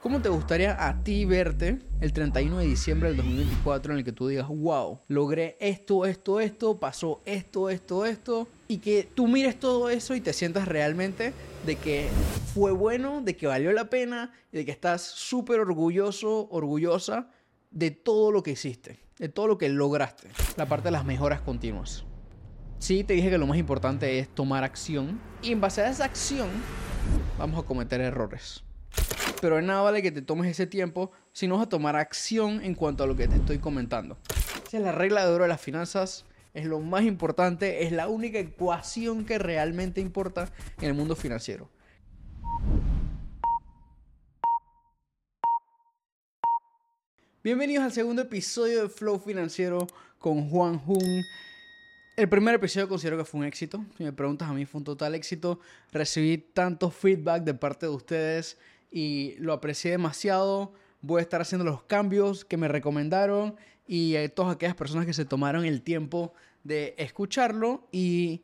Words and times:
¿Cómo 0.00 0.22
te 0.22 0.28
gustaría 0.28 0.86
a 0.86 1.02
ti 1.02 1.24
verte 1.24 1.80
el 2.00 2.12
31 2.12 2.58
de 2.58 2.66
diciembre 2.66 3.08
del 3.08 3.16
2024 3.16 3.92
en 3.92 3.98
el 3.98 4.04
que 4.04 4.12
tú 4.12 4.28
digas, 4.28 4.46
wow, 4.46 5.00
logré 5.08 5.56
esto, 5.58 6.06
esto, 6.06 6.38
esto, 6.38 6.78
pasó 6.78 7.20
esto, 7.24 7.68
esto, 7.68 8.06
esto, 8.06 8.46
y 8.68 8.78
que 8.78 9.08
tú 9.12 9.26
mires 9.26 9.58
todo 9.58 9.90
eso 9.90 10.14
y 10.14 10.20
te 10.20 10.32
sientas 10.32 10.68
realmente 10.68 11.32
de 11.66 11.74
que 11.74 12.08
fue 12.54 12.70
bueno, 12.70 13.22
de 13.22 13.36
que 13.36 13.48
valió 13.48 13.72
la 13.72 13.90
pena 13.90 14.32
y 14.52 14.58
de 14.58 14.64
que 14.64 14.70
estás 14.70 15.02
súper 15.02 15.58
orgulloso, 15.58 16.46
orgullosa 16.48 17.30
de 17.72 17.90
todo 17.90 18.30
lo 18.30 18.44
que 18.44 18.52
hiciste, 18.52 19.00
de 19.18 19.28
todo 19.28 19.48
lo 19.48 19.58
que 19.58 19.68
lograste, 19.68 20.28
la 20.56 20.66
parte 20.66 20.86
de 20.86 20.92
las 20.92 21.04
mejoras 21.04 21.40
continuas. 21.40 22.04
Sí, 22.78 23.02
te 23.02 23.14
dije 23.14 23.30
que 23.30 23.38
lo 23.38 23.48
más 23.48 23.58
importante 23.58 24.20
es 24.20 24.28
tomar 24.28 24.62
acción 24.62 25.18
y 25.42 25.50
en 25.50 25.60
base 25.60 25.80
a 25.80 25.90
esa 25.90 26.04
acción 26.04 26.48
vamos 27.36 27.64
a 27.64 27.66
cometer 27.66 28.00
errores 28.00 28.62
pero 29.40 29.56
de 29.56 29.62
nada 29.62 29.82
vale 29.82 30.02
que 30.02 30.10
te 30.10 30.22
tomes 30.22 30.50
ese 30.50 30.66
tiempo 30.66 31.12
si 31.32 31.46
no 31.46 31.56
vas 31.56 31.66
a 31.66 31.68
tomar 31.68 31.96
acción 31.96 32.62
en 32.62 32.74
cuanto 32.74 33.04
a 33.04 33.06
lo 33.06 33.16
que 33.16 33.28
te 33.28 33.36
estoy 33.36 33.58
comentando. 33.58 34.16
Esa 34.66 34.78
es 34.78 34.82
la 34.82 34.92
regla 34.92 35.24
de 35.24 35.32
oro 35.32 35.44
de 35.44 35.48
las 35.48 35.60
finanzas, 35.60 36.24
es 36.54 36.66
lo 36.66 36.80
más 36.80 37.04
importante, 37.04 37.84
es 37.84 37.92
la 37.92 38.08
única 38.08 38.38
ecuación 38.38 39.24
que 39.24 39.38
realmente 39.38 40.00
importa 40.00 40.50
en 40.80 40.88
el 40.88 40.94
mundo 40.94 41.14
financiero. 41.14 41.68
Bienvenidos 47.44 47.84
al 47.84 47.92
segundo 47.92 48.22
episodio 48.22 48.82
de 48.82 48.88
Flow 48.88 49.18
Financiero 49.20 49.86
con 50.18 50.50
Juan 50.50 50.78
Jun. 50.80 51.24
El 52.16 52.28
primer 52.28 52.56
episodio 52.56 52.88
considero 52.88 53.16
que 53.16 53.24
fue 53.24 53.38
un 53.38 53.46
éxito. 53.46 53.84
Si 53.96 54.02
me 54.02 54.12
preguntas 54.12 54.50
a 54.50 54.52
mí, 54.52 54.66
fue 54.66 54.80
un 54.80 54.84
total 54.84 55.14
éxito. 55.14 55.60
Recibí 55.92 56.36
tanto 56.38 56.90
feedback 56.90 57.44
de 57.44 57.54
parte 57.54 57.86
de 57.86 57.92
ustedes 57.92 58.58
y 58.90 59.34
lo 59.38 59.52
aprecié 59.52 59.92
demasiado. 59.92 60.72
Voy 61.00 61.20
a 61.20 61.22
estar 61.22 61.40
haciendo 61.40 61.64
los 61.64 61.82
cambios 61.82 62.44
que 62.44 62.56
me 62.56 62.68
recomendaron 62.68 63.56
y 63.86 64.16
a 64.16 64.28
todas 64.28 64.54
aquellas 64.54 64.74
personas 64.74 65.06
que 65.06 65.12
se 65.12 65.24
tomaron 65.24 65.64
el 65.64 65.82
tiempo 65.82 66.32
de 66.64 66.94
escucharlo 66.98 67.88
y 67.90 68.42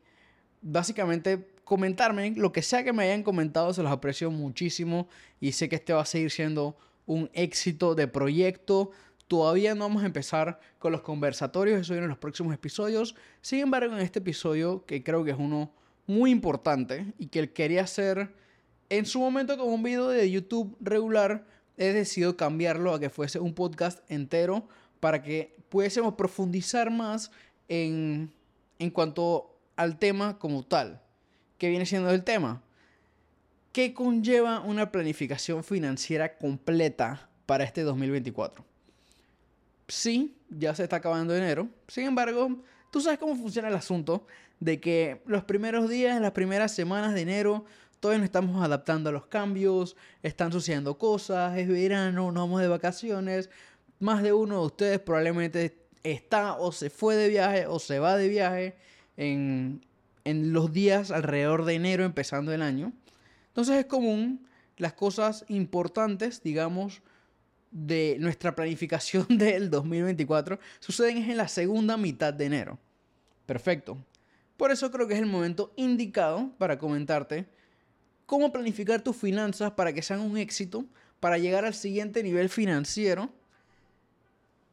básicamente 0.61 1.47
comentarme 1.63 2.31
lo 2.35 2.51
que 2.51 2.61
sea 2.61 2.83
que 2.83 2.93
me 2.93 3.03
hayan 3.03 3.23
comentado, 3.23 3.73
se 3.73 3.83
los 3.83 3.91
aprecio 3.91 4.31
muchísimo 4.31 5.07
y 5.39 5.51
sé 5.51 5.67
que 5.67 5.75
este 5.75 5.93
va 5.93 6.01
a 6.01 6.05
seguir 6.05 6.31
siendo 6.31 6.77
un 7.05 7.29
éxito 7.33 7.95
de 7.95 8.07
proyecto. 8.07 8.91
Todavía 9.27 9.73
no 9.75 9.81
vamos 9.81 10.03
a 10.03 10.05
empezar 10.05 10.59
con 10.79 10.91
los 10.91 11.01
conversatorios, 11.01 11.81
eso 11.81 11.93
viene 11.93 12.05
en 12.05 12.09
los 12.09 12.17
próximos 12.17 12.53
episodios. 12.53 13.15
Sin 13.41 13.59
embargo, 13.59 13.95
en 13.95 14.01
este 14.01 14.19
episodio, 14.19 14.85
que 14.85 15.03
creo 15.03 15.23
que 15.23 15.31
es 15.31 15.37
uno 15.37 15.71
muy 16.07 16.31
importante 16.31 17.13
y 17.17 17.27
que 17.27 17.51
quería 17.51 17.83
hacer 17.83 18.31
en 18.89 19.05
su 19.05 19.19
momento, 19.19 19.57
como 19.57 19.73
un 19.73 19.83
video 19.83 20.09
de 20.09 20.29
YouTube 20.29 20.75
regular, 20.79 21.45
he 21.77 21.93
decidido 21.93 22.37
cambiarlo 22.37 22.93
a 22.93 22.99
que 22.99 23.09
fuese 23.09 23.39
un 23.39 23.53
podcast 23.53 23.99
entero 24.09 24.67
para 24.99 25.21
que 25.21 25.55
pudiésemos 25.69 26.15
profundizar 26.15 26.91
más 26.91 27.31
en, 27.67 28.31
en 28.79 28.89
cuanto 28.89 29.55
al 29.75 29.97
tema 29.97 30.37
como 30.39 30.63
tal. 30.63 31.01
¿Qué 31.57 31.69
viene 31.69 31.85
siendo 31.85 32.11
el 32.11 32.23
tema? 32.23 32.61
¿Qué 33.71 33.93
conlleva 33.93 34.61
una 34.61 34.91
planificación 34.91 35.63
financiera 35.63 36.37
completa 36.37 37.29
para 37.45 37.63
este 37.63 37.81
2024? 37.81 38.63
Sí, 39.87 40.35
ya 40.49 40.73
se 40.73 40.83
está 40.83 40.97
acabando 40.97 41.35
enero. 41.35 41.67
Sin 41.87 42.05
embargo, 42.05 42.63
tú 42.91 43.01
sabes 43.01 43.19
cómo 43.19 43.35
funciona 43.35 43.67
el 43.67 43.75
asunto 43.75 44.25
de 44.59 44.79
que 44.79 45.21
los 45.25 45.43
primeros 45.43 45.89
días, 45.89 46.19
las 46.21 46.31
primeras 46.31 46.73
semanas 46.73 47.13
de 47.13 47.21
enero 47.21 47.65
todavía 47.99 48.19
nos 48.19 48.25
estamos 48.25 48.63
adaptando 48.63 49.09
a 49.09 49.13
los 49.13 49.27
cambios, 49.27 49.95
están 50.23 50.51
sucediendo 50.51 50.97
cosas, 50.97 51.57
es 51.57 51.67
verano, 51.67 52.31
nos 52.31 52.43
vamos 52.43 52.61
de 52.61 52.67
vacaciones. 52.67 53.49
Más 53.99 54.23
de 54.23 54.33
uno 54.33 54.59
de 54.59 54.65
ustedes 54.65 54.99
probablemente 54.99 55.77
está 56.03 56.55
o 56.55 56.71
se 56.71 56.89
fue 56.89 57.15
de 57.15 57.29
viaje 57.29 57.67
o 57.67 57.79
se 57.79 57.99
va 57.99 58.17
de 58.17 58.27
viaje 58.27 58.75
en, 59.17 59.85
en 60.23 60.53
los 60.53 60.71
días 60.71 61.11
alrededor 61.11 61.65
de 61.65 61.75
enero 61.75 62.03
empezando 62.03 62.53
el 62.53 62.61
año. 62.61 62.93
Entonces 63.47 63.77
es 63.77 63.85
común 63.85 64.45
las 64.77 64.93
cosas 64.93 65.45
importantes, 65.47 66.43
digamos, 66.43 67.01
de 67.71 68.17
nuestra 68.19 68.55
planificación 68.55 69.25
del 69.29 69.69
2024 69.69 70.59
suceden 70.79 71.29
en 71.29 71.37
la 71.37 71.47
segunda 71.47 71.97
mitad 71.97 72.33
de 72.33 72.45
enero. 72.45 72.79
Perfecto. 73.45 73.97
Por 74.57 74.71
eso 74.71 74.89
creo 74.91 75.07
que 75.07 75.13
es 75.13 75.19
el 75.19 75.25
momento 75.25 75.73
indicado 75.75 76.51
para 76.57 76.77
comentarte 76.77 77.45
cómo 78.25 78.51
planificar 78.51 79.01
tus 79.01 79.15
finanzas 79.15 79.71
para 79.71 79.93
que 79.93 80.01
sean 80.01 80.19
un 80.19 80.37
éxito, 80.37 80.85
para 81.19 81.37
llegar 81.37 81.65
al 81.65 81.73
siguiente 81.73 82.23
nivel 82.23 82.49
financiero 82.49 83.29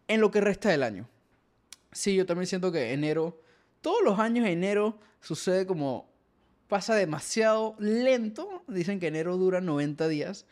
en 0.09 0.21
lo 0.21 0.31
que 0.31 0.41
resta 0.41 0.71
del 0.71 0.83
año. 0.83 1.09
Sí, 1.93 2.15
yo 2.15 2.27
también 2.27 2.47
siento 2.47 2.73
que 2.73 2.93
enero, 2.93 3.41
todos 3.81 4.03
los 4.03 4.19
años 4.19 4.47
enero 4.47 4.99
sucede 5.21 5.67
como 5.67 6.11
pasa 6.69 6.95
demasiado 6.95 7.77
lento. 7.79 8.65
Dicen 8.67 8.99
que 8.99 9.09
enero 9.09 9.37
dura 9.37 9.61
90 9.61 10.09
días. 10.09 10.47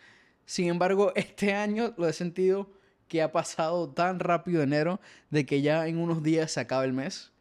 Sin 0.44 0.68
embargo, 0.68 1.12
este 1.16 1.54
año 1.54 1.94
lo 1.96 2.08
he 2.08 2.12
sentido 2.12 2.70
que 3.08 3.22
ha 3.22 3.32
pasado 3.32 3.88
tan 3.90 4.20
rápido 4.20 4.62
enero 4.62 5.00
de 5.30 5.46
que 5.46 5.62
ya 5.62 5.86
en 5.88 5.98
unos 5.98 6.22
días 6.22 6.52
se 6.52 6.60
acaba 6.60 6.84
el 6.84 6.92
mes. 6.92 7.32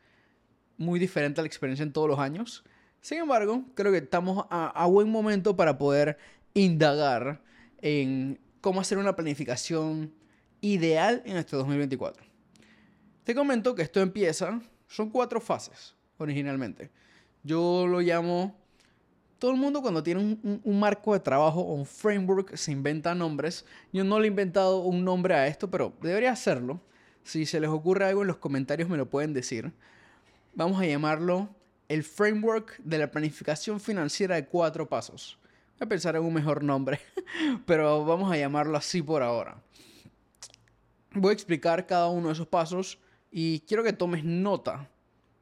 Muy 0.78 0.98
diferente 0.98 1.42
a 1.42 1.44
la 1.44 1.48
experiencia 1.48 1.84
en 1.84 1.92
todos 1.92 2.08
los 2.08 2.20
años. 2.20 2.64
Sin 3.02 3.20
embargo, 3.20 3.64
creo 3.76 3.92
que 3.92 4.00
estamos 4.00 4.46
a, 4.50 4.86
buen 4.88 5.10
momento 5.10 5.56
para 5.56 5.78
poder 5.78 6.18
indagar 6.54 7.42
en 7.82 8.40
cómo 8.62 8.82
hacer 8.82 8.98
una 8.98 9.16
planificación 9.16 10.14
ideal 10.62 11.22
en 11.26 11.38
este 11.38 11.56
2024. 11.56 12.24
Te 13.24 13.34
comento 13.34 13.74
que 13.74 13.84
esto 13.84 14.02
empieza, 14.02 14.60
son 14.88 15.10
cuatro 15.10 15.40
fases 15.40 15.96
originalmente. 16.18 16.90
Yo 17.44 17.88
lo 17.88 18.02
llamo, 18.02 18.56
todo 19.38 19.52
el 19.52 19.58
mundo 19.58 19.82
cuando 19.82 20.04
tiene 20.04 20.20
un, 20.20 20.62
un, 20.62 20.80
marco 20.80 21.14
de 21.14 21.22
trabajo 21.22 21.62
o 21.62 21.74
un 21.76 21.86
framework 21.86 22.56
se 22.58 22.74
inventa 22.74 23.16
nombres. 23.16 23.66
Yo 23.94 24.04
no 24.04 24.20
le 24.20 24.26
he 24.26 24.28
inventado 24.28 24.82
un 24.82 25.06
nombre 25.06 25.36
a 25.36 25.48
esto, 25.48 25.72
pero 25.72 25.94
debería 26.02 26.34
hacerlo. 26.34 26.82
Si 27.24 27.46
se 27.46 27.62
les 27.62 27.70
ocurre 27.70 28.06
algo 28.06 28.24
en 28.24 28.28
los 28.28 28.38
comentarios 28.38 28.90
me 28.90 28.98
lo 28.98 29.10
pueden 29.10 29.34
decir. 29.34 29.72
Vamos 30.54 30.82
a 30.82 30.86
llamarlo 30.86 31.48
el 31.90 32.04
framework 32.04 32.78
de 32.84 33.00
la 33.00 33.12
planificación 33.12 33.80
financiera 33.80 34.36
de 34.36 34.46
cuatro 34.46 34.88
pasos. 34.88 35.38
Voy 35.80 35.86
a 35.86 35.90
pensar 35.90 36.16
en 36.16 36.24
un 36.24 36.34
mejor 36.34 36.64
nombre, 36.64 37.00
pero 37.66 38.06
vamos 38.06 38.32
a 38.32 38.38
llamarlo 38.38 38.78
así 38.78 39.02
por 39.02 39.24
ahora. 39.24 39.62
Voy 41.14 41.32
a 41.32 41.34
explicar 41.34 41.88
cada 41.88 42.10
uno 42.10 42.28
de 42.28 42.34
esos 42.34 42.48
pasos 42.48 43.00
y 43.32 43.62
quiero 43.62 43.84
que 43.84 43.92
tomes 43.92 44.24
nota. 44.24 44.88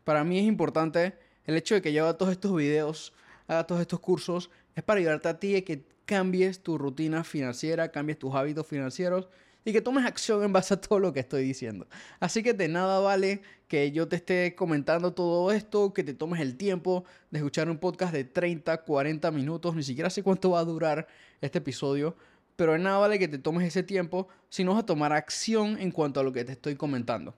Para 0.05 0.23
mí 0.23 0.39
es 0.39 0.45
importante 0.45 1.17
el 1.45 1.57
hecho 1.57 1.75
de 1.75 1.81
que 1.81 1.91
yo 1.91 2.05
haga 2.05 2.17
todos 2.17 2.31
estos 2.31 2.55
videos, 2.55 3.13
haga 3.47 3.67
todos 3.67 3.81
estos 3.81 3.99
cursos, 3.99 4.49
es 4.73 4.83
para 4.83 4.99
ayudarte 4.99 5.27
a 5.27 5.39
ti 5.39 5.55
a 5.57 5.65
que 5.65 5.85
cambies 6.05 6.63
tu 6.63 6.77
rutina 6.77 7.25
financiera, 7.25 7.91
cambies 7.91 8.19
tus 8.19 8.33
hábitos 8.33 8.65
financieros 8.65 9.27
y 9.67 9.73
que 9.73 9.81
tomes 9.81 10.05
acción 10.05 10.45
en 10.45 10.53
base 10.53 10.75
a 10.75 10.79
todo 10.79 10.97
lo 10.97 11.11
que 11.11 11.19
estoy 11.19 11.43
diciendo. 11.43 11.87
Así 12.21 12.41
que 12.41 12.53
de 12.53 12.69
nada 12.69 13.01
vale 13.01 13.41
que 13.67 13.91
yo 13.91 14.07
te 14.07 14.15
esté 14.15 14.55
comentando 14.55 15.11
todo 15.11 15.51
esto, 15.51 15.93
que 15.93 16.05
te 16.05 16.13
tomes 16.13 16.39
el 16.39 16.55
tiempo 16.55 17.03
de 17.31 17.39
escuchar 17.39 17.69
un 17.69 17.77
podcast 17.77 18.13
de 18.13 18.23
30, 18.23 18.85
40 18.85 19.29
minutos, 19.31 19.75
ni 19.75 19.83
siquiera 19.83 20.09
sé 20.09 20.23
cuánto 20.23 20.51
va 20.51 20.59
a 20.61 20.63
durar 20.63 21.05
este 21.41 21.57
episodio, 21.57 22.15
pero 22.55 22.71
de 22.71 22.79
nada 22.79 22.97
vale 22.99 23.19
que 23.19 23.27
te 23.27 23.39
tomes 23.39 23.67
ese 23.67 23.83
tiempo 23.83 24.29
si 24.47 24.63
no 24.63 24.71
vas 24.71 24.83
a 24.83 24.85
tomar 24.85 25.11
acción 25.11 25.77
en 25.81 25.91
cuanto 25.91 26.21
a 26.21 26.23
lo 26.23 26.31
que 26.31 26.45
te 26.45 26.53
estoy 26.53 26.77
comentando. 26.77 27.35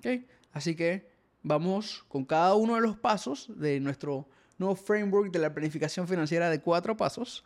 ¿Okay? 0.00 0.26
Así 0.50 0.74
que 0.74 1.08
vamos 1.44 2.04
con 2.08 2.24
cada 2.24 2.56
uno 2.56 2.74
de 2.74 2.80
los 2.80 2.96
pasos 2.96 3.52
de 3.56 3.78
nuestro 3.78 4.26
nuevo 4.58 4.74
framework 4.74 5.30
de 5.30 5.38
la 5.38 5.54
planificación 5.54 6.08
financiera 6.08 6.50
de 6.50 6.60
cuatro 6.60 6.96
pasos. 6.96 7.44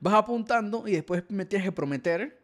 Vas 0.00 0.14
apuntando 0.14 0.88
y 0.88 0.94
después 0.94 1.22
me 1.28 1.44
tienes 1.44 1.64
que 1.64 1.70
prometer 1.70 2.37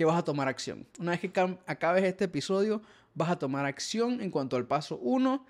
que 0.00 0.06
vas 0.06 0.16
a 0.16 0.24
tomar 0.24 0.48
acción. 0.48 0.86
Una 0.98 1.10
vez 1.10 1.20
que 1.20 1.30
acabes 1.66 2.04
este 2.04 2.24
episodio, 2.24 2.80
vas 3.14 3.28
a 3.28 3.38
tomar 3.38 3.66
acción 3.66 4.22
en 4.22 4.30
cuanto 4.30 4.56
al 4.56 4.66
paso 4.66 4.96
1 4.96 5.44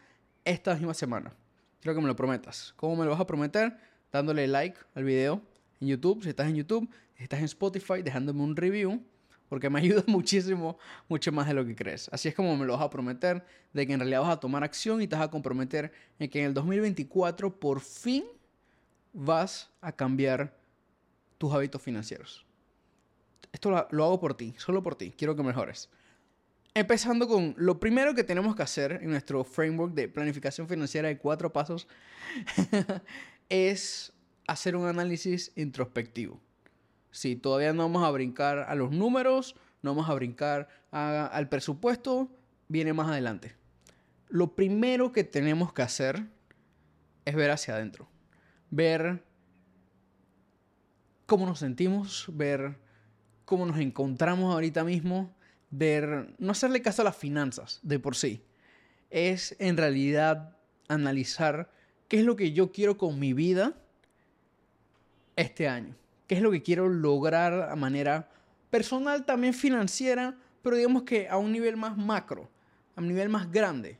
esta 0.45 0.75
misma 0.75 0.93
semana. 0.93 1.33
Quiero 1.81 1.95
que 1.95 2.01
me 2.01 2.09
lo 2.09 2.17
prometas. 2.17 2.75
¿Cómo 2.75 2.97
me 2.97 3.05
lo 3.05 3.13
vas 3.13 3.21
a 3.21 3.29
prometer? 3.29 3.79
Dándole 4.11 4.49
like 4.49 4.77
al 4.97 5.05
video 5.05 5.41
en 5.81 5.87
YouTube, 5.87 6.25
si 6.25 6.31
estás 6.31 6.49
en 6.49 6.57
YouTube, 6.57 6.91
si 7.17 7.23
estás 7.23 7.39
en 7.39 7.45
Spotify, 7.45 8.03
dejándome 8.03 8.43
un 8.43 8.57
review, 8.57 9.01
porque 9.49 9.71
me 9.71 9.79
ayuda 9.83 10.03
muchísimo, 10.09 10.79
mucho 11.09 11.31
más 11.31 11.47
de 11.47 11.55
lo 11.55 11.65
que 11.65 11.77
crees. 11.77 12.09
Así 12.11 12.27
es 12.27 12.35
como 12.35 12.57
me 12.57 12.67
lo 12.67 12.73
vas 12.73 12.83
a 12.83 12.91
prometer, 12.91 13.45
de 13.73 13.87
que 13.87 13.93
en 13.93 14.01
realidad 14.01 14.23
vas 14.23 14.33
a 14.33 14.41
tomar 14.41 14.65
acción 14.65 15.01
y 15.01 15.07
te 15.07 15.15
vas 15.15 15.27
a 15.27 15.31
comprometer 15.31 15.93
en 16.19 16.29
que 16.29 16.41
en 16.41 16.47
el 16.47 16.55
2024 16.55 17.61
por 17.61 17.79
fin 17.79 18.25
vas 19.13 19.71
a 19.81 19.93
cambiar 19.93 20.59
tus 21.39 21.55
hábitos 21.55 21.81
financieros 21.81 22.50
esto 23.53 23.71
lo, 23.91 24.05
hago 24.05 24.21
por 24.21 24.35
ti, 24.35 24.55
solo 24.59 24.83
por 24.83 24.95
ti, 24.95 25.13
quiero 25.17 25.37
que 25.37 25.43
mejores. 25.43 25.89
Empezando 26.73 27.27
con 27.27 27.55
lo 27.57 27.81
primero 27.81 28.15
que 28.15 28.23
tenemos 28.23 28.55
que 28.55 28.63
hacer 28.63 29.01
en 29.03 29.11
nuestro 29.11 29.43
framework 29.43 29.93
de 29.95 30.09
planificación 30.09 30.69
financiera 30.69 31.09
de 31.09 31.19
cuatro 31.19 31.53
pasos 31.53 31.89
es 33.49 34.13
hacer 34.47 34.77
un 34.77 34.87
análisis 34.87 35.53
introspectivo. 35.57 36.41
Sí, 37.11 37.35
todavía 37.35 37.73
no 37.73 37.83
vamos 37.83 38.05
a 38.05 38.11
brincar 38.11 38.61
a 38.61 38.75
los 38.77 38.93
números, 38.93 39.57
no 39.83 39.95
vamos 39.95 40.09
a 40.09 40.15
brincar 40.15 40.69
al 40.93 41.49
presupuesto, 41.49 42.31
viene 42.69 42.93
más 42.93 43.09
adelante. 43.09 43.57
Lo 44.29 44.55
primero 44.55 45.11
que 45.11 45.25
tenemos 45.25 45.73
que 45.73 45.83
hacer 45.83 46.25
es 47.25 47.35
ver 47.35 47.51
hacia 47.51 47.75
adentro, 47.75 48.09
ver 48.71 49.25
cómo 51.27 51.47
nos 51.47 51.59
sentimos, 51.59 52.27
ver 52.33 52.77
cómo 53.51 53.67
nos 53.67 53.81
encontramos 53.81 54.55
ahorita 54.55 54.85
mismo, 54.85 55.35
ver, 55.71 56.37
no 56.39 56.53
hacerle 56.53 56.83
caso 56.83 57.03
a 57.03 57.07
las 57.07 57.17
finanzas 57.17 57.81
de 57.83 57.99
por 57.99 58.15
sí, 58.15 58.45
es 59.11 59.57
en 59.59 59.77
realidad 59.77 60.57
analizar 60.87 61.69
qué 62.07 62.21
es 62.21 62.25
lo 62.25 62.37
que 62.37 62.53
yo 62.53 62.71
quiero 62.71 62.97
con 62.97 63.19
mi 63.19 63.33
vida 63.33 63.75
este 65.35 65.67
año, 65.67 65.97
qué 66.29 66.37
es 66.37 66.43
lo 66.43 66.53
que 66.53 66.63
quiero 66.63 66.89
lograr 66.89 67.69
a 67.69 67.75
manera 67.75 68.31
personal, 68.71 69.27
también 69.27 69.53
financiera, 69.53 70.39
pero 70.63 70.77
digamos 70.77 71.03
que 71.03 71.29
a 71.29 71.37
un 71.37 71.51
nivel 71.51 71.77
más 71.77 71.97
macro, 71.97 72.49
a 72.95 73.01
un 73.01 73.09
nivel 73.09 73.31
más 73.31 73.51
grande. 73.51 73.99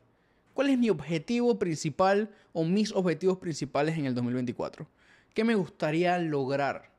¿Cuál 0.55 0.71
es 0.71 0.79
mi 0.79 0.91
objetivo 0.91 1.59
principal 1.59 2.31
o 2.53 2.63
mis 2.63 2.93
objetivos 2.93 3.39
principales 3.39 3.99
en 3.99 4.07
el 4.07 4.15
2024? 4.15 4.87
¿Qué 5.35 5.43
me 5.43 5.57
gustaría 5.57 6.17
lograr? 6.19 6.90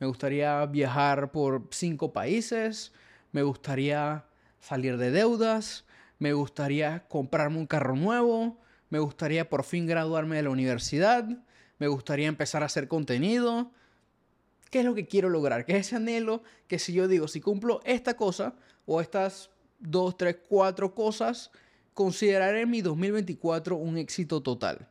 Me 0.00 0.06
gustaría 0.06 0.64
viajar 0.64 1.30
por 1.30 1.68
cinco 1.70 2.10
países, 2.10 2.92
me 3.32 3.42
gustaría 3.42 4.24
salir 4.58 4.96
de 4.96 5.10
deudas, 5.10 5.84
me 6.18 6.32
gustaría 6.32 7.06
comprarme 7.06 7.58
un 7.58 7.66
carro 7.66 7.94
nuevo, 7.94 8.58
me 8.88 8.98
gustaría 8.98 9.50
por 9.50 9.62
fin 9.62 9.86
graduarme 9.86 10.36
de 10.36 10.42
la 10.44 10.50
universidad, 10.50 11.28
me 11.78 11.86
gustaría 11.86 12.28
empezar 12.28 12.62
a 12.62 12.66
hacer 12.66 12.88
contenido. 12.88 13.72
¿Qué 14.70 14.78
es 14.78 14.86
lo 14.86 14.94
que 14.94 15.06
quiero 15.06 15.28
lograr? 15.28 15.66
¿Qué 15.66 15.76
es 15.76 15.88
ese 15.88 15.96
anhelo 15.96 16.42
que 16.66 16.78
si 16.78 16.94
yo 16.94 17.06
digo, 17.06 17.28
si 17.28 17.42
cumplo 17.42 17.82
esta 17.84 18.16
cosa 18.16 18.54
o 18.86 19.02
estas 19.02 19.50
dos, 19.80 20.16
tres, 20.16 20.38
cuatro 20.48 20.94
cosas, 20.94 21.50
consideraré 21.92 22.64
mi 22.64 22.80
2024 22.80 23.76
un 23.76 23.98
éxito 23.98 24.42
total? 24.42 24.88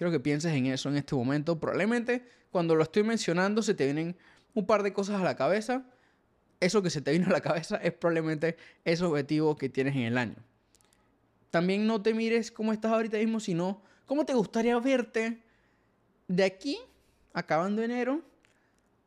Quiero 0.00 0.12
que 0.12 0.20
pienses 0.20 0.54
en 0.54 0.64
eso 0.64 0.88
en 0.88 0.96
este 0.96 1.14
momento. 1.14 1.60
Probablemente 1.60 2.24
cuando 2.50 2.74
lo 2.74 2.84
estoy 2.84 3.02
mencionando 3.02 3.60
se 3.60 3.74
te 3.74 3.84
vienen 3.84 4.16
un 4.54 4.64
par 4.64 4.82
de 4.82 4.94
cosas 4.94 5.20
a 5.20 5.24
la 5.24 5.36
cabeza. 5.36 5.84
Eso 6.58 6.80
que 6.80 6.88
se 6.88 7.02
te 7.02 7.12
vino 7.12 7.26
a 7.26 7.32
la 7.32 7.42
cabeza 7.42 7.76
es 7.76 7.92
probablemente 7.92 8.56
ese 8.86 9.04
objetivo 9.04 9.58
que 9.58 9.68
tienes 9.68 9.94
en 9.94 10.04
el 10.04 10.16
año. 10.16 10.36
También 11.50 11.86
no 11.86 12.00
te 12.00 12.14
mires 12.14 12.50
cómo 12.50 12.72
estás 12.72 12.92
ahorita 12.92 13.18
mismo, 13.18 13.40
sino 13.40 13.82
cómo 14.06 14.24
te 14.24 14.32
gustaría 14.32 14.78
verte 14.78 15.42
de 16.28 16.44
aquí, 16.44 16.78
acabando 17.34 17.82
enero, 17.82 18.22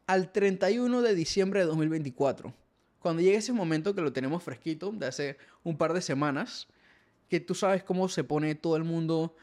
al 0.06 0.32
31 0.32 1.02
de 1.02 1.16
diciembre 1.16 1.62
de 1.62 1.66
2024. 1.66 2.54
Cuando 3.00 3.24
llegue 3.24 3.38
ese 3.38 3.52
momento 3.52 3.96
que 3.96 4.02
lo 4.02 4.14
tenemos 4.14 4.44
fresquito, 4.44 4.92
de 4.92 5.08
hace 5.08 5.38
un 5.64 5.76
par 5.76 5.94
de 5.94 6.02
semanas, 6.02 6.68
que 7.30 7.40
tú 7.40 7.56
sabes 7.56 7.84
cómo 7.84 8.08
se 8.10 8.24
pone 8.24 8.54
todo 8.54 8.78
el 8.78 8.84
mundo 8.84 9.36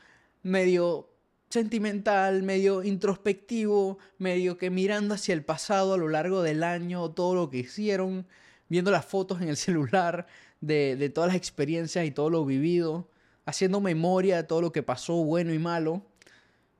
medio 0.44 1.09
sentimental, 1.50 2.44
medio 2.44 2.84
introspectivo, 2.84 3.98
medio 4.18 4.56
que 4.56 4.70
mirando 4.70 5.14
hacia 5.14 5.34
el 5.34 5.44
pasado 5.44 5.94
a 5.94 5.98
lo 5.98 6.08
largo 6.08 6.42
del 6.42 6.62
año, 6.62 7.10
todo 7.10 7.34
lo 7.34 7.50
que 7.50 7.58
hicieron, 7.58 8.26
viendo 8.68 8.92
las 8.92 9.04
fotos 9.04 9.42
en 9.42 9.48
el 9.48 9.56
celular 9.58 10.26
de, 10.60 10.96
de 10.96 11.10
todas 11.10 11.28
las 11.28 11.36
experiencias 11.36 12.06
y 12.06 12.12
todo 12.12 12.30
lo 12.30 12.44
vivido, 12.46 13.08
haciendo 13.44 13.80
memoria 13.80 14.36
de 14.36 14.44
todo 14.44 14.62
lo 14.62 14.72
que 14.72 14.84
pasó, 14.84 15.24
bueno 15.24 15.52
y 15.52 15.58
malo. 15.58 16.06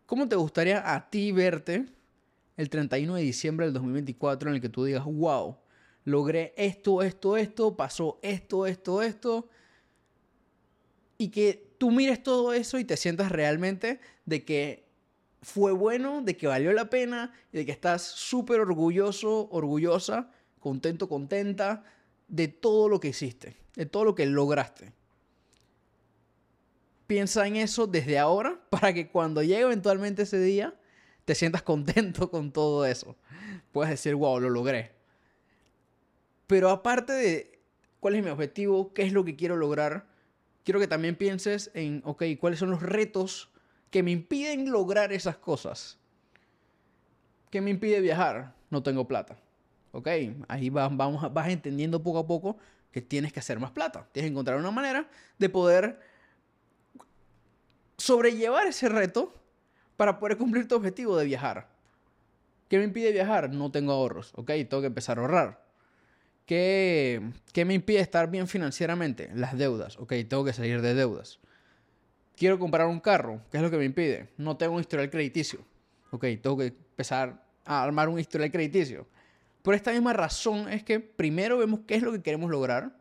¿Cómo 0.07 0.29
te 0.29 0.37
gustaría 0.37 0.95
a 0.95 1.11
ti 1.11 1.33
verte 1.33 1.87
el 2.57 2.71
31 2.71 3.17
de 3.17 3.23
diciembre 3.23 3.67
del 3.67 3.75
2024 3.75 4.51
en 4.51 4.57
el 4.57 4.61
que 4.61 4.69
tú 4.69 4.85
digas, 4.85 5.05
wow, 5.05 5.57
logré 6.05 6.55
esto, 6.57 7.03
esto, 7.03 7.37
esto, 7.37 7.77
pasó 7.77 8.21
esto, 8.23 8.67
esto, 8.67 9.03
esto? 9.03 9.49
Y 11.19 11.29
que 11.29 11.70
tú 11.81 11.91
mires 11.91 12.23
todo 12.23 12.53
eso 12.53 12.79
y 12.79 12.85
te 12.85 12.99
sientas 12.99 13.33
realmente 13.33 14.01
de 14.27 14.45
que 14.45 14.87
fue 15.41 15.73
bueno, 15.73 16.21
de 16.21 16.37
que 16.37 16.47
valió 16.47 16.75
la 16.75 16.91
pena 16.91 17.33
y 17.55 17.57
de 17.57 17.65
que 17.65 17.73
estás 17.73 18.03
súper 18.03 18.61
orgulloso, 18.61 19.49
orgullosa, 19.51 20.31
contento, 20.59 21.09
contenta 21.09 21.83
de 22.29 22.49
todo 22.49 22.91
lo 22.91 23.01
que 23.01 23.09
hiciste, 23.09 23.57
de 23.77 23.87
todo 23.87 24.05
lo 24.05 24.15
que 24.15 24.27
lograste. 24.27 24.93
Piensa 27.07 27.47
en 27.47 27.57
eso 27.57 27.87
desde 27.87 28.19
ahora 28.19 28.61
para 28.69 28.93
que 28.93 29.09
cuando 29.09 29.43
llegue 29.43 29.63
eventualmente 29.63 30.25
ese 30.25 30.39
día 30.39 30.79
te 31.25 31.35
sientas 31.35 31.63
contento 31.63 32.31
con 32.31 32.53
todo 32.53 32.85
eso. 32.85 33.17
Puedes 33.73 33.89
decir, 33.89 34.15
wow, 34.17 34.39
lo 34.39 34.51
logré. 34.51 34.93
Pero 36.47 36.69
aparte 36.69 37.15
de 37.15 37.59
cuál 38.01 38.17
es 38.17 38.23
mi 38.23 38.29
objetivo, 38.29 38.93
qué 38.93 39.05
es 39.05 39.15
lo 39.15 39.25
que 39.25 39.35
quiero 39.35 39.57
lograr, 39.57 40.10
quiero 40.65 40.81
que 40.81 40.89
también 40.89 41.17
pienses 41.17 41.71
en, 41.75 42.03
ok, 42.05 42.25
¿cuáles 42.39 42.59
son 42.59 42.71
los 42.71 42.83
retos 42.83 43.51
que 43.91 44.03
me 44.03 44.11
impiden 44.11 44.71
lograr 44.71 45.13
esas 45.13 45.37
cosas? 45.37 45.99
¿Qué 47.51 47.61
me 47.61 47.71
impide 47.71 48.01
viajar? 48.01 48.55
No 48.71 48.83
tengo 48.83 49.09
plata. 49.09 49.37
Ok, 49.93 50.09
ahí 50.49 50.71
vas, 50.71 50.97
vamos, 50.97 51.33
vas 51.33 51.49
entendiendo 51.49 52.03
poco 52.03 52.21
a 52.21 52.27
poco 52.27 52.57
que 52.93 53.03
tienes 53.03 53.33
que 53.33 53.41
hacer 53.41 53.59
más 53.59 53.73
plata. 53.73 54.09
Tienes 54.13 54.29
que 54.29 54.33
encontrar 54.33 54.59
una 54.59 54.71
manera 54.71 55.09
de 55.39 55.49
poder 55.49 56.01
sobrellevar 57.97 58.67
ese 58.67 58.89
reto 58.89 59.35
para 59.97 60.19
poder 60.19 60.39
cumplir 60.39 60.67
tu 60.69 60.77
objetivo 60.77 61.17
de 61.17 61.25
viajar. 61.25 61.69
¿Qué 62.69 62.79
me 62.79 62.85
impide 62.85 63.13
viajar? 63.13 63.51
No 63.51 63.71
tengo 63.73 63.93
ahorros, 63.93 64.33
¿ok? 64.37 64.47
Tengo 64.69 64.81
que 64.81 64.87
empezar 64.87 65.19
a 65.19 65.23
ahorrar. 65.23 65.70
¿Qué, 66.51 67.23
me 67.65 67.75
impide 67.75 68.01
estar 68.01 68.29
bien 68.29 68.49
financieramente? 68.49 69.31
Las 69.37 69.57
deudas. 69.57 69.97
Ok, 70.01 70.15
tengo 70.29 70.45
que 70.45 70.53
salir 70.53 70.83
de 70.83 70.95
deudas. 70.95 71.39
Quiero 72.35 72.59
comprar 72.59 72.89
un 72.89 72.99
carro. 72.99 73.41
¿Qué 73.53 73.59
es 73.59 73.63
lo 73.63 73.71
que 73.71 73.77
me 73.77 73.85
impide? 73.85 74.31
No 74.37 74.57
tengo 74.57 74.75
un 74.75 74.81
historial 74.81 75.11
crediticio. 75.11 75.61
Ok, 76.11 76.27
tengo 76.43 76.57
que 76.57 76.67
empezar 76.67 77.41
a 77.65 77.85
armar 77.85 78.09
un 78.09 78.19
historial 78.19 78.51
crediticio. 78.51 79.07
Por 79.63 79.77
esta 79.77 79.93
misma 79.93 80.13
razón 80.13 80.69
es 80.69 80.83
que 80.83 80.99
primero 80.99 81.57
vemos 81.57 81.83
qué 81.87 81.95
es 81.95 82.03
lo 82.03 82.11
que 82.11 82.21
queremos 82.21 82.51
lograr 82.51 82.99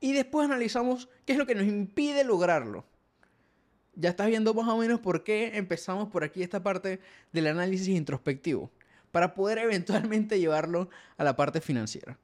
y 0.00 0.12
después 0.12 0.46
analizamos 0.46 1.08
qué 1.24 1.34
es 1.34 1.38
lo 1.38 1.46
que 1.46 1.54
nos 1.54 1.66
impide 1.66 2.24
lograrlo. 2.24 2.84
Ya 3.94 4.10
estás 4.10 4.26
viendo 4.26 4.52
más 4.54 4.66
o 4.66 4.76
menos 4.76 4.98
por 4.98 5.22
qué 5.22 5.56
empezamos 5.56 6.08
por 6.08 6.24
aquí 6.24 6.42
esta 6.42 6.64
parte 6.64 6.98
del 7.30 7.46
análisis 7.46 7.86
introspectivo, 7.86 8.72
para 9.12 9.34
poder 9.34 9.58
eventualmente 9.58 10.40
llevarlo 10.40 10.90
a 11.16 11.22
la 11.22 11.36
parte 11.36 11.60
financiera. 11.60 12.18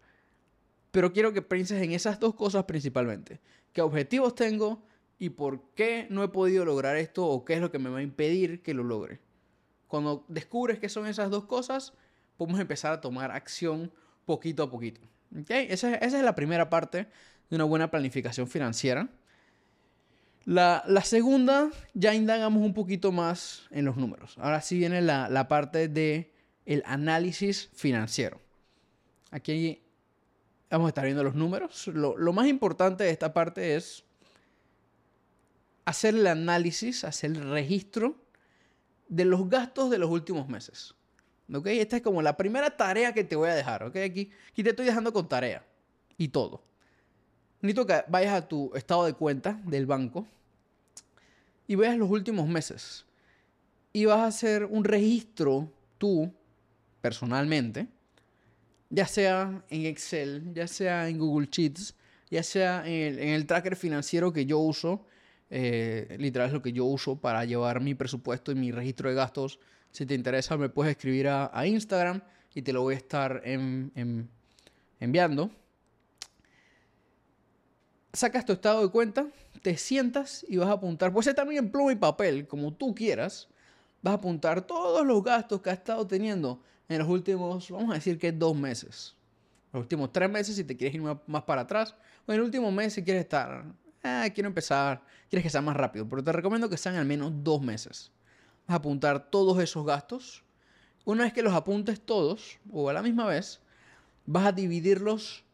Pero 0.95 1.13
quiero 1.13 1.33
que 1.33 1.43
pienses 1.43 1.83
en 1.83 1.91
esas 1.91 2.21
dos 2.21 2.37
cosas 2.37 2.67
principalmente. 2.67 3.41
¿Qué 3.73 3.83
objetivos 3.83 4.37
tengo 4.37 4.81
y 5.19 5.31
por 5.31 5.61
qué 5.75 6.07
no 6.09 6.23
he 6.23 6.29
podido 6.29 6.65
lograr 6.65 6.97
esto 6.97 7.27
o 7.27 7.45
qué 7.45 7.55
es 7.55 7.61
lo 7.61 7.73
que 7.73 7.81
me 7.81 7.91
va 7.91 7.99
a 7.99 8.03
impedir 8.03 8.63
que 8.63 8.75
lo 8.75 8.85
logre? 8.85 9.19
Cuando 9.89 10.25
descubres 10.29 10.79
qué 10.79 10.89
son 10.89 11.09
esas 11.09 11.31
dos 11.31 11.47
cosas, 11.47 11.95
podemos 12.37 12.61
empezar 12.61 12.93
a 12.93 13.01
tomar 13.01 13.33
acción 13.33 13.91
poquito 14.25 14.63
a 14.63 14.71
poquito. 14.71 15.01
¿Okay? 15.37 15.67
Esa, 15.69 15.97
es 15.97 16.13
la 16.13 16.37
primera 16.37 16.71
parte 16.71 17.09
de 17.51 17.57
una 17.57 17.65
buena 17.65 17.91
planificación 17.91 18.47
financiera. 18.47 19.09
La, 20.45 20.85
segunda, 21.03 21.71
ya 21.95 22.15
indagamos 22.15 22.63
un 22.63 22.73
poquito 22.73 23.11
más 23.11 23.67
en 23.73 23.85
los 23.85 23.97
números. 23.97 24.37
Ahora 24.39 24.61
sí 24.61 24.79
viene 24.79 25.03
la, 25.03 25.29
la 25.29 25.49
parte 25.49 25.89
de 25.89 26.33
el 26.67 26.85
análisis 26.87 27.69
financiero. 27.75 28.41
Aquí 29.33 29.84
Vamos 30.75 30.87
a 30.87 30.89
estar 30.89 31.05
viendo 31.05 31.23
los 31.23 31.37
números. 31.37 31.87
Lo, 31.87 32.33
más 32.33 32.49
importante 32.49 33.05
de 33.05 33.11
esta 33.11 33.33
parte 33.33 33.77
es 33.77 34.03
hacer 35.85 36.17
el 36.17 36.27
análisis, 36.27 37.05
hacer 37.05 37.31
el 37.31 37.49
registro 37.49 38.17
de 39.09 39.25
los 39.25 39.49
gastos 39.49 39.89
de 39.89 39.99
los 39.99 40.11
últimos 40.11 40.49
meses. 40.49 40.97
¿Ok? 41.53 41.69
Esta 41.69 41.99
es 41.99 42.03
como 42.03 42.23
la 42.23 42.37
primera 42.37 42.77
tarea 42.77 43.15
que 43.15 43.23
te 43.23 43.37
voy 43.37 43.51
a 43.51 43.55
dejar. 43.55 43.85
¿Ok? 43.85 43.95
Aquí, 43.99 44.33
aquí 44.51 44.65
te 44.65 44.71
estoy 44.71 44.87
dejando 44.87 45.13
con 45.13 45.29
tarea 45.29 45.65
y 46.19 46.27
todo. 46.27 46.61
Necesito 47.61 47.87
que 47.87 48.03
vayas 48.09 48.35
a 48.35 48.49
tu 48.49 48.73
estado 48.75 49.05
de 49.05 49.13
cuenta 49.13 49.61
del 49.67 49.87
banco 49.87 50.27
y 51.69 51.77
veas 51.77 51.97
los 51.97 52.11
últimos 52.11 52.49
meses. 52.49 53.05
Y 53.93 54.07
vas 54.07 54.19
a 54.19 54.27
hacer 54.27 54.65
un 54.65 54.83
registro 54.83 55.71
tú, 55.99 56.35
personalmente, 57.01 57.87
ya 58.91 59.07
sea 59.07 59.65
en 59.71 59.87
Excel, 59.87 60.53
ya 60.55 60.67
sea 60.67 61.09
en 61.09 61.19
Google 61.19 61.49
Sheets, 61.51 61.95
ya 62.31 62.43
sea 62.43 62.83
en 62.87 63.19
el, 63.19 63.47
tracker 63.47 63.77
financiero 63.77 64.33
que 64.33 64.47
yo 64.47 64.59
uso, 64.59 65.07
eh, 65.51 66.17
literal 66.19 66.49
es 66.49 66.53
lo 66.53 66.63
que 66.63 66.73
yo 66.73 66.85
uso 66.85 67.17
para 67.17 67.45
llevar 67.45 67.81
mi 67.81 67.95
presupuesto 67.95 68.53
y 68.53 68.55
mi 68.55 68.73
registro 68.73 69.09
de 69.09 69.15
gastos. 69.15 69.59
Si 69.91 70.07
te 70.07 70.15
interesa, 70.15 70.57
me 70.57 70.69
puedes 70.69 70.93
escribir 70.93 71.29
a, 71.29 71.67
Instagram 71.67 72.23
y 72.55 72.63
te 72.63 72.73
lo 72.73 72.83
voy 72.83 72.95
a 72.95 72.97
estar 72.97 73.43
enviando. 75.01 75.51
Sacas 78.13 78.45
tu 78.45 78.53
estado 78.53 78.83
de 78.83 78.91
cuenta, 78.91 79.27
te 79.63 79.77
sientas 79.77 80.45
y 80.49 80.57
vas 80.57 80.69
a 80.69 80.73
apuntar, 80.73 81.13
puede 81.13 81.25
ser 81.25 81.35
también 81.35 81.65
en 81.65 81.71
pluma 81.71 81.93
y 81.93 81.97
papel, 81.97 82.47
como 82.47 82.73
tú 82.73 82.95
quieras, 82.95 83.49
vas 84.03 84.13
a 84.13 84.17
apuntar 84.17 84.67
todos 84.67 85.05
los 85.07 85.23
gastos 85.23 85.61
que 85.63 85.71
has 85.71 85.79
estado 85.79 86.07
teniendo 86.07 86.61
en 86.89 86.99
los 86.99 87.09
últimos, 87.09 87.71
vamos 87.71 87.91
a 87.91 87.95
decir 87.95 88.19
que 88.19 88.33
dos 88.33 88.57
meses. 88.57 89.15
Los 89.73 89.83
últimos 89.83 90.13
tres 90.13 90.31
meses 90.31 90.55
si 90.57 90.65
te 90.65 90.77
quieres 90.77 90.95
ir 90.95 91.03
más 91.27 91.43
para 91.43 91.63
atrás. 91.63 91.95
O 92.27 92.33
en 92.33 92.39
el 92.39 92.45
último 92.45 92.71
mes 92.71 92.93
si 92.93 93.03
quieres 93.03 93.23
estar, 93.23 93.65
eh, 94.03 94.31
quiero 94.35 94.49
empezar, 94.49 95.03
quieres 95.29 95.43
que 95.43 95.51
sea 95.51 95.63
más 95.63 95.77
rápido. 95.77 96.09
Pero 96.09 96.23
te 96.23 96.33
recomiendo 96.33 96.69
que 96.69 96.77
sean 96.77 96.97
al 96.97 97.07
menos 97.07 97.33
dos 97.43 97.61
meses. 97.61 98.13
Vas 98.67 98.75
a 98.75 98.79
apuntar 98.79 99.31
todos 99.31 99.59
esos 99.61 99.85
gastos. 99.85 100.45
Una 101.05 101.25
vez 101.25 101.33
que 101.33 101.43
los 101.43 101.53
apuntes 101.53 102.01
todos, 102.01 102.59
o 102.71 102.89
a 102.89 102.93
la 102.93 103.03
misma 103.03 103.27
vez, 103.27 103.61
vas 104.27 104.47
a 104.47 104.53
dividir 104.53 105.01
los 105.01 105.45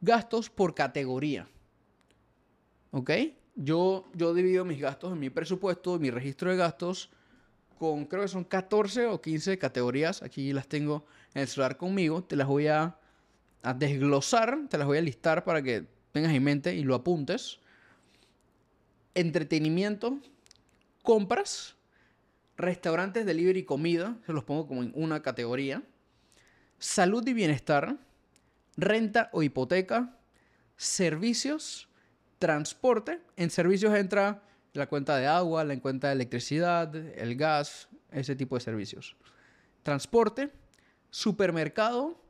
gastos 0.00 0.50
por 0.50 0.74
categoría. 0.74 1.48
¿Ok? 2.90 3.10
Yo, 3.54 4.04
yo 4.14 4.34
divido 4.34 4.64
mis 4.64 4.80
gastos 4.80 5.12
en 5.12 5.18
mi 5.18 5.30
presupuesto, 5.30 5.96
en 5.96 6.02
mi 6.02 6.10
registro 6.10 6.50
de 6.50 6.56
gastos, 6.56 7.10
con 7.82 8.04
creo 8.04 8.22
que 8.22 8.28
son 8.28 8.44
14 8.44 9.06
o 9.06 9.20
15 9.20 9.58
categorías. 9.58 10.22
Aquí 10.22 10.52
las 10.52 10.68
tengo 10.68 11.04
en 11.34 11.42
el 11.42 11.48
celular 11.48 11.76
conmigo. 11.76 12.22
Te 12.22 12.36
las 12.36 12.46
voy 12.46 12.68
a, 12.68 12.96
a 13.60 13.74
desglosar, 13.74 14.68
te 14.70 14.78
las 14.78 14.86
voy 14.86 14.98
a 14.98 15.00
listar 15.00 15.42
para 15.42 15.60
que 15.64 15.88
tengas 16.12 16.32
en 16.32 16.44
mente 16.44 16.76
y 16.76 16.84
lo 16.84 16.94
apuntes. 16.94 17.58
Entretenimiento, 19.16 20.20
compras, 21.02 21.74
restaurantes, 22.56 23.26
delivery 23.26 23.58
y 23.58 23.64
comida, 23.64 24.16
se 24.26 24.32
los 24.32 24.44
pongo 24.44 24.68
como 24.68 24.84
en 24.84 24.92
una 24.94 25.20
categoría. 25.20 25.82
Salud 26.78 27.26
y 27.26 27.32
bienestar, 27.32 27.96
renta 28.76 29.28
o 29.32 29.42
hipoteca, 29.42 30.16
servicios, 30.76 31.88
transporte. 32.38 33.18
En 33.36 33.50
servicios 33.50 33.92
entra 33.92 34.44
la 34.72 34.86
cuenta 34.86 35.16
de 35.16 35.26
agua, 35.26 35.64
la 35.64 35.78
cuenta 35.80 36.08
de 36.08 36.14
electricidad, 36.14 36.94
el 36.94 37.36
gas, 37.36 37.88
ese 38.10 38.36
tipo 38.36 38.56
de 38.56 38.60
servicios. 38.60 39.16
Transporte, 39.82 40.50
supermercado, 41.10 42.20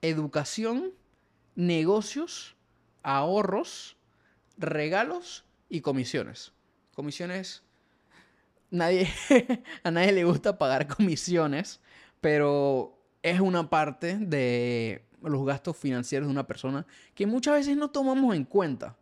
educación, 0.00 0.92
negocios, 1.54 2.56
ahorros, 3.02 3.96
regalos 4.56 5.44
y 5.68 5.80
comisiones. 5.80 6.52
Comisiones, 6.94 7.62
nadie, 8.70 9.08
a 9.82 9.90
nadie 9.90 10.12
le 10.12 10.24
gusta 10.24 10.58
pagar 10.58 10.86
comisiones, 10.86 11.80
pero 12.20 12.98
es 13.22 13.40
una 13.40 13.68
parte 13.68 14.16
de 14.18 15.04
los 15.22 15.44
gastos 15.44 15.76
financieros 15.76 16.28
de 16.28 16.32
una 16.32 16.46
persona 16.46 16.86
que 17.14 17.26
muchas 17.26 17.54
veces 17.54 17.76
no 17.76 17.90
tomamos 17.90 18.34
en 18.34 18.44
cuenta. 18.44 18.96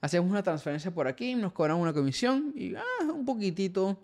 Hacemos 0.00 0.30
una 0.30 0.42
transferencia 0.42 0.92
por 0.92 1.08
aquí, 1.08 1.34
nos 1.34 1.52
cobran 1.52 1.78
una 1.78 1.92
comisión 1.92 2.52
y 2.54 2.74
ah, 2.74 2.82
un 3.12 3.24
poquitito. 3.24 4.00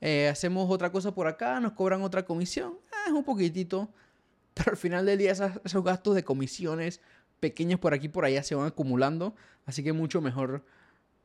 Eh, 0.00 0.28
hacemos 0.28 0.70
otra 0.70 0.90
cosa 0.90 1.14
por 1.14 1.26
acá, 1.26 1.60
nos 1.60 1.72
cobran 1.72 2.02
otra 2.02 2.24
comisión, 2.24 2.78
ah, 2.92 3.12
un 3.12 3.24
poquitito. 3.24 3.90
Pero 4.54 4.72
al 4.72 4.76
final 4.76 5.06
del 5.06 5.18
día 5.18 5.32
esos 5.32 5.84
gastos 5.84 6.14
de 6.14 6.22
comisiones 6.24 7.00
pequeños 7.40 7.80
por 7.80 7.92
aquí 7.92 8.06
y 8.06 8.08
por 8.08 8.24
allá 8.24 8.42
se 8.42 8.54
van 8.54 8.68
acumulando. 8.68 9.34
Así 9.66 9.82
que 9.82 9.92
mucho 9.92 10.20
mejor 10.20 10.64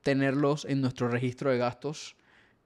tenerlos 0.02 0.66
en 0.66 0.82
nuestro 0.82 1.08
registro 1.08 1.52
de 1.52 1.58
gastos. 1.58 2.16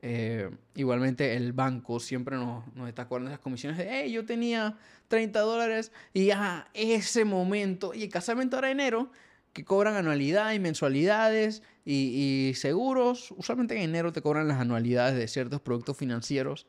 Eh, 0.01 0.50
igualmente 0.75 1.36
el 1.36 1.53
banco 1.53 2.00
siempre 2.00 2.36
nos, 2.36 2.65
nos 2.75 2.89
está 2.89 3.07
cobrando 3.07 3.31
esas 3.31 3.39
comisiones 3.39 3.77
de, 3.77 3.88
hey, 3.89 4.12
yo 4.12 4.25
tenía 4.25 4.77
30 5.07 5.39
dólares 5.39 5.91
y 6.13 6.25
ya 6.25 6.67
ese 6.74 7.24
momento, 7.24 7.93
y 7.93 8.10
casualmente 8.10 8.55
ahora 8.55 8.72
enero, 8.72 9.12
que 9.53 9.63
cobran 9.63 9.95
anualidad 9.95 10.51
y 10.53 10.60
mensualidades 10.60 11.62
y, 11.86 12.53
seguros. 12.55 13.31
Usualmente 13.38 13.75
en 13.75 13.83
enero 13.83 14.12
te 14.12 14.22
cobran 14.22 14.48
las 14.48 14.60
anualidades 14.60 15.15
de 15.15 15.27
ciertos 15.27 15.62
productos 15.62 15.95
financieros. 15.95 16.67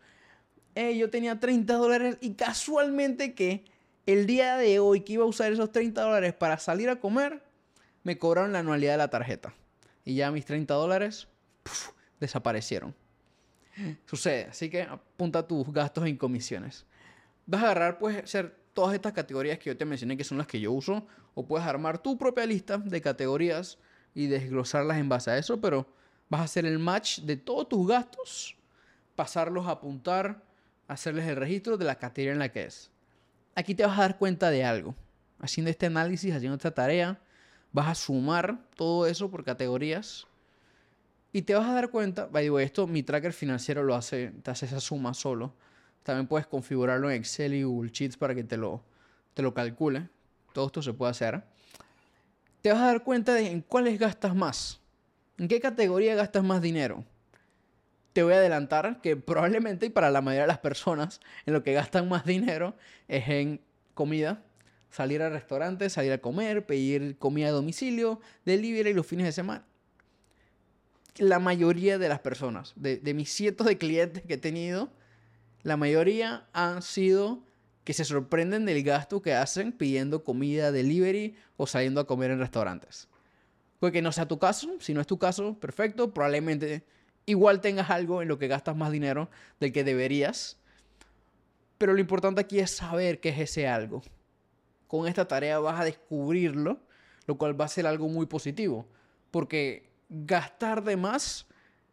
Hey, 0.74 0.98
yo 0.98 1.08
tenía 1.08 1.40
30 1.40 1.74
dólares 1.74 2.18
y 2.20 2.34
casualmente 2.34 3.34
que 3.34 3.64
el 4.06 4.26
día 4.26 4.56
de 4.56 4.78
hoy 4.80 5.00
que 5.00 5.14
iba 5.14 5.24
a 5.24 5.26
usar 5.26 5.52
esos 5.52 5.72
30 5.72 6.02
dólares 6.02 6.34
para 6.34 6.58
salir 6.58 6.90
a 6.90 7.00
comer, 7.00 7.42
me 8.02 8.18
cobraron 8.18 8.52
la 8.52 8.58
anualidad 8.58 8.92
de 8.92 8.98
la 8.98 9.08
tarjeta. 9.08 9.54
Y 10.04 10.16
ya 10.16 10.30
mis 10.30 10.44
30 10.44 10.74
dólares 10.74 11.26
desaparecieron. 12.20 12.94
Sucede, 14.04 14.44
así 14.50 14.68
que 14.68 14.82
apunta 14.82 15.46
tus 15.46 15.72
gastos 15.72 16.06
en 16.06 16.16
comisiones. 16.16 16.84
Vas 17.46 17.62
a 17.62 17.66
agarrar, 17.66 17.98
puedes 17.98 18.30
ser 18.30 18.56
todas 18.74 18.94
estas 18.94 19.12
categorías 19.12 19.58
que 19.58 19.70
yo 19.70 19.76
te 19.76 19.84
mencioné, 19.84 20.16
que 20.16 20.24
son 20.24 20.38
las 20.38 20.46
que 20.46 20.60
yo 20.60 20.72
uso, 20.72 21.06
o 21.34 21.46
puedes 21.46 21.66
armar 21.66 21.98
tu 21.98 22.18
propia 22.18 22.44
lista 22.44 22.78
de 22.78 23.00
categorías 23.00 23.78
y 24.14 24.26
desglosarlas 24.26 24.98
en 24.98 25.08
base 25.08 25.30
a 25.30 25.38
eso, 25.38 25.60
pero 25.60 25.86
vas 26.28 26.42
a 26.42 26.44
hacer 26.44 26.66
el 26.66 26.78
match 26.78 27.20
de 27.20 27.36
todos 27.36 27.68
tus 27.68 27.88
gastos, 27.88 28.56
pasarlos 29.16 29.66
a 29.66 29.72
apuntar, 29.72 30.42
hacerles 30.88 31.26
el 31.26 31.36
registro 31.36 31.78
de 31.78 31.84
la 31.86 31.94
categoría 31.94 32.32
en 32.32 32.38
la 32.40 32.50
que 32.50 32.64
es 32.64 32.90
aquí 33.54 33.74
te 33.74 33.84
vas 33.84 33.98
a 33.98 34.02
dar 34.02 34.18
cuenta 34.18 34.50
de 34.50 34.64
algo. 34.64 34.94
Haciendo 35.40 35.70
este 35.70 35.86
análisis, 35.86 36.34
haciendo 36.34 36.56
esta 36.56 36.72
tarea, 36.72 37.20
vas 37.72 37.88
a 37.88 37.94
sumar 37.94 38.58
todo 38.76 39.06
eso 39.06 39.30
por 39.30 39.44
categorías 39.44 40.26
y 41.32 41.42
te 41.42 41.54
vas 41.54 41.68
a 41.68 41.74
dar 41.74 41.90
cuenta, 41.90 42.28
digo, 42.40 42.60
esto 42.60 42.86
mi 42.86 43.02
tracker 43.02 43.32
financiero 43.32 43.82
lo 43.82 43.94
hace, 43.94 44.32
te 44.42 44.50
hace 44.50 44.66
esa 44.66 44.80
suma 44.80 45.14
solo. 45.14 45.52
También 46.04 46.28
puedes 46.28 46.46
configurarlo 46.46 47.11
en 47.11 47.16
Excel 47.16 47.54
y 47.54 47.64
Google 47.64 47.90
Sheets 47.92 48.16
para 48.16 48.34
que 48.34 48.44
te 48.44 48.56
lo, 48.56 48.84
te 49.34 49.42
lo 49.42 49.52
calcule. 49.52 50.08
Todo 50.52 50.66
esto 50.66 50.82
se 50.82 50.92
puede 50.92 51.11
hacer. 51.11 51.42
Te 52.62 52.70
vas 52.70 52.80
a 52.80 52.87
dar 52.87 53.02
cuenta 53.02 53.34
de 53.34 53.50
en 53.50 53.61
cuáles 53.61 53.99
gastas 53.99 54.37
más. 54.37 54.80
¿En 55.38 55.49
qué 55.49 55.61
categoría 55.61 56.14
gastas 56.14 56.44
más 56.44 56.62
dinero? 56.62 57.04
te 58.14 58.23
voy 58.23 58.32
a 58.32 58.37
adelantar 58.37 59.00
que 59.02 59.16
probablemente 59.16 59.87
y 59.87 59.90
para 59.90 60.11
la 60.11 60.23
mayoría 60.23 60.42
de 60.42 60.49
las 60.49 60.58
personas 60.58 61.20
en 61.46 61.52
lo 61.52 61.62
que 61.62 61.73
gastan 61.75 62.08
más 62.08 62.25
dinero 62.25 62.76
es 63.08 63.28
en 63.28 63.61
comida, 63.92 64.42
salir 64.88 65.20
al 65.20 65.32
restaurante, 65.32 65.90
salir 65.90 66.12
a 66.12 66.18
comer, 66.18 66.64
pedir 66.64 67.18
comida 67.18 67.49
a 67.49 67.50
domicilio, 67.50 68.20
delivery 68.44 68.94
los 68.94 69.04
fines 69.04 69.26
de 69.26 69.32
semana. 69.32 69.64
La 71.16 71.40
mayoría 71.40 71.99
de 71.99 72.08
las 72.08 72.20
personas, 72.20 72.73
de, 72.76 72.99
de 72.99 73.14
mis 73.14 73.32
cientos 73.32 73.66
de 73.66 73.78
clientes 73.78 74.23
que 74.25 74.34
he 74.34 74.38
tenido, 74.38 74.90
la 75.64 75.76
mayoría 75.76 76.47
han 76.52 76.83
sido 76.83 77.42
que 77.83 77.94
se 77.94 78.04
sorprenden 78.04 78.64
del 78.64 78.83
gasto 78.83 79.21
que 79.21 79.35
hacen 79.35 79.73
pidiendo 79.73 80.23
comida 80.23 80.71
delivery 80.71 81.37
o 81.56 81.66
saliendo 81.66 82.00
a 82.00 82.06
comer 82.06 82.30
en 82.30 82.38
restaurantes. 82.38 83.09
Puede 83.80 83.92
que 83.92 84.02
no 84.02 84.12
sea 84.12 84.28
tu 84.28 84.38
caso, 84.38 84.76
si 84.80 84.94
no 84.94 85.00
es 85.00 85.06
tu 85.06 85.18
caso, 85.18 85.59
perfecto, 85.59 86.12
probablemente 86.14 86.85
igual 87.26 87.61
tengas 87.61 87.90
algo 87.90 88.23
en 88.23 88.28
lo 88.28 88.38
que 88.38 88.47
gastas 88.47 88.76
más 88.76 88.92
dinero 88.92 89.30
del 89.59 89.73
que 89.73 89.85
deberías. 89.85 90.59
Pero 91.78 91.94
lo 91.94 92.00
importante 92.00 92.40
aquí 92.40 92.61
es 92.61 92.71
saber 92.71 93.21
qué 93.21 93.30
es 93.30 93.38
ese 93.38 93.66
algo. 93.66 94.02
Con 94.87 95.09
esta 95.09 95.26
tarea 95.26 95.59
vas 95.59 95.80
a 95.80 95.85
descubrirlo, 95.85 96.78
lo 97.26 97.37
cual 97.37 97.59
va 97.59 97.64
a 97.64 97.68
ser 97.68 97.87
algo 97.87 98.09
muy 98.09 98.26
positivo. 98.26 98.87
Porque 99.30 99.90
gastar 100.09 100.85
de 100.85 100.97
más 100.97 101.47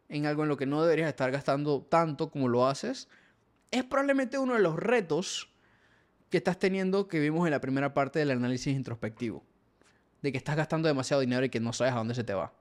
en 0.08 0.26
algo 0.26 0.42
en 0.42 0.50
lo 0.50 0.58
que 0.58 0.66
no 0.66 0.82
deberías 0.82 1.08
estar 1.08 1.30
gastando 1.30 1.82
tanto 1.82 2.30
como 2.30 2.48
lo 2.48 2.66
haces, 2.66 3.08
es 3.72 3.84
probablemente 3.84 4.38
uno 4.38 4.54
de 4.54 4.60
los 4.60 4.76
retos 4.76 5.48
que 6.30 6.36
estás 6.36 6.58
teniendo 6.58 7.08
que 7.08 7.18
vimos 7.18 7.46
en 7.46 7.50
la 7.50 7.60
primera 7.60 7.92
parte 7.92 8.18
del 8.18 8.30
análisis 8.30 8.74
introspectivo. 8.74 9.42
De 10.20 10.30
que 10.30 10.38
estás 10.38 10.56
gastando 10.56 10.86
demasiado 10.86 11.20
dinero 11.20 11.44
y 11.44 11.48
que 11.48 11.58
no 11.58 11.72
sabes 11.72 11.94
a 11.94 11.96
dónde 11.96 12.14
se 12.14 12.22
te 12.22 12.34
va. 12.34 12.52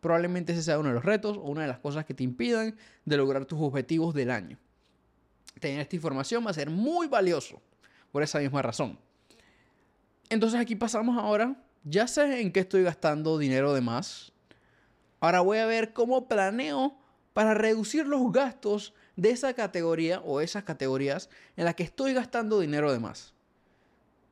Probablemente 0.00 0.52
ese 0.52 0.62
sea 0.62 0.78
uno 0.78 0.90
de 0.90 0.94
los 0.94 1.04
retos 1.04 1.36
o 1.36 1.42
una 1.42 1.62
de 1.62 1.68
las 1.68 1.78
cosas 1.78 2.04
que 2.04 2.14
te 2.14 2.22
impidan 2.22 2.76
de 3.04 3.16
lograr 3.16 3.46
tus 3.46 3.60
objetivos 3.60 4.14
del 4.14 4.30
año. 4.30 4.58
Tener 5.58 5.80
esta 5.80 5.96
información 5.96 6.46
va 6.46 6.50
a 6.50 6.54
ser 6.54 6.70
muy 6.70 7.08
valioso 7.08 7.60
por 8.12 8.22
esa 8.22 8.38
misma 8.38 8.62
razón. 8.62 8.98
Entonces 10.28 10.60
aquí 10.60 10.76
pasamos 10.76 11.18
ahora, 11.18 11.56
ya 11.82 12.06
sé 12.06 12.40
en 12.40 12.52
qué 12.52 12.60
estoy 12.60 12.82
gastando 12.82 13.38
dinero 13.38 13.72
de 13.72 13.80
más. 13.80 14.32
Ahora 15.18 15.40
voy 15.40 15.58
a 15.58 15.66
ver 15.66 15.92
cómo 15.94 16.28
planeo 16.28 16.96
para 17.32 17.54
reducir 17.54 18.06
los 18.06 18.30
gastos 18.30 18.94
de 19.18 19.30
esa 19.30 19.52
categoría 19.52 20.20
o 20.20 20.40
esas 20.40 20.62
categorías 20.62 21.28
en 21.56 21.64
las 21.64 21.74
que 21.74 21.82
estoy 21.82 22.14
gastando 22.14 22.60
dinero 22.60 22.92
de 22.92 23.00
más. 23.00 23.34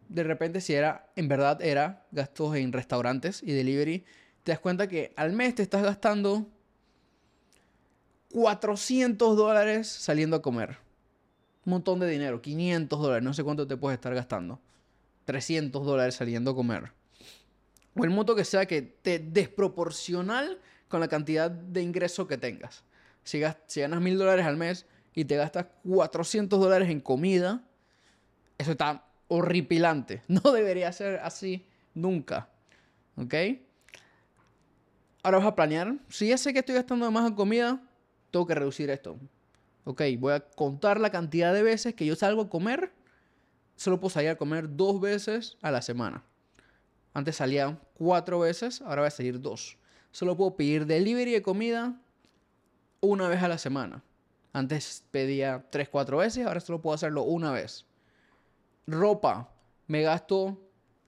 De 0.09 0.23
repente 0.23 0.61
si 0.61 0.75
era, 0.75 1.11
en 1.17 1.27
verdad 1.27 1.61
era 1.61 2.07
gastos 2.13 2.55
en 2.55 2.73
restaurantes 2.73 3.43
y 3.43 3.53
delivery 3.53 4.05
te 4.45 4.53
das 4.53 4.61
cuenta 4.61 4.87
que 4.87 5.13
al 5.17 5.33
mes 5.33 5.57
te 5.57 5.65
estás 5.65 5.83
gastando 5.83 6.47
400 8.33 9.37
dólares 9.37 9.89
saliendo 9.89 10.37
a 10.37 10.43
comer. 10.43 10.79
Un 11.65 11.73
montón 11.73 11.99
de 11.99 12.09
dinero, 12.09 12.41
500 12.41 13.01
dólares, 13.01 13.25
no 13.25 13.35
sé 13.35 13.43
cuánto 13.43 13.67
te 13.67 13.77
puedes 13.77 13.97
estar 13.97 14.15
gastando. 14.15 14.61
300 15.25 15.85
dólares 15.85 16.15
saliendo 16.15 16.53
a 16.53 16.55
comer. 16.55 16.93
O 17.97 18.05
el 18.05 18.11
monto 18.11 18.37
que 18.37 18.45
sea 18.45 18.67
que 18.67 18.83
te 18.83 19.19
desproporcional 19.19 20.61
con 20.87 21.01
la 21.01 21.09
cantidad 21.09 21.51
de 21.51 21.83
ingreso 21.83 22.29
que 22.29 22.39
tengas. 22.39 22.85
Si, 23.27 23.41
ganas 23.41 24.01
1000 24.01 24.19
dólares 24.19 24.47
al 24.47 24.57
mes 24.57 24.87
y 25.13 25.25
te 25.25 25.37
gastas 25.37 25.67
400 25.85 26.61
dólares 26.61 26.89
en 26.91 27.01
comida, 27.01 27.65
eso 28.57 28.71
está 28.71 29.05
horripilante. 29.29 30.23
No 30.29 30.53
debería 30.53 30.93
ser 30.93 31.19
así 31.19 31.67
nunca. 31.93 32.49
¿Ok? 33.17 33.35
Ahora 35.25 35.39
vas 35.39 35.47
a 35.49 35.55
planear. 35.57 35.97
Si 36.09 36.29
ya 36.29 36.39
sé 36.39 36.53
que 36.53 36.61
estoy 36.61 36.77
gastando 36.77 37.11
más 37.11 37.27
en 37.27 37.35
comida, 37.35 37.83
tengo 38.31 38.47
que 38.47 38.55
reducir 38.55 38.91
esto. 38.91 39.19
Ok, 39.85 40.03
voy 40.19 40.35
a 40.35 40.41
contar 40.41 41.01
la 41.01 41.11
cantidad 41.11 41.53
de 41.53 41.65
veces 41.65 41.95
que 41.95 42.07
yo 42.07 42.15
salgo 42.15 42.43
a 42.43 42.49
comer 42.49 42.93
solo 43.77 44.01
puedo 44.01 44.11
salir 44.11 44.31
a 44.31 44.37
comer 44.37 44.77
dos 44.77 45.01
veces 45.01 45.57
a 45.63 45.71
la 45.71 45.83
semana. 45.83 46.25
Antes 47.13 47.37
salía 47.37 47.79
cuatro 47.95 48.41
veces, 48.41 48.83
ahora 48.83 49.03
voy 49.03 49.09
a 49.09 49.11
salir 49.11 49.41
dos. 49.41 49.79
Solo 50.13 50.37
puedo 50.37 50.57
pedir 50.57 50.87
delivery 50.87 51.33
de 51.33 51.43
comida 51.43 52.01
una 53.01 53.29
vez 53.29 53.43
a 53.43 53.49
la 53.49 53.59
semana. 53.59 54.03
Antes 54.53 55.05
pedía 55.11 55.67
tres, 55.71 55.89
cuatro 55.89 56.19
veces, 56.19 56.47
ahora 56.47 56.61
solo 56.61 56.81
puedo 56.81 56.95
hacerlo 56.95 57.23
una 57.23 57.53
vez. 57.53 57.87
Ropa. 58.87 59.51
Me 59.87 60.03
gasto 60.03 60.61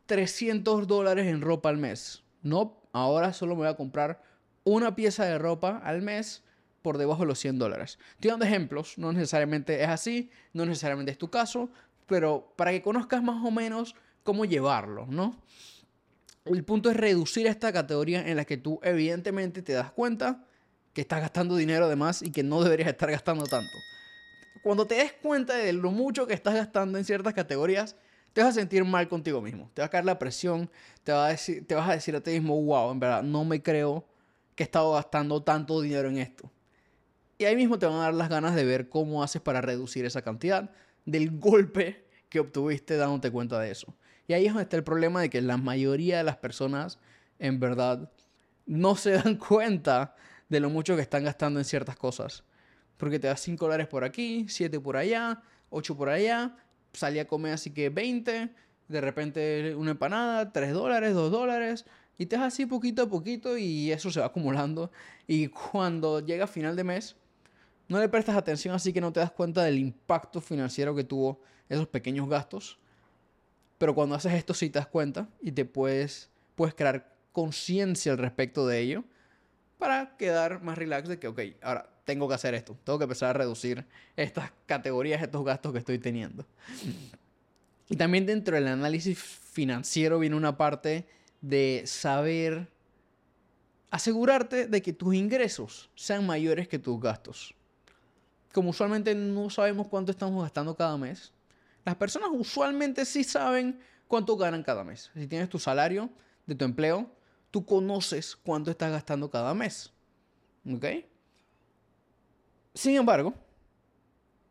300 0.07 0.87
dólares 0.87 1.27
en 1.27 1.41
ropa 1.41 1.69
al 1.69 1.79
mes. 1.79 2.23
No, 2.43 2.81
ahora 2.93 3.33
solo 3.33 3.55
me 3.55 3.63
voy 3.63 3.69
a 3.69 3.77
comprar 3.77 4.23
una 4.65 4.95
pieza 4.95 5.25
de 5.25 5.39
ropa 5.39 5.79
al 5.79 6.03
mes 6.03 6.45
por 6.83 6.99
debajo 6.99 7.21
de 7.21 7.27
los 7.27 7.39
100 7.39 7.59
dólares. 7.59 7.99
Estoy 8.13 8.31
dando 8.31 8.45
ejemplos, 8.45 8.99
no 8.99 9.13
necesariamente 9.13 9.83
es 9.83 9.89
así, 9.89 10.31
no 10.53 10.65
necesariamente 10.65 11.13
es 11.13 11.19
tu 11.19 11.31
caso, 11.31 11.71
pero 12.07 12.53
para 12.57 12.71
que 12.71 12.83
conozcas 12.83 13.23
más 13.23 13.45
o 13.45 13.51
menos 13.51 13.95
cómo 14.23 14.45
llevarlo, 14.45 15.07
¿no? 15.07 15.37
El 16.45 16.65
punto 16.65 16.91
es 16.91 16.97
reducir 16.97 17.47
esta 17.47 17.73
categoría 17.73 18.27
en 18.27 18.37
la 18.37 18.45
que 18.45 18.57
tú 18.57 18.81
evidentemente 18.83 19.63
te 19.63 19.73
das 19.73 19.91
cuenta 19.93 20.47
que 20.99 21.03
estás 21.03 21.21
gastando 21.21 21.55
dinero 21.55 21.89
de 21.89 21.95
más 21.95 22.23
y 22.23 22.33
que 22.33 22.43
no 22.43 22.61
deberías 22.61 22.89
estar 22.89 23.09
gastando 23.09 23.45
tanto. 23.45 23.79
Cuando 24.65 24.85
te 24.85 24.97
des 24.97 25.13
cuenta 25.13 25.55
de 25.55 25.73
lo 25.73 25.93
mucho 25.93 26.27
que 26.27 26.35
estás 26.35 26.55
gastando 26.55 26.99
en 26.99 27.05
ciertas 27.05 27.35
categorías, 27.35 27.95
te 28.33 28.43
vas 28.43 28.51
a 28.51 28.53
sentir 28.59 28.85
mal 28.85 29.07
contigo 29.07 29.41
mismo. 29.41 29.71
Te 29.75 29.81
va 29.81 29.87
a 29.87 29.91
caer 29.91 30.05
la 30.05 30.19
presión, 30.19 30.69
te 31.05 31.13
vas 31.13 31.49
a 31.89 31.93
decir 31.93 32.17
a 32.17 32.21
ti 32.21 32.33
mismo, 32.33 32.61
wow, 32.61 32.91
en 32.91 32.99
verdad, 32.99 33.23
no 33.23 33.45
me 33.45 33.63
creo 33.63 34.09
que 34.57 34.65
he 34.65 34.67
estado 34.67 34.95
gastando 34.95 35.41
tanto 35.41 35.81
dinero 35.81 36.09
en 36.09 36.19
esto. 36.19 36.51
Y 37.39 37.45
ahí 37.45 37.55
mismo 37.55 37.79
te 37.79 37.87
van 37.87 37.95
a 37.95 38.01
dar 38.01 38.15
las 38.15 38.29
ganas 38.29 38.57
de 38.57 38.65
ver 38.65 38.89
cómo 38.89 39.23
haces 39.23 39.41
para 39.41 39.61
reducir 39.61 40.05
esa 40.05 40.23
cantidad 40.23 40.73
del 41.05 41.39
golpe 41.39 42.09
que 42.29 42.41
obtuviste 42.41 42.97
dándote 42.97 43.31
cuenta 43.31 43.61
de 43.61 43.71
eso. 43.71 43.95
Y 44.27 44.33
ahí 44.33 44.47
es 44.47 44.53
donde 44.53 44.65
está 44.65 44.77
el 44.77 44.83
problema 44.83 45.21
de 45.21 45.31
que 45.31 45.41
la 45.43 45.59
mayoría 45.59 46.19
de 46.19 46.25
las 46.25 46.39
personas 46.39 46.99
en 47.39 47.61
verdad 47.61 48.11
no 48.67 48.97
se 48.97 49.13
dan 49.13 49.37
cuenta 49.49 50.17
de 50.49 50.61
lo 50.61 50.71
mucho 50.71 50.97
que 50.97 51.03
están 51.03 51.25
gastando 51.25 51.61
en 51.61 51.65
ciertas 51.65 51.97
cosas. 51.97 52.45
Porque 52.97 53.19
te 53.19 53.27
das 53.27 53.41
5 53.41 53.65
dólares 53.65 53.87
por 53.87 54.05
aquí, 54.05 54.47
7 54.49 54.81
por 54.81 54.97
allá, 54.97 55.43
8 55.71 55.97
por 55.97 56.09
allá, 56.09 56.57
salí 56.93 57.19
a 57.19 57.29
comer 57.29 57.53
así 57.53 57.71
que 57.71 57.91
20, 57.91 58.51
de 58.89 59.01
repente 59.01 59.75
una 59.77 59.93
empanada, 59.93 60.53
3 60.53 60.73
dólares, 60.73 61.15
2 61.15 61.31
dólares, 61.31 61.85
y 62.17 62.27
te 62.27 62.37
das 62.37 62.47
así 62.47 62.67
poquito 62.67 63.03
a 63.03 63.09
poquito 63.09 63.57
y 63.57 63.93
eso 63.93 64.11
se 64.11 64.21
va 64.21 64.27
acumulando. 64.27 64.91
Y 65.27 65.49
cuando 65.49 66.21
llega 66.21 66.47
final 66.49 66.75
de 66.75 66.85
mes, 66.85 67.17
no 67.87 68.01
le 68.01 68.09
prestas 68.09 68.37
atención 68.37 68.75
así 68.75 68.93
que 68.93 69.01
no 69.01 69.13
te 69.13 69.21
das 69.21 69.31
cuenta 69.31 69.63
del 69.63 69.79
impacto 69.79 70.41
financiero 70.41 70.95
que 70.95 71.05
tuvo 71.05 71.41
esos 71.69 71.87
pequeños 71.87 72.29
gastos. 72.29 72.79
Pero 73.79 73.95
cuando 73.95 74.17
haces 74.17 74.33
esto 74.33 74.55
sí 74.55 74.71
te 74.71 74.81
das 74.81 74.89
cuenta 74.89 75.29
y 75.41 75.53
te 75.53 75.65
puedes, 75.65 76.31
puedes 76.57 76.75
crear 76.75 77.15
conciencia 77.31 78.11
al 78.11 78.19
respecto 78.19 78.67
de 78.67 78.81
ello 78.81 79.05
para 79.79 80.17
quedar 80.17 80.63
más 80.63 80.77
relax 80.77 81.09
de 81.09 81.19
que, 81.19 81.29
ok, 81.29 81.41
ahora 81.63 81.89
tengo 82.05 82.29
que 82.29 82.35
hacer 82.35 82.55
esto. 82.55 82.77
Tengo 82.85 82.99
que 82.99 83.05
empezar 83.05 83.31
a 83.31 83.33
reducir 83.33 83.87
estas 84.17 84.53
categorías, 84.67 85.23
estos 85.23 85.45
gastos 85.45 85.73
que 85.73 85.79
estoy 85.79 85.99
teniendo. 85.99 86.45
Y 87.89 87.97
también 87.97 88.27
dentro 88.27 88.55
del 88.55 88.69
análisis 88.69 89.19
financiero 89.19 90.19
viene 90.19 90.37
una 90.37 90.57
parte 90.57 91.07
de 91.41 91.85
saber 91.87 92.69
asegurarte 93.91 94.67
de 94.67 94.83
que 94.83 94.93
tus 94.93 95.15
ingresos 95.15 95.89
sean 95.95 96.27
mayores 96.27 96.69
que 96.69 96.79
tus 96.79 97.01
gastos 97.01 97.55
como 98.59 98.71
usualmente 98.71 99.15
no 99.15 99.51
sabemos 99.51 99.89
cuánto 99.89 100.11
estamos 100.11 100.43
gastando 100.43 100.75
cada 100.75 100.97
mes, 100.97 101.33
las 101.85 101.95
personas 101.95 102.31
usualmente 102.33 103.05
sí 103.05 103.25
saben 103.25 103.79
cuánto 104.07 104.37
ganan 104.37 104.63
cada 104.63 104.85
mes. 104.85 105.11
Si 105.15 105.27
tienes 105.27 105.49
tu 105.49 105.59
salario 105.59 106.11
de 106.47 106.55
tu 106.55 106.65
empleo, 106.65 107.09
tú 107.51 107.65
conoces 107.65 108.37
cuánto 108.37 108.71
estás 108.71 108.91
gastando 108.91 109.31
cada 109.31 109.55
mes. 109.55 109.93
¿Ok? 110.71 110.85
Sin 112.75 112.97
embargo, 112.97 113.35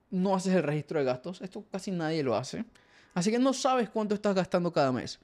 no 0.10 0.36
haces 0.36 0.54
el 0.54 0.63
registro 0.63 1.00
de 1.00 1.06
gastos. 1.06 1.41
Esto 1.41 1.65
casi 1.72 1.91
nadie 1.91 2.24
lo 2.24 2.36
hace. 2.36 2.65
Así 3.13 3.32
que 3.32 3.39
no 3.39 3.54
sabes 3.54 3.89
cuánto 3.89 4.15
estás 4.15 4.36
gastando 4.36 4.72
cada 4.72 4.91
mes. 4.91 5.19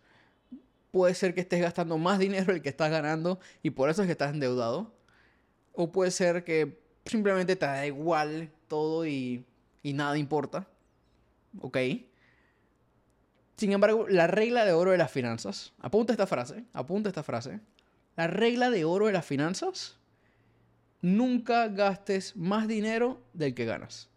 Puede 0.92 1.14
ser 1.16 1.34
que 1.34 1.42
estés 1.42 1.62
gastando 1.62 1.98
más 1.98 2.20
dinero 2.20 2.54
del 2.54 2.62
que 2.62 2.70
estás 2.70 2.92
ganando 2.92 3.40
y 3.62 3.72
por 3.72 3.90
eso 3.90 4.02
es 4.02 4.08
que 4.08 4.14
estás 4.14 4.34
endeudado. 4.34 4.94
O 5.74 5.92
puede 5.92 6.12
ser 6.12 6.44
que 6.44 6.80
simplemente 7.06 7.56
te 7.56 7.66
da 7.66 7.86
igual 7.86 8.52
todo 8.68 9.06
y, 9.06 9.46
nada 9.84 10.18
importa. 10.18 10.68
¿Ok? 11.62 11.78
Sin 13.56 13.72
embargo, 13.72 14.08
la 14.10 14.28
regla 14.28 14.66
de 14.66 14.74
oro 14.74 14.92
de 14.92 14.98
las 14.98 15.12
finanzas, 15.12 15.74
apunta 15.80 16.14
esta 16.14 16.28
frase, 16.28 16.66
apunta 16.74 17.10
esta 17.10 17.24
frase. 17.24 17.60
La 18.16 18.28
regla 18.28 18.70
de 18.70 18.86
oro 18.86 19.08
de 19.08 19.14
las 19.14 19.26
finanzas, 19.26 19.98
nunca 21.02 21.68
gastes 21.68 22.36
más 22.36 22.68
dinero 22.68 23.22
del 23.34 23.54
que 23.54 23.66
ganas. 23.66 24.10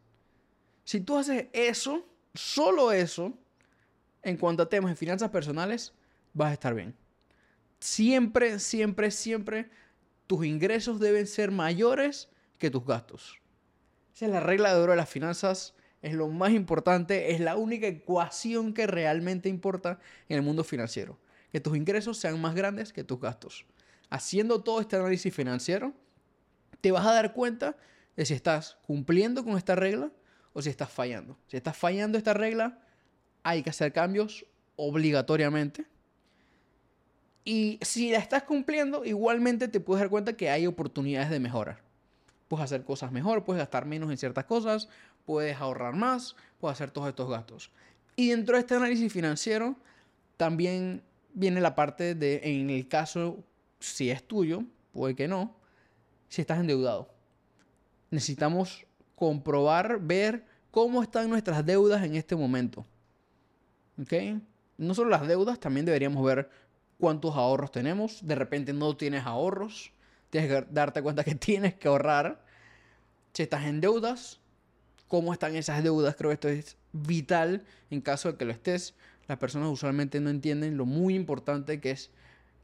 Si 0.85 1.01
tú 1.01 1.19
haces 1.19 1.47
eso, 1.53 2.07
solo 2.35 2.93
eso, 2.93 3.37
en 4.23 4.37
cuanto 4.37 4.63
a 4.63 4.69
temas 4.69 4.91
de 4.91 4.97
finanzas 4.97 5.31
personales, 5.31 5.93
vas 6.33 6.51
a 6.51 6.55
estar 6.55 6.75
bien. 6.75 6.95
Siempre, 7.79 8.59
siempre, 8.59 9.11
siempre 9.11 9.71
tus 10.27 10.47
ingresos 10.47 10.99
deben 10.99 11.27
ser 11.27 11.51
mayores 11.51 12.29
que 12.59 12.71
tus 12.71 12.85
gastos. 12.85 13.39
Esa 14.15 14.27
es 14.27 14.33
la 14.33 14.41
regla 14.41 14.75
de 14.75 14.81
oro 14.81 14.93
de 14.93 14.97
las 14.97 15.11
finanzas, 15.11 15.75
es 16.03 16.15
lo 16.15 16.29
más 16.29 16.53
importante, 16.53 17.33
es 17.33 17.41
la 17.41 17.57
única 17.57 17.87
ecuación 17.87 18.75
que 18.75 18.87
realmente 18.87 19.49
importa 19.49 19.99
en 20.29 20.37
el 20.37 20.43
mundo 20.43 20.65
financiero. 20.65 21.19
Que 21.51 21.61
tus 21.61 21.77
ingresos 21.77 22.19
sean 22.19 22.41
más 22.41 22.55
grandes 22.55 22.93
que 22.93 23.05
tus 23.05 23.21
gastos. 23.21 23.67
Haciendo 24.11 24.63
todo 24.63 24.81
este 24.81 24.97
análisis 24.97 25.35
financiero, 25.35 25.95
te 26.81 26.93
vas 26.93 27.07
a 27.07 27.13
dar 27.13 27.33
cuenta 27.33 27.77
de 28.17 28.27
si 28.27 28.35
estás 28.35 28.79
cumpliendo 28.87 29.45
con 29.45 29.57
esta 29.57 29.75
regla 29.75 30.13
o 30.53 30.63
si 30.63 30.71
estás 30.71 30.91
fallando. 30.91 31.39
Si 31.49 31.57
estás 31.57 31.77
fallando 31.77 32.19
esta 32.19 32.35
regla, 32.35 32.79
hay 33.43 33.63
que 33.63 33.71
hacer 33.71 33.93
cambios 33.93 34.47
obligatoriamente. 34.77 35.87
Y 37.45 37.79
si 37.83 38.11
la 38.11 38.19
estás 38.19 38.43
cumpliendo, 38.43 39.05
igualmente 39.05 39.69
te 39.69 39.81
puedes 39.81 40.01
dar 40.01 40.11
cuenta 40.11 40.37
que 40.37 40.51
hay 40.51 40.67
oportunidades 40.67 41.31
de 41.31 41.41
mejorar 41.41 41.86
puedes 42.49 42.65
hacer 42.65 42.85
cosas 42.85 43.13
mejor, 43.13 43.45
puedes 43.45 43.61
gastar 43.61 43.87
menos 43.87 44.11
en 44.11 44.19
ciertas 44.19 44.45
cosas, 44.45 44.89
puedes 45.25 45.57
ahorrar 45.57 45.95
más, 45.95 46.37
puedes 46.61 46.77
hacer 46.77 46.91
todos 46.91 47.09
estos 47.09 47.29
gastos. 47.29 47.71
Y 48.15 48.31
dentro 48.31 48.57
de 48.57 48.61
este 48.61 48.75
análisis 48.75 49.13
financiero 49.13 49.77
también 50.37 51.03
viene 51.35 51.61
la 51.61 51.75
parte 51.75 52.15
de, 52.15 52.41
en 52.43 52.71
el 52.71 52.89
caso, 52.89 53.45
si 53.79 54.11
es 54.11 54.23
tuyo, 54.23 54.65
puede 54.93 55.15
que 55.15 55.29
no, 55.29 55.55
si 56.29 56.41
estás 56.41 56.59
endeudado. 56.59 57.09
Necesitamos 58.11 58.87
comprobar, 59.15 60.01
ver 60.01 60.45
cómo 60.71 61.03
están 61.03 61.29
nuestras 61.29 61.65
deudas 61.65 62.05
en 62.05 62.15
este 62.15 62.37
momento. 62.37 62.87
¿Ok? 64.01 64.13
No 64.79 64.95
solo 64.95 65.11
las 65.11 65.27
deudas, 65.27 65.59
también 65.59 65.87
deberíamos 65.87 66.25
ver 66.25 66.51
cuántos 66.99 67.35
ahorros 67.35 67.71
tenemos. 67.71 68.27
De 68.27 68.35
repente 68.35 68.73
no 68.73 68.97
tienes 68.97 69.25
ahorros 69.25 69.93
Darte 70.71 71.03
cuenta 71.03 71.25
que 71.25 71.35
tienes 71.35 71.75
que 71.75 71.89
ahorrar. 71.89 72.45
Si 73.33 73.43
estás 73.43 73.65
en 73.67 73.81
deudas, 73.81 74.41
cómo 75.09 75.33
están 75.33 75.57
esas 75.57 75.83
deudas, 75.83 76.17
creo 76.17 76.31
que 76.31 76.35
esto 76.35 76.49
es 76.49 76.77
vital 76.93 77.65
en 77.91 78.01
caso 78.01 78.33
de 78.33 78.39
que 78.39 78.45
lo 78.45 78.53
estés. 78.53 78.95
Las 79.29 79.39
personas 79.39 79.69
usualmente 79.69 80.21
no 80.21 80.31
entienden 80.31 80.77
lo 80.77 80.87
muy 80.87 81.15
importante 81.15 81.81
que 81.81 81.91
es 81.91 82.11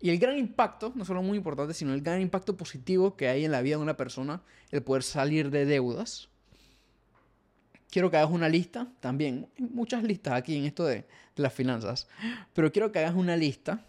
y 0.03 0.11
el 0.11 0.19
gran 0.19 0.37
impacto, 0.37 0.93
no 0.97 1.05
solo 1.05 1.23
muy 1.23 1.39
importante, 1.39 1.75
sino 1.75 1.95
el 1.95 2.03
gran 2.03 2.21
impacto 2.21 2.57
positivo 2.57 3.17
que 3.17 3.29
hay 3.29 3.45
en 3.45 3.53
la 3.53 3.63
vida 3.63 3.77
de 3.77 3.83
una 3.83 3.97
persona, 3.97 4.43
el 4.73 4.83
poder 4.83 5.05
salir 5.05 5.49
de 5.49 5.65
deudas. 5.65 6.29
Quiero 7.89 8.11
que 8.11 8.17
hagas 8.17 8.33
una 8.33 8.49
lista, 8.49 8.89
también, 8.99 9.49
muchas 9.59 10.03
listas 10.03 10.35
aquí 10.35 10.57
en 10.57 10.65
esto 10.65 10.85
de 10.85 11.07
las 11.37 11.53
finanzas, 11.53 12.09
pero 12.53 12.73
quiero 12.73 12.91
que 12.91 12.99
hagas 12.99 13.15
una 13.15 13.37
lista 13.37 13.87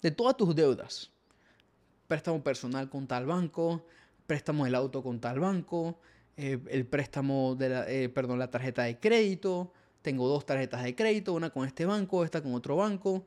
de 0.00 0.10
todas 0.10 0.34
tus 0.38 0.56
deudas 0.56 1.09
préstamo 2.10 2.42
personal 2.42 2.90
con 2.90 3.06
tal 3.06 3.24
banco, 3.24 3.86
préstamo 4.26 4.64
del 4.64 4.74
auto 4.74 5.00
con 5.00 5.20
tal 5.20 5.38
banco, 5.38 6.00
eh, 6.36 6.58
el 6.68 6.84
préstamo 6.84 7.54
de 7.54 7.68
la, 7.68 7.88
eh, 7.88 8.08
perdón, 8.08 8.40
la 8.40 8.50
tarjeta 8.50 8.82
de 8.82 8.98
crédito, 8.98 9.72
tengo 10.02 10.26
dos 10.26 10.44
tarjetas 10.44 10.82
de 10.82 10.96
crédito, 10.96 11.34
una 11.34 11.50
con 11.50 11.64
este 11.68 11.86
banco, 11.86 12.24
esta 12.24 12.42
con 12.42 12.52
otro 12.54 12.74
banco. 12.74 13.24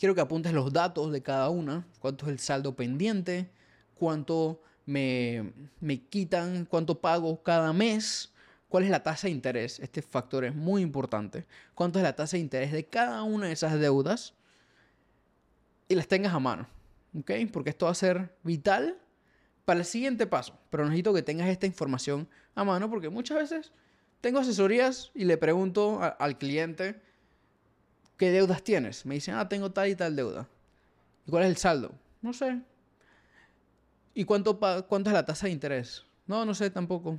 Quiero 0.00 0.16
que 0.16 0.20
apuntes 0.20 0.52
los 0.52 0.72
datos 0.72 1.12
de 1.12 1.22
cada 1.22 1.48
una, 1.48 1.86
cuánto 2.00 2.26
es 2.26 2.32
el 2.32 2.40
saldo 2.40 2.74
pendiente, 2.74 3.50
cuánto 3.94 4.60
me, 4.84 5.52
me 5.78 6.00
quitan, 6.00 6.64
cuánto 6.64 7.00
pago 7.00 7.40
cada 7.44 7.72
mes, 7.72 8.32
cuál 8.68 8.82
es 8.82 8.90
la 8.90 9.04
tasa 9.04 9.28
de 9.28 9.32
interés. 9.32 9.78
Este 9.78 10.02
factor 10.02 10.44
es 10.44 10.56
muy 10.56 10.82
importante. 10.82 11.46
Cuánto 11.72 12.00
es 12.00 12.02
la 12.02 12.16
tasa 12.16 12.36
de 12.36 12.40
interés 12.40 12.72
de 12.72 12.84
cada 12.84 13.22
una 13.22 13.46
de 13.46 13.52
esas 13.52 13.78
deudas 13.78 14.34
y 15.88 15.94
las 15.94 16.08
tengas 16.08 16.34
a 16.34 16.40
mano. 16.40 16.77
¿Ok? 17.14 17.30
Porque 17.52 17.70
esto 17.70 17.86
va 17.86 17.92
a 17.92 17.94
ser 17.94 18.36
vital 18.42 18.98
para 19.64 19.80
el 19.80 19.86
siguiente 19.86 20.26
paso. 20.26 20.58
Pero 20.70 20.84
necesito 20.84 21.12
que 21.14 21.22
tengas 21.22 21.48
esta 21.48 21.66
información 21.66 22.28
a 22.54 22.64
mano 22.64 22.90
porque 22.90 23.08
muchas 23.08 23.38
veces 23.38 23.72
tengo 24.20 24.40
asesorías 24.40 25.10
y 25.14 25.24
le 25.24 25.36
pregunto 25.36 26.00
al 26.18 26.38
cliente 26.38 27.00
¿qué 28.18 28.30
deudas 28.30 28.62
tienes? 28.62 29.06
Me 29.06 29.14
dicen, 29.14 29.36
ah, 29.36 29.48
tengo 29.48 29.70
tal 29.70 29.88
y 29.88 29.94
tal 29.94 30.14
deuda. 30.14 30.46
¿Y 31.26 31.30
cuál 31.30 31.44
es 31.44 31.50
el 31.50 31.56
saldo? 31.56 31.94
No 32.20 32.34
sé. 32.34 32.60
¿Y 34.12 34.24
cuánto, 34.24 34.58
cuánto 34.58 35.08
es 35.08 35.14
la 35.14 35.24
tasa 35.24 35.46
de 35.46 35.52
interés? 35.52 36.04
No, 36.26 36.44
no 36.44 36.54
sé 36.54 36.68
tampoco. 36.68 37.16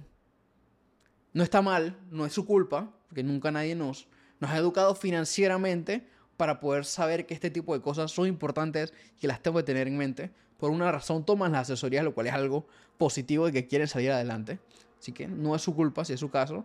No 1.34 1.43
está 1.43 1.62
mal, 1.62 1.97
no 2.12 2.25
es 2.25 2.34
su 2.34 2.45
culpa, 2.45 2.91
porque 3.08 3.23
nunca 3.23 3.49
nadie 3.49 3.75
nos, 3.75 4.08
nos 4.39 4.52
ha 4.52 4.58
educado 4.58 4.93
financieramente 4.93 6.08
para 6.39 6.62
poder 6.62 6.86
saber 6.86 7.25
que 7.25 7.34
este 7.34 7.49
tipo 7.49 7.73
de 7.73 7.82
cosas 7.82 8.13
son 8.13 8.25
importantes 8.25 8.93
y 9.17 9.19
que 9.19 9.28
las 9.28 9.43
tengo 9.43 9.58
que 9.58 9.63
tener 9.63 9.89
en 9.89 9.97
mente. 9.97 10.32
Por 10.58 10.71
una 10.71 10.89
razón 10.89 11.25
toman 11.25 11.52
las 11.52 11.63
asesorías, 11.63 12.02
lo 12.02 12.13
cual 12.13 12.28
es 12.28 12.34
algo 12.34 12.65
positivo 12.97 13.47
de 13.47 13.52
que 13.52 13.67
quieren 13.67 13.89
salir 13.89 14.10
adelante. 14.10 14.58
Así 14.97 15.12
que 15.12 15.28
no 15.28 15.54
es 15.54 15.62
su 15.62 15.75
culpa 15.75 16.06
si 16.06 16.13
es 16.13 16.19
su 16.21 16.30
caso. 16.30 16.63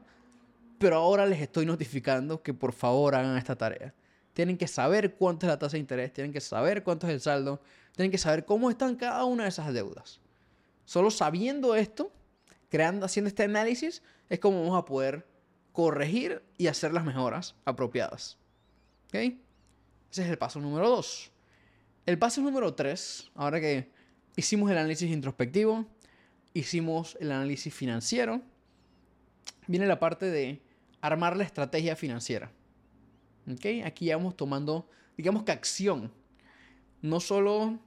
Pero 0.79 0.95
ahora 0.95 1.27
les 1.27 1.41
estoy 1.41 1.67
notificando 1.67 2.41
que 2.41 2.55
por 2.55 2.73
favor 2.73 3.17
hagan 3.17 3.37
esta 3.37 3.57
tarea. 3.57 3.93
Tienen 4.33 4.57
que 4.57 4.69
saber 4.69 5.17
cuánto 5.17 5.47
es 5.47 5.51
la 5.51 5.59
tasa 5.59 5.73
de 5.73 5.81
interés, 5.81 6.13
tienen 6.13 6.33
que 6.33 6.41
saber 6.41 6.85
cuánto 6.85 7.09
es 7.09 7.13
el 7.13 7.21
saldo, 7.21 7.61
tienen 7.97 8.13
que 8.13 8.19
saber 8.19 8.45
cómo 8.45 8.71
están 8.71 8.95
cada 8.95 9.25
una 9.25 9.43
de 9.43 9.49
esas 9.49 9.75
deudas. 9.75 10.21
Solo 10.85 11.11
sabiendo 11.11 11.75
esto, 11.75 12.13
creando, 12.69 13.07
haciendo 13.07 13.27
este 13.27 13.43
análisis, 13.43 14.05
es 14.29 14.39
como 14.39 14.61
vamos 14.61 14.79
a 14.79 14.85
poder 14.85 15.27
corregir 15.73 16.45
y 16.59 16.69
hacer 16.69 16.93
las 16.93 17.05
mejoras 17.05 17.57
apropiadas. 17.65 18.39
¿Ok? 19.09 19.44
Ese 20.15 20.23
es 20.23 20.31
el 20.31 20.39
paso 20.39 20.61
número 20.61 20.89
dos. 20.89 21.33
El 22.07 22.21
paso 22.21 22.41
número 22.41 22.73
tres, 22.73 23.33
ahora 23.35 23.61
que 23.61 23.91
hicimos 24.37 24.71
el 24.71 24.79
análisis 24.79 25.11
introspectivo, 25.11 25.87
hicimos 26.53 27.19
el 27.19 27.33
análisis 27.33 27.75
financiero, 27.75 28.41
viene 29.67 29.89
la 29.89 29.99
parte 29.99 30.27
de 30.27 30.63
armar 31.01 31.37
la 31.37 31.43
estrategia 31.43 31.97
financiera. 31.97 32.53
¿Ok? 33.51 33.85
Aquí 33.85 34.05
ya 34.05 34.17
vamos 34.17 34.37
tomando, 34.37 34.89
digamos 35.17 35.43
que 35.43 35.51
acción. 35.51 36.13
No 37.03 37.19
solo 37.19 37.81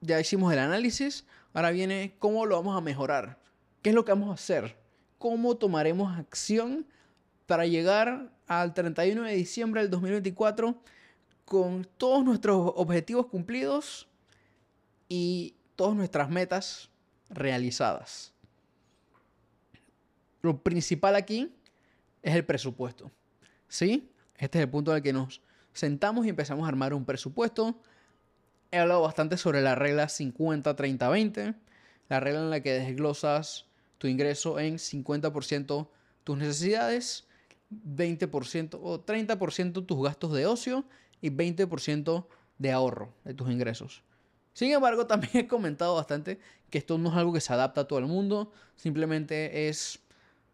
ya 0.00 0.20
hicimos 0.20 0.52
el 0.52 0.60
análisis, 0.60 1.26
ahora 1.54 1.72
viene 1.72 2.14
cómo 2.20 2.46
lo 2.46 2.54
vamos 2.54 2.78
a 2.78 2.82
mejorar. 2.82 3.40
¿Qué 3.82 3.88
es 3.88 3.96
lo 3.96 4.04
que 4.04 4.12
vamos 4.12 4.30
a 4.30 4.34
hacer? 4.34 4.76
¿Cómo 5.18 5.56
tomaremos 5.56 6.16
acción 6.16 6.86
para 7.46 7.66
llegar 7.66 8.30
al 8.46 8.74
31 8.74 9.24
de 9.24 9.34
diciembre 9.34 9.80
del 9.80 9.90
2024 9.90 10.80
con 11.44 11.86
todos 11.96 12.24
nuestros 12.24 12.72
objetivos 12.76 13.26
cumplidos 13.26 14.08
y 15.08 15.54
todas 15.76 15.96
nuestras 15.96 16.30
metas 16.30 16.90
realizadas? 17.28 18.32
Lo 20.42 20.62
principal 20.62 21.16
aquí 21.16 21.54
es 22.22 22.34
el 22.34 22.44
presupuesto. 22.44 23.10
¿Sí? 23.68 24.10
Este 24.36 24.58
es 24.58 24.64
el 24.64 24.70
punto 24.70 24.90
en 24.90 24.98
el 24.98 25.02
que 25.02 25.12
nos 25.12 25.40
sentamos 25.72 26.26
y 26.26 26.28
empezamos 26.28 26.64
a 26.64 26.68
armar 26.68 26.94
un 26.94 27.04
presupuesto. 27.04 27.80
He 28.70 28.78
hablado 28.78 29.02
bastante 29.02 29.36
sobre 29.36 29.62
la 29.62 29.74
regla 29.74 30.06
50-30-20, 30.06 31.54
la 32.08 32.20
regla 32.20 32.40
en 32.40 32.50
la 32.50 32.60
que 32.60 32.72
desglosas 32.72 33.66
tu 33.98 34.06
ingreso 34.06 34.58
en 34.58 34.76
50% 34.76 35.88
tus 36.24 36.38
necesidades, 36.38 37.26
20% 37.70 38.78
o 38.82 39.04
30% 39.04 39.86
tus 39.86 40.02
gastos 40.02 40.32
de 40.32 40.46
ocio 40.46 40.84
y 41.24 41.30
20% 41.30 42.26
de 42.58 42.70
ahorro 42.70 43.14
de 43.24 43.32
tus 43.32 43.50
ingresos. 43.50 44.02
Sin 44.52 44.70
embargo, 44.70 45.06
también 45.08 45.32
he 45.34 45.48
comentado 45.48 45.94
bastante 45.94 46.38
que 46.68 46.76
esto 46.76 46.98
no 46.98 47.08
es 47.08 47.16
algo 47.16 47.32
que 47.32 47.40
se 47.40 47.52
adapta 47.52 47.82
a 47.82 47.84
todo 47.88 47.98
el 47.98 48.04
mundo, 48.04 48.52
simplemente 48.76 49.68
es 49.68 50.00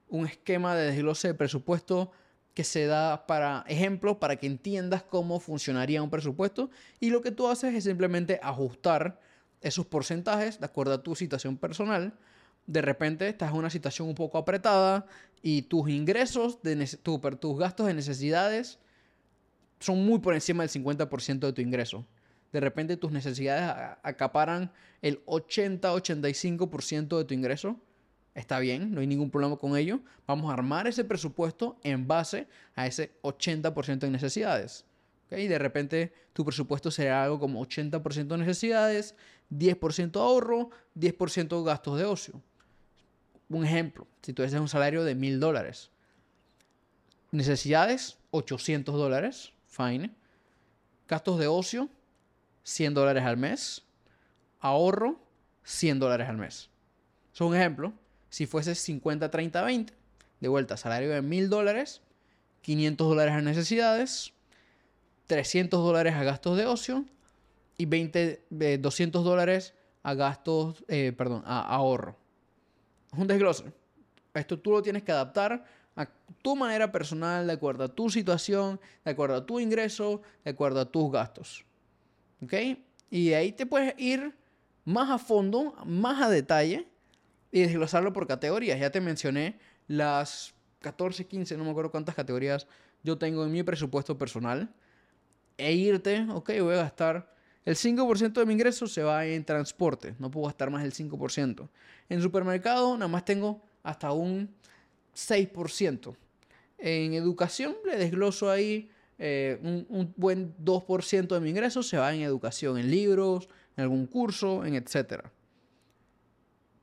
un 0.09 0.26
esquema 0.26 0.76
de 0.76 0.92
desglose 0.92 1.26
de 1.26 1.35
presupuesto 1.35 2.12
que 2.54 2.62
se 2.62 2.87
da 2.87 3.26
para 3.26 3.64
ejemplo, 3.66 4.20
para 4.20 4.37
que 4.37 4.46
entiendas 4.46 5.02
cómo 5.02 5.40
funcionaría 5.40 6.02
un 6.02 6.11
presupuesto 6.11 6.70
y 7.00 7.11
lo 7.11 7.20
que 7.20 7.33
tú 7.33 7.48
haces 7.48 7.74
es 7.74 7.85
simplemente 7.85 8.38
ajustar 8.40 9.20
esos 9.62 9.87
porcentajes 9.87 10.61
de 10.61 10.66
acuerdo 10.66 10.94
a 10.94 11.02
tu 11.02 11.16
situación 11.16 11.56
personal. 11.56 12.14
De 12.66 12.83
repente 12.83 13.28
estás 13.28 13.50
en 13.50 13.56
una 13.56 13.70
situación 13.70 14.09
un 14.09 14.14
poco 14.14 14.38
apretada 14.38 15.06
y 15.42 15.62
tus 15.62 15.88
ingresos, 15.90 16.62
de 16.62 16.87
tus 17.40 17.59
gastos 17.59 17.88
de 17.88 17.94
necesidades 17.94 18.78
son 19.81 20.05
muy 20.05 20.21
por 20.21 20.35
encima 20.35 20.62
del 20.62 20.71
50% 20.71 21.40
de 21.40 21.53
tu 21.53 21.61
ingreso. 21.61 22.07
De 22.53 22.61
repente 22.61 22.97
tus 22.97 23.11
necesidades 23.11 23.97
acaparan 24.03 24.73
el 25.03 25.25
80-85% 25.27 27.19
de 27.19 27.25
tu 27.25 27.35
ingreso 27.35 27.81
Está 28.35 28.61
bien, 28.61 28.95
no 28.95 29.01
hay 29.01 29.07
ningún 29.07 29.31
problema 29.31 29.57
con 29.57 29.77
ello. 29.77 30.01
Vamos 30.27 30.51
a 30.51 30.55
armar 30.55 30.87
ese 30.87 31.05
presupuesto 31.05 31.79
en 31.83 32.07
base 32.07 32.47
a 32.75 32.87
ese 32.87 33.12
80% 33.23 33.99
de 33.99 34.11
necesidades. 34.11 34.85
¿Okay? 35.27 35.49
De 35.49 35.59
repente 35.59 36.12
tu 36.33 36.45
presupuesto 36.45 36.90
será 36.90 37.25
algo 37.25 37.40
como 37.40 37.64
80% 37.64 38.29
de 38.29 38.38
necesidades, 38.38 39.16
10% 39.51 40.16
ahorro, 40.16 40.71
10% 40.97 41.64
gastos 41.64 41.99
de 41.99 42.05
ocio. 42.05 42.40
Un 43.49 43.64
ejemplo, 43.64 44.07
si 44.23 44.33
tú 44.33 44.45
haces 44.45 44.61
un 44.61 44.69
salario 44.69 45.03
de 45.03 45.16
1000 45.16 45.40
dólares, 45.40 45.90
necesidades 47.33 48.16
800 48.31 48.95
dólares, 48.95 49.53
fine. 49.70 50.11
Gastos 51.09 51.38
de 51.38 51.46
ocio 51.46 51.88
100 52.64 52.94
dólares 52.94 53.24
al 53.24 53.37
mes. 53.37 53.83
Ahorro 54.61 55.18
100 55.64 55.98
dólares 55.98 56.28
al 56.28 56.37
mes. 56.37 56.68
Es 57.33 57.40
un 57.40 57.56
ejemplo 57.56 57.94
si 58.28 58.46
fuese 58.46 58.74
50, 58.74 59.30
30, 59.30 59.62
20. 59.62 59.94
De 60.40 60.48
vuelta, 60.48 60.76
salario 60.76 61.11
de 61.11 61.22
1000 61.22 61.50
dólares, 61.50 62.00
500 62.62 63.09
dólares 63.09 63.35
a 63.35 63.40
necesidades, 63.42 64.33
300 65.26 65.83
dólares 65.83 66.14
a 66.14 66.24
gastos 66.24 66.56
de 66.56 66.66
ocio 66.66 67.04
y 67.76 67.85
20, 67.85 68.46
200 68.78 69.24
dólares 69.24 69.74
a 70.02 70.14
gastos, 70.14 70.83
eh, 70.88 71.12
perdón, 71.16 71.42
a 71.44 71.61
ahorro. 71.61 72.16
Es 73.12 73.18
un 73.18 73.26
desglose. 73.26 73.64
Esto 74.33 74.59
tú 74.59 74.70
lo 74.70 74.83
tienes 74.83 75.02
que 75.02 75.12
adaptar 75.12 75.64
a 75.96 76.09
tu 76.42 76.57
manera 76.57 76.90
personal, 76.90 77.46
de 77.46 77.53
acuerdo 77.53 77.85
a 77.85 77.88
tu 77.88 78.11
situación, 78.11 78.81
de 79.05 79.11
acuerdo 79.11 79.37
a 79.37 79.46
tu 79.46 79.61
ingreso, 79.61 80.22
de 80.44 80.50
acuerdo 80.50 80.81
a 80.81 80.85
tus 80.90 81.11
gastos. 81.11 81.64
¿Ok? 82.42 82.55
Y 83.11 83.31
de 83.31 83.37
ahí 83.37 83.53
te 83.53 83.66
puedes 83.66 83.94
ir 83.98 84.35
más 84.85 85.11
a 85.11 85.18
fondo, 85.18 85.74
más 85.85 86.22
a 86.22 86.31
detalle 86.31 86.88
y 87.53 87.61
desglosarlo 87.61 88.12
por 88.12 88.26
categorías. 88.26 88.79
Ya 88.79 88.90
te 88.90 89.00
mencioné 89.00 89.59
las 89.88 90.55
14, 90.81 91.26
15, 91.26 91.57
no 91.57 91.64
me 91.64 91.70
acuerdo 91.70 91.90
cuántas 91.90 92.14
categorías 92.14 92.66
yo 93.03 93.18
tengo 93.18 93.44
en 93.44 93.53
mi 93.53 93.62
presupuesto 93.62 94.16
personal. 94.16 94.72
E 95.59 95.72
irte, 95.72 96.26
ok, 96.31 96.53
voy 96.61 96.74
a 96.74 96.85
gastar 96.85 97.31
el 97.64 97.76
5% 97.76 98.33
de 98.33 98.46
mi 98.46 98.55
ingreso 98.55 98.87
se 98.87 99.03
va 99.03 99.26
en 99.26 99.44
transporte, 99.44 100.14
no 100.18 100.31
puedo 100.31 100.46
gastar 100.46 100.70
más 100.70 100.83
del 100.83 100.92
5%. 100.92 101.68
En 102.09 102.22
supermercado 102.22 102.94
nada 102.96 103.09
más 103.09 103.24
tengo 103.24 103.61
hasta 103.83 104.12
un 104.12 104.55
6%. 105.28 106.16
En 106.78 107.14
educación 107.14 107.76
le 107.85 107.96
desgloso 107.96 108.50
ahí 108.50 108.90
eh, 109.18 109.59
un, 109.62 109.87
un, 109.88 110.14
buen 110.16 110.54
2% 110.64 111.26
de 111.28 111.40
mi 111.40 111.50
ingreso 111.50 111.83
se 111.83 111.98
va 111.98 112.14
en 112.14 112.22
educación, 112.22 112.78
en 112.78 112.90
libros, 112.90 113.48
en 113.76 113.83
algún 113.83 114.06
curso, 114.06 114.64
en 114.64 114.74
etcétera 114.74 115.30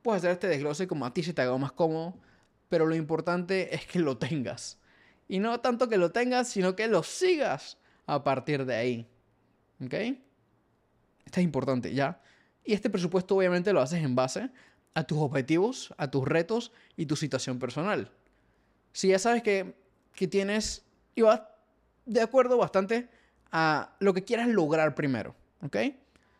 puedes 0.08 0.22
hacer 0.22 0.32
este 0.32 0.48
desglose 0.48 0.88
como 0.88 1.04
a 1.04 1.12
ti 1.12 1.22
se 1.22 1.34
te 1.34 1.42
haga 1.42 1.54
más 1.58 1.72
cómodo, 1.72 2.14
pero 2.70 2.86
lo 2.86 2.94
importante 2.94 3.74
es 3.74 3.84
que 3.84 3.98
lo 3.98 4.16
tengas. 4.16 4.78
Y 5.28 5.38
no 5.38 5.60
tanto 5.60 5.90
que 5.90 5.98
lo 5.98 6.12
tengas, 6.12 6.48
sino 6.48 6.74
que 6.74 6.88
lo 6.88 7.02
sigas 7.02 7.76
a 8.06 8.24
partir 8.24 8.64
de 8.64 8.74
ahí. 8.74 9.06
¿Ok? 9.84 9.92
Esto 9.92 11.40
es 11.40 11.44
importante, 11.44 11.92
¿ya? 11.92 12.22
Y 12.64 12.72
este 12.72 12.88
presupuesto 12.88 13.36
obviamente 13.36 13.72
lo 13.74 13.82
haces 13.82 14.02
en 14.02 14.14
base 14.14 14.50
a 14.94 15.04
tus 15.04 15.18
objetivos, 15.18 15.92
a 15.98 16.10
tus 16.10 16.26
retos 16.26 16.72
y 16.96 17.04
tu 17.04 17.14
situación 17.14 17.58
personal. 17.58 18.10
Si 18.92 19.08
ya 19.08 19.18
sabes 19.18 19.42
que, 19.42 19.74
que 20.14 20.28
tienes, 20.28 20.84
y 21.14 21.22
vas 21.22 21.42
de 22.06 22.20
acuerdo 22.20 22.56
bastante 22.58 23.08
a 23.52 23.96
lo 24.00 24.14
que 24.14 24.24
quieras 24.24 24.48
lograr 24.48 24.94
primero, 24.94 25.34
¿ok? 25.62 25.76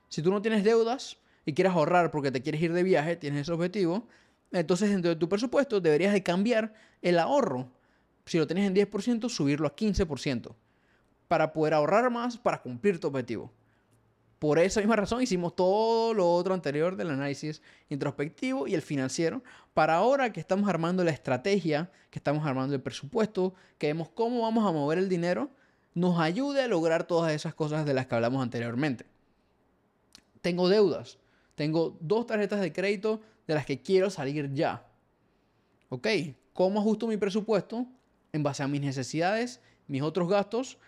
Si 0.09 0.23
tú 0.23 0.31
no 0.31 0.43
tienes 0.43 0.65
deudas, 0.65 1.19
y 1.49 1.55
quieras 1.55 1.75
ahorrar 1.75 2.11
porque 2.11 2.31
te 2.31 2.43
quieres 2.43 2.61
ir 2.61 2.75
de 2.75 2.83
viaje, 2.83 3.17
tienes 3.17 3.41
ese 3.41 3.53
objetivo, 3.53 4.07
entonces 4.53 4.91
dentro 4.91 5.09
de 5.09 5.17
tu 5.17 5.31
presupuesto 5.31 5.81
deberías 5.81 6.13
de 6.13 6.23
cambiar 6.23 6.75
el 7.01 7.19
ahorro. 7.19 7.71
Si 8.27 8.37
lo 8.37 8.47
tienes 8.47 8.67
en 8.67 8.75
10%, 8.75 9.31
subirlo 9.31 9.67
a 9.67 9.75
15% 9.75 10.55
para 11.27 11.55
poder 11.55 11.73
ahorrar 11.73 12.11
más 12.11 12.37
para 12.37 12.61
cumplir 12.61 13.01
tu 13.01 13.09
objetivo. 13.09 13.51
Por 14.39 14.61
esa 14.61 14.81
misma 14.81 14.95
razón 14.95 15.21
hicimos 15.21 15.57
todo 15.57 16.15
lo 16.15 16.31
otro 16.33 16.55
anterior 16.55 16.97
del 16.97 17.11
análisis 17.11 17.61
introspectivo 17.89 18.69
y 18.69 18.75
el 18.75 18.83
financiero 18.83 19.43
para 19.75 19.97
ahora 19.97 20.33
que 20.33 20.39
estamos 20.39 20.69
armando 20.69 21.03
la 21.03 21.11
estrategia, 21.11 21.91
que 22.11 22.21
estamos 22.21 22.47
armando 22.47 22.75
el 22.75 22.81
presupuesto, 22.81 23.55
que 23.79 23.89
vemos 23.89 24.09
cómo 24.11 24.43
vamos 24.43 24.65
a 24.65 24.73
mover 24.73 24.99
el 24.99 25.09
dinero, 25.09 25.51
nos 25.95 26.21
ayude 26.21 26.63
a 26.63 26.69
lograr 26.69 27.05
todas 27.05 27.33
esas 27.33 27.55
cosas 27.55 27.85
de 27.85 27.95
las 27.95 28.07
que 28.07 28.15
hablamos 28.15 28.41
anteriormente. 28.41 29.07
Tengo 30.41 30.69
deudas. 30.69 31.19
Tengo 31.57 31.97
dos 32.01 32.27
tarjetas 32.27 32.61
de 32.61 32.73
crédito 32.73 33.21
de 33.49 33.55
las 33.55 33.67
que 33.67 33.83
quiero 33.83 34.11
salir 34.11 34.53
ya. 34.55 34.87
¿Ok? 35.89 36.07
¿Cómo 36.53 36.79
ajusto 36.79 37.09
mi 37.09 37.17
presupuesto? 37.17 37.87
En 38.33 38.45
base 38.45 38.63
a 38.63 38.69
mis 38.69 38.81
necesidades, 38.81 39.61
mis 39.89 40.03
otros 40.03 40.29
gastos 40.29 40.79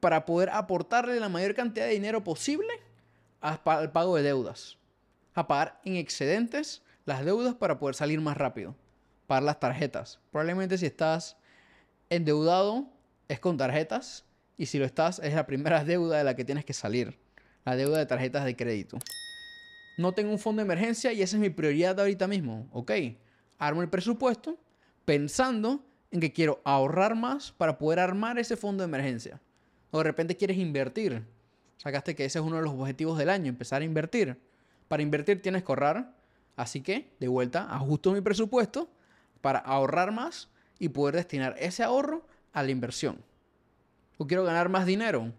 para 0.00 0.24
poder 0.26 0.50
aportarle 0.50 1.20
la 1.20 1.28
mayor 1.28 1.54
cantidad 1.54 1.86
de 1.86 1.92
dinero 1.92 2.24
posible 2.24 2.68
al 3.40 3.92
pago 3.92 4.16
de 4.16 4.22
deudas. 4.22 4.78
A 5.34 5.46
pagar 5.46 5.80
en 5.84 5.96
excedentes 5.96 6.82
las 7.04 7.24
deudas 7.24 7.54
para 7.54 7.78
poder 7.78 7.94
salir 7.94 8.20
más 8.20 8.36
rápido. 8.36 8.74
Pagar 9.26 9.42
las 9.42 9.60
tarjetas. 9.60 10.20
Probablemente 10.30 10.78
si 10.78 10.86
estás 10.86 11.36
endeudado 12.10 12.88
es 13.28 13.40
con 13.40 13.56
tarjetas 13.56 14.24
y 14.56 14.66
si 14.66 14.78
lo 14.78 14.84
estás 14.84 15.18
es 15.20 15.34
la 15.34 15.46
primera 15.46 15.84
deuda 15.86 16.18
de 16.18 16.24
la 16.24 16.34
que 16.34 16.44
tienes 16.44 16.64
que 16.64 16.72
salir. 16.72 17.18
La 17.64 17.76
deuda 17.76 17.98
de 17.98 18.06
tarjetas 18.06 18.44
de 18.44 18.56
crédito. 18.56 18.98
No 19.98 20.12
tengo 20.12 20.30
un 20.30 20.38
fondo 20.38 20.60
de 20.60 20.66
emergencia 20.66 21.12
y 21.12 21.22
esa 21.22 21.36
es 21.36 21.40
mi 21.40 21.50
prioridad 21.50 21.98
ahorita 21.98 22.26
mismo. 22.26 22.68
Ok, 22.72 22.92
armo 23.58 23.82
el 23.82 23.88
presupuesto 23.88 24.58
pensando 25.04 25.84
en 26.10 26.20
que 26.20 26.32
quiero 26.32 26.60
ahorrar 26.64 27.14
más 27.14 27.52
para 27.52 27.78
poder 27.78 27.98
armar 27.98 28.38
ese 28.38 28.56
fondo 28.56 28.82
de 28.82 28.88
emergencia. 28.88 29.40
O 29.90 29.98
de 29.98 30.04
repente 30.04 30.36
quieres 30.36 30.56
invertir. 30.56 31.24
Sacaste 31.78 32.14
que 32.14 32.24
ese 32.24 32.38
es 32.40 32.44
uno 32.44 32.56
de 32.56 32.62
los 32.62 32.74
objetivos 32.74 33.16
del 33.16 33.30
año, 33.30 33.48
empezar 33.48 33.82
a 33.82 33.84
invertir. 33.84 34.36
Para 34.88 35.02
invertir 35.02 35.40
tienes 35.40 35.62
que 35.62 35.72
ahorrar. 35.72 36.14
Así 36.56 36.80
que, 36.82 37.12
de 37.20 37.28
vuelta, 37.28 37.68
ajusto 37.70 38.12
mi 38.12 38.20
presupuesto 38.20 38.90
para 39.40 39.60
ahorrar 39.60 40.10
más 40.12 40.48
y 40.78 40.88
poder 40.88 41.14
destinar 41.14 41.54
ese 41.58 41.84
ahorro 41.84 42.26
a 42.52 42.62
la 42.62 42.70
inversión. 42.70 43.22
O 44.18 44.26
quiero 44.26 44.44
ganar 44.44 44.68
más 44.68 44.84
dinero. 44.84 45.32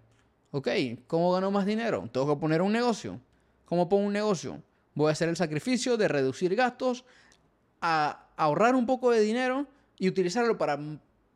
Ok, 0.52 0.70
¿cómo 1.08 1.34
gano 1.34 1.52
más 1.52 1.66
dinero? 1.66 2.10
Tengo 2.12 2.34
que 2.34 2.40
poner 2.40 2.62
un 2.62 2.72
negocio. 2.72 3.20
¿Cómo 3.66 3.90
pongo 3.90 4.08
un 4.08 4.14
negocio? 4.14 4.64
Voy 4.96 5.10
a 5.10 5.12
hacer 5.12 5.28
el 5.28 5.36
sacrificio 5.36 5.98
de 5.98 6.08
reducir 6.08 6.56
gastos, 6.56 7.06
a 7.82 8.28
ahorrar 8.38 8.76
un 8.76 8.86
poco 8.86 9.12
de 9.12 9.20
dinero 9.20 9.68
y 9.98 10.08
utilizarlo 10.08 10.58
para 10.58 10.80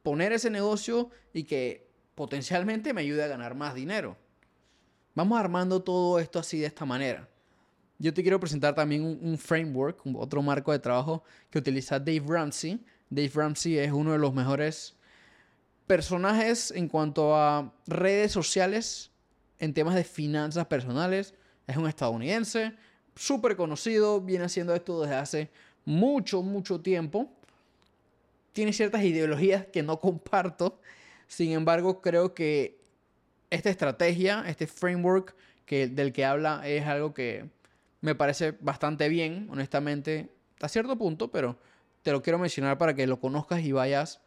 poner 0.02 0.32
ese 0.32 0.50
negocio 0.50 1.10
y 1.34 1.44
que 1.44 1.86
potencialmente 2.16 2.94
me 2.94 3.02
ayude 3.02 3.24
a 3.24 3.28
ganar 3.28 3.54
más 3.56 3.76
dinero. 3.76 4.18
Vamos 5.15 5.39
armando 5.39 5.82
todo 5.82 6.19
esto 6.19 6.39
así 6.39 6.60
de 6.60 6.67
esta 6.67 6.86
manera. 6.86 7.28
Yo 7.99 8.13
te 8.13 8.21
quiero 8.21 8.39
presentar 8.39 8.73
también 8.73 9.04
un, 9.04 9.38
framework, 9.38 10.02
otro 10.15 10.41
marco 10.41 10.71
de 10.71 10.80
trabajo 10.80 11.23
que 11.49 11.60
utiliza 11.60 11.99
Dave 11.99 12.23
Ramsey. 12.28 12.84
Dave 13.10 13.32
Ramsey 13.34 13.78
es 13.78 13.91
uno 13.91 14.12
de 14.12 14.17
los 14.17 14.34
mejores 14.34 14.95
personajes 15.88 16.71
en 16.71 16.88
cuanto 16.88 17.36
a 17.36 17.71
redes 17.86 18.32
sociales 18.32 19.12
en 19.60 19.73
temas 19.73 19.95
de 19.95 20.04
finanzas 20.04 20.65
personales. 20.65 21.34
Es 21.67 21.78
un 21.78 21.88
estadounidense, 21.88 22.73
súper 23.15 23.56
conocido, 23.56 24.19
viene 24.19 24.45
haciendo 24.45 24.73
esto 24.73 25.02
desde 25.02 25.15
hace 25.15 25.52
mucho, 25.86 26.41
mucho 26.41 26.82
tiempo 26.82 27.30
tiene 28.54 28.71
ciertas 28.71 29.04
ideologías 29.04 29.65
que 29.65 29.84
no 29.84 29.99
comparto. 29.99 30.80
Sin 31.28 31.52
embargo, 31.52 32.02
creo 32.02 32.34
que 32.34 32.80
esta 33.54 33.70
estrategia, 33.70 34.44
este 34.48 34.66
framework 34.66 35.36
que, 35.66 35.88
del 35.88 36.12
que 36.12 36.26
habla 36.26 36.68
es 36.68 36.86
algo 36.88 37.13
que 37.13 37.50
me 38.02 38.16
parece 38.16 38.58
bastante 38.60 39.08
bien, 39.10 39.48
honestamente, 39.52 40.30
a 40.60 40.68
cierto 40.68 40.98
punto, 40.98 41.30
pero 41.32 41.60
te 42.02 42.12
lo 42.12 42.24
quiero 42.24 42.39
mencionar 42.39 42.80
para 42.80 42.96
que 42.96 43.06
lo 43.06 43.20
conozcas 43.20 43.62
y 43.62 43.72
vayas, 43.72 44.22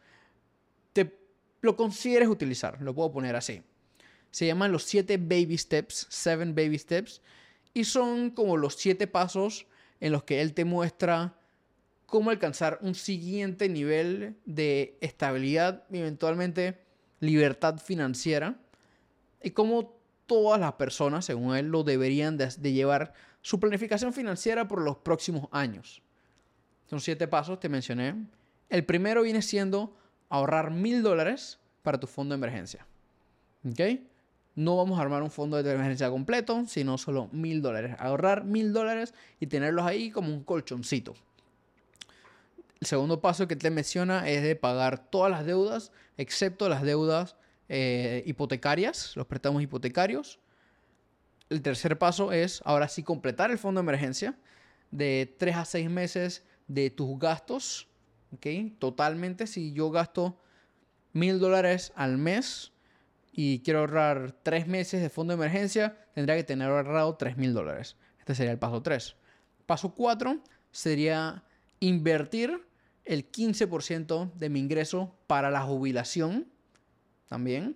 te 0.93 1.12
lo 1.61 1.77
consideres 1.77 2.29
utilizar, 2.29 2.81
lo 2.81 2.95
puedo 2.95 3.11
poner 3.11 3.35
así. 3.35 3.62
Se 4.31 4.47
llaman 4.47 4.71
los 4.71 4.85
siete 4.85 5.17
baby 5.19 5.59
steps, 5.59 6.07
seven 6.09 6.55
baby 6.55 6.79
steps, 6.79 7.21
y 7.75 7.83
son 7.85 8.31
como 8.31 8.57
los 8.57 8.77
siete 8.77 9.09
pasos 9.09 9.67
en 9.99 10.12
los 10.12 10.23
que 10.23 10.41
él 10.41 10.55
te 10.55 10.65
muestra 10.65 11.35
cómo 12.07 12.31
alcanzar 12.31 12.79
un 12.81 12.95
siguiente 12.95 13.69
nivel 13.69 14.37
de 14.45 14.97
estabilidad 15.01 15.83
y 15.91 15.99
eventualmente 15.99 16.79
libertad 17.19 17.79
financiera 17.79 18.61
y 19.42 19.51
cómo 19.51 19.96
todas 20.27 20.61
las 20.61 20.72
personas, 20.75 21.25
según 21.25 21.57
él, 21.57 21.66
lo 21.66 21.85
deberían 21.85 22.37
de, 22.37 22.72
llevar 22.72 23.14
su 23.42 23.61
planificación 23.61 24.12
financiera 24.12 24.68
por 24.68 24.83
los 24.83 24.96
próximos 24.99 25.49
años. 25.53 26.03
Son 26.90 27.01
siete 27.01 27.29
pasos, 27.29 27.61
te 27.61 27.68
mencioné. 27.68 28.14
El 28.68 28.85
primero 28.85 29.22
viene 29.22 29.42
siendo 29.42 29.96
ahorrar 30.29 30.70
mil 30.70 31.03
dólares 31.03 31.59
para 31.83 31.99
tu 31.99 32.07
fondo 32.07 32.35
de 32.35 32.38
emergencia. 32.38 32.87
¿Ok? 33.68 34.01
No 34.57 34.77
vamos 34.77 34.99
a 34.99 35.03
armar 35.03 35.22
un 35.22 35.31
fondo 35.31 35.62
de 35.62 35.72
emergencia 35.72 36.11
completo, 36.11 36.64
sino 36.66 36.99
solo 36.99 37.29
mil 37.33 37.62
dólares. 37.62 37.94
Ahorrar 37.99 38.44
mil 38.44 38.72
dólares 38.72 39.14
y 39.38 39.46
tenerlos 39.46 39.85
ahí 39.85 40.11
como 40.11 40.29
un 40.33 40.42
colchoncito. 40.42 41.14
El 42.81 42.87
segundo 42.87 43.20
paso 43.20 43.49
que 43.49 43.57
te 43.57 43.70
menciona 43.70 44.29
es 44.29 44.42
de 44.42 44.57
pagar 44.57 45.11
todas 45.11 45.31
las 45.31 45.46
deudas, 45.46 45.92
excepto 46.16 46.68
las 46.68 46.83
deudas 46.83 47.37
eh, 47.69 48.23
hipotecarias, 48.27 49.17
los 49.17 49.27
préstamos 49.27 49.63
hipotecarios. 49.63 50.39
El 51.49 51.63
tercer 51.63 51.99
paso 51.99 52.33
es, 52.33 52.61
ahora 52.65 52.89
sí, 52.89 53.03
completar 53.03 53.51
el 53.51 53.59
fondo 53.59 53.81
de 53.81 53.85
emergencia 53.85 54.37
de 54.91 55.35
3 55.39 55.57
a 55.57 55.65
6 55.65 55.91
meses 55.91 56.45
de 56.69 56.91
tus 56.91 57.19
gastos. 57.19 57.89
¿okay? 58.33 58.71
Totalmente, 58.79 59.47
si 59.47 59.73
yo 59.73 59.91
gasto 59.91 60.41
mil 61.13 61.39
dólares 61.39 61.93
al 61.97 62.19
mes 62.19 62.73
y 63.33 63.61
quiero 63.61 63.81
ahorrar 63.81 64.33
3 64.43 64.67
meses 64.67 65.03
de 65.03 65.11
fondo 65.11 65.33
de 65.33 65.37
emergencia, 65.37 65.97
tendría 66.15 66.37
que 66.37 66.45
tener 66.45 66.69
ahorrado 66.69 67.17
3 67.17 67.37
mil 67.37 67.55
dólares. 67.55 67.97
Este 68.19 68.35
sería 68.35 68.53
el 68.53 68.59
paso 68.59 68.83
3. 68.83 69.17
Paso 69.67 69.95
4 69.95 70.41
sería 70.71 71.45
invertir 71.81 72.67
el 73.05 73.31
15% 73.31 74.33
de 74.35 74.49
mi 74.49 74.61
ingreso 74.61 75.17
para 75.27 75.51
la 75.51 75.63
jubilación 75.63 76.49
también. 77.29 77.75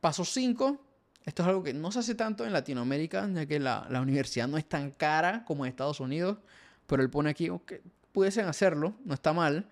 Paso 0.00 0.24
5, 0.24 0.80
esto 1.24 1.42
es 1.42 1.48
algo 1.48 1.62
que 1.62 1.72
no 1.72 1.90
se 1.90 2.00
hace 2.00 2.14
tanto 2.14 2.44
en 2.44 2.52
Latinoamérica, 2.52 3.28
ya 3.32 3.46
que 3.46 3.58
la, 3.58 3.86
universidad 4.00 4.48
no 4.48 4.58
es 4.58 4.68
tan 4.68 4.90
cara 4.90 5.44
como 5.44 5.64
en 5.64 5.70
Estados 5.70 6.00
Unidos, 6.00 6.38
pero 6.86 7.02
él 7.02 7.10
pone 7.10 7.30
aquí 7.30 7.50
que 7.66 7.82
pudiesen 8.12 8.46
hacerlo, 8.46 8.94
no 9.04 9.14
está 9.14 9.32
mal. 9.32 9.68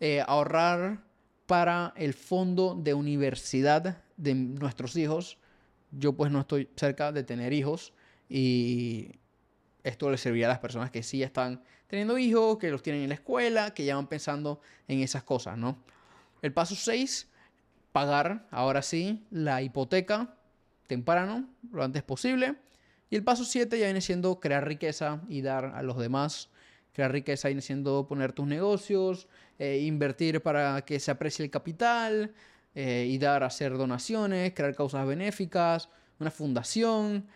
Eh, 0.00 0.22
ahorrar 0.26 1.02
para 1.46 1.94
el 1.96 2.12
fondo 2.12 2.74
de 2.74 2.92
universidad 2.94 4.02
de 4.16 4.34
nuestros 4.34 4.96
hijos. 4.96 5.38
Yo 5.92 6.12
pues 6.14 6.30
no 6.30 6.40
estoy 6.40 6.68
cerca 6.76 7.12
de 7.12 7.22
tener 7.22 7.52
hijos 7.52 7.92
y 8.28 9.12
esto 9.84 10.10
le 10.10 10.18
serviría 10.18 10.46
a 10.46 10.50
las 10.50 10.58
personas 10.58 10.90
que 10.90 11.02
sí 11.02 11.22
están 11.22 11.62
teniendo 11.86 12.18
hijos, 12.18 12.58
que 12.58 12.70
los 12.70 12.82
tienen 12.82 13.02
en 13.02 13.10
la 13.10 13.14
escuela, 13.14 13.72
que 13.72 13.84
ya 13.84 13.94
van 13.94 14.08
pensando 14.08 14.60
en 14.88 15.00
esas 15.00 15.22
cosas, 15.22 15.56
¿no? 15.56 15.78
El 16.42 16.52
paso 16.52 16.74
6, 16.74 17.28
pagar, 17.96 18.46
ahora 18.50 18.82
sí, 18.82 19.24
la 19.30 19.62
hipoteca 19.62 20.34
temprano, 20.86 21.48
lo 21.72 21.82
antes 21.82 22.02
posible. 22.02 22.56
Y 23.08 23.16
el 23.16 23.24
paso 23.24 23.42
7 23.42 23.78
ya 23.78 23.86
viene 23.86 24.02
siendo 24.02 24.38
crear 24.38 24.68
riqueza 24.68 25.22
y 25.30 25.40
dar 25.40 25.64
a 25.64 25.82
los 25.82 25.96
demás. 25.96 26.50
Crear 26.92 27.10
riqueza 27.10 27.48
viene 27.48 27.62
siendo 27.62 28.06
poner 28.06 28.34
tus 28.34 28.46
negocios, 28.46 29.28
eh, 29.58 29.78
invertir 29.78 30.42
para 30.42 30.82
que 30.82 31.00
se 31.00 31.10
aprecie 31.10 31.42
el 31.46 31.50
capital 31.50 32.34
eh, 32.74 33.06
y 33.08 33.16
dar 33.16 33.42
hacer 33.42 33.78
donaciones, 33.78 34.52
crear 34.52 34.74
causas 34.74 35.06
benéficas, 35.06 35.88
una 36.20 36.30
fundación, 36.30 37.26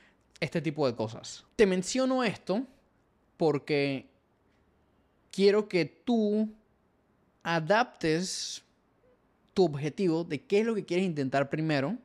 este 0.40 0.60
tipo 0.60 0.86
de 0.86 0.94
cosas. 0.94 1.46
Te 1.56 1.64
menciono 1.64 2.22
esto 2.22 2.66
porque 3.38 4.10
quiero 5.30 5.70
que 5.70 5.86
tú 5.86 6.52
adaptes 7.42 8.62
objetivo 9.64 10.24
de 10.24 10.44
qué 10.44 10.60
es 10.60 10.66
lo 10.66 10.74
que 10.74 10.84
quieres 10.84 11.06
intentar 11.06 11.50
primero 11.50 11.96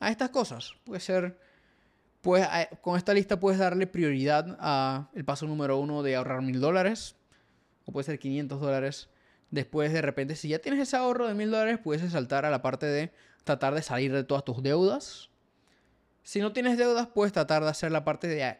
a 0.00 0.10
estas 0.10 0.30
cosas. 0.30 0.74
Puede 0.84 1.00
ser, 1.00 1.38
pues, 2.20 2.46
con 2.80 2.96
esta 2.96 3.14
lista 3.14 3.40
puedes 3.40 3.58
darle 3.58 3.86
prioridad 3.86 4.56
a 4.60 5.08
el 5.14 5.24
paso 5.24 5.46
número 5.46 5.78
uno 5.78 6.02
de 6.02 6.16
ahorrar 6.16 6.42
mil 6.42 6.60
dólares, 6.60 7.16
o 7.84 7.92
puede 7.92 8.04
ser 8.04 8.18
500 8.18 8.60
dólares. 8.60 9.08
Después, 9.50 9.92
de 9.92 10.02
repente, 10.02 10.36
si 10.36 10.48
ya 10.48 10.58
tienes 10.58 10.80
ese 10.80 10.96
ahorro 10.96 11.28
de 11.28 11.34
mil 11.34 11.50
dólares, 11.50 11.78
puedes 11.82 12.10
saltar 12.12 12.44
a 12.44 12.50
la 12.50 12.62
parte 12.62 12.86
de 12.86 13.12
tratar 13.44 13.74
de 13.74 13.82
salir 13.82 14.12
de 14.12 14.24
todas 14.24 14.44
tus 14.44 14.62
deudas 14.62 15.30
si 16.26 16.40
no 16.40 16.52
tienes 16.52 16.76
deudas, 16.76 17.06
puedes 17.06 17.32
tratar 17.32 17.62
de 17.62 17.70
hacer 17.70 17.92
la 17.92 18.04
parte 18.04 18.26
de 18.26 18.58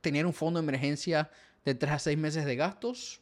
tener 0.00 0.26
un 0.26 0.32
fondo 0.32 0.58
de 0.58 0.64
emergencia 0.64 1.30
de 1.64 1.76
3 1.76 1.92
a 1.92 1.98
6 2.00 2.18
meses 2.18 2.44
de 2.44 2.56
gastos. 2.56 3.20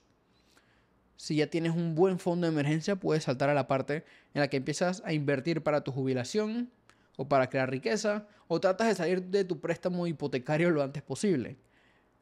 Si 1.22 1.36
ya 1.36 1.46
tienes 1.46 1.76
un 1.76 1.94
buen 1.94 2.18
fondo 2.18 2.48
de 2.48 2.52
emergencia, 2.52 2.96
puedes 2.96 3.22
saltar 3.22 3.48
a 3.48 3.54
la 3.54 3.68
parte 3.68 4.04
en 4.34 4.40
la 4.40 4.48
que 4.48 4.56
empiezas 4.56 5.04
a 5.04 5.12
invertir 5.12 5.62
para 5.62 5.84
tu 5.84 5.92
jubilación 5.92 6.68
o 7.16 7.28
para 7.28 7.48
crear 7.48 7.70
riqueza 7.70 8.26
o 8.48 8.58
tratas 8.58 8.88
de 8.88 8.96
salir 8.96 9.22
de 9.22 9.44
tu 9.44 9.60
préstamo 9.60 10.08
hipotecario 10.08 10.70
lo 10.70 10.82
antes 10.82 11.00
posible. 11.00 11.58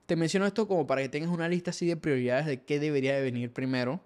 Te 0.05 0.17
menciono 0.17 0.45
esto 0.45 0.69
como 0.69 0.87
para 0.87 1.01
que 1.01 1.09
tengas 1.09 1.31
una 1.31 1.49
lista 1.49 1.71
así 1.71 1.87
de 1.87 1.97
prioridades 1.97 2.45
de 2.45 2.63
qué 2.63 2.79
debería 2.79 3.15
de 3.15 3.23
venir 3.23 3.55
primero. 3.55 4.03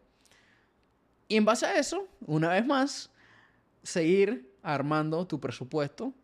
Y 1.26 1.38
en 1.38 1.44
base 1.44 1.66
a 1.66 1.76
eso, 1.76 2.06
una 2.24 2.50
vez 2.50 2.64
más, 2.64 3.10
seguir 3.82 4.48
armando 4.62 5.26
tu 5.26 5.40
presupuesto 5.40 6.14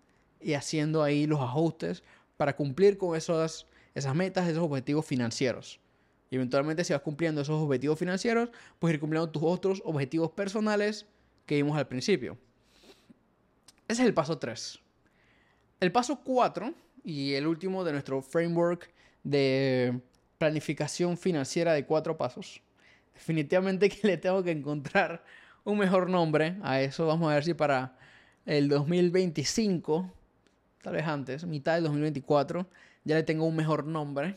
y 0.40 0.52
haciendo 0.52 1.02
ahí 1.02 1.26
los 1.26 1.40
ajustes 1.40 2.04
para 2.37 2.54
cumplir 2.54 2.98
con 2.98 3.16
esas, 3.16 3.66
esas 3.96 4.14
metas, 4.14 4.46
esos 4.46 4.62
objetivos 4.62 5.04
financieros. 5.04 5.80
Y 6.30 6.36
eventualmente 6.36 6.84
si 6.84 6.92
vas 6.92 7.02
cumpliendo 7.02 7.40
esos 7.40 7.60
objetivos 7.60 7.98
financieros, 7.98 8.50
puedes 8.78 8.94
ir 8.94 9.00
cumpliendo 9.00 9.28
tus 9.28 9.42
otros 9.42 9.82
objetivos 9.84 10.30
personales 10.30 11.06
que 11.44 11.56
vimos 11.56 11.76
al 11.76 11.88
principio. 11.88 12.38
Ese 13.88 14.02
es 14.02 14.06
el 14.06 14.14
paso 14.14 14.38
3. 14.38 14.78
El 15.80 15.90
paso 15.90 16.20
4 16.22 16.72
y 17.02 17.34
el 17.34 17.46
último 17.46 17.82
de 17.82 17.92
nuestro 17.92 18.22
framework 18.22 18.92
de 19.24 20.00
planificación 20.38 21.18
financiera 21.18 21.72
de 21.72 21.84
cuatro 21.84 22.16
pasos. 22.16 22.62
Definitivamente 23.14 23.88
que 23.88 24.06
le 24.06 24.16
tengo 24.16 24.42
que 24.42 24.52
encontrar 24.52 25.24
un 25.64 25.78
mejor 25.78 26.08
nombre 26.08 26.56
a 26.62 26.80
eso. 26.80 27.06
Vamos 27.06 27.30
a 27.30 27.34
ver 27.34 27.44
si 27.44 27.54
para 27.54 27.98
el 28.46 28.68
2025, 28.68 30.10
tal 30.82 30.92
vez 30.94 31.06
antes, 31.06 31.44
mitad 31.44 31.74
del 31.74 31.84
2024, 31.84 32.66
ya 33.04 33.16
le 33.16 33.22
tengo 33.22 33.44
un 33.44 33.56
mejor 33.56 33.84
nombre. 33.84 34.36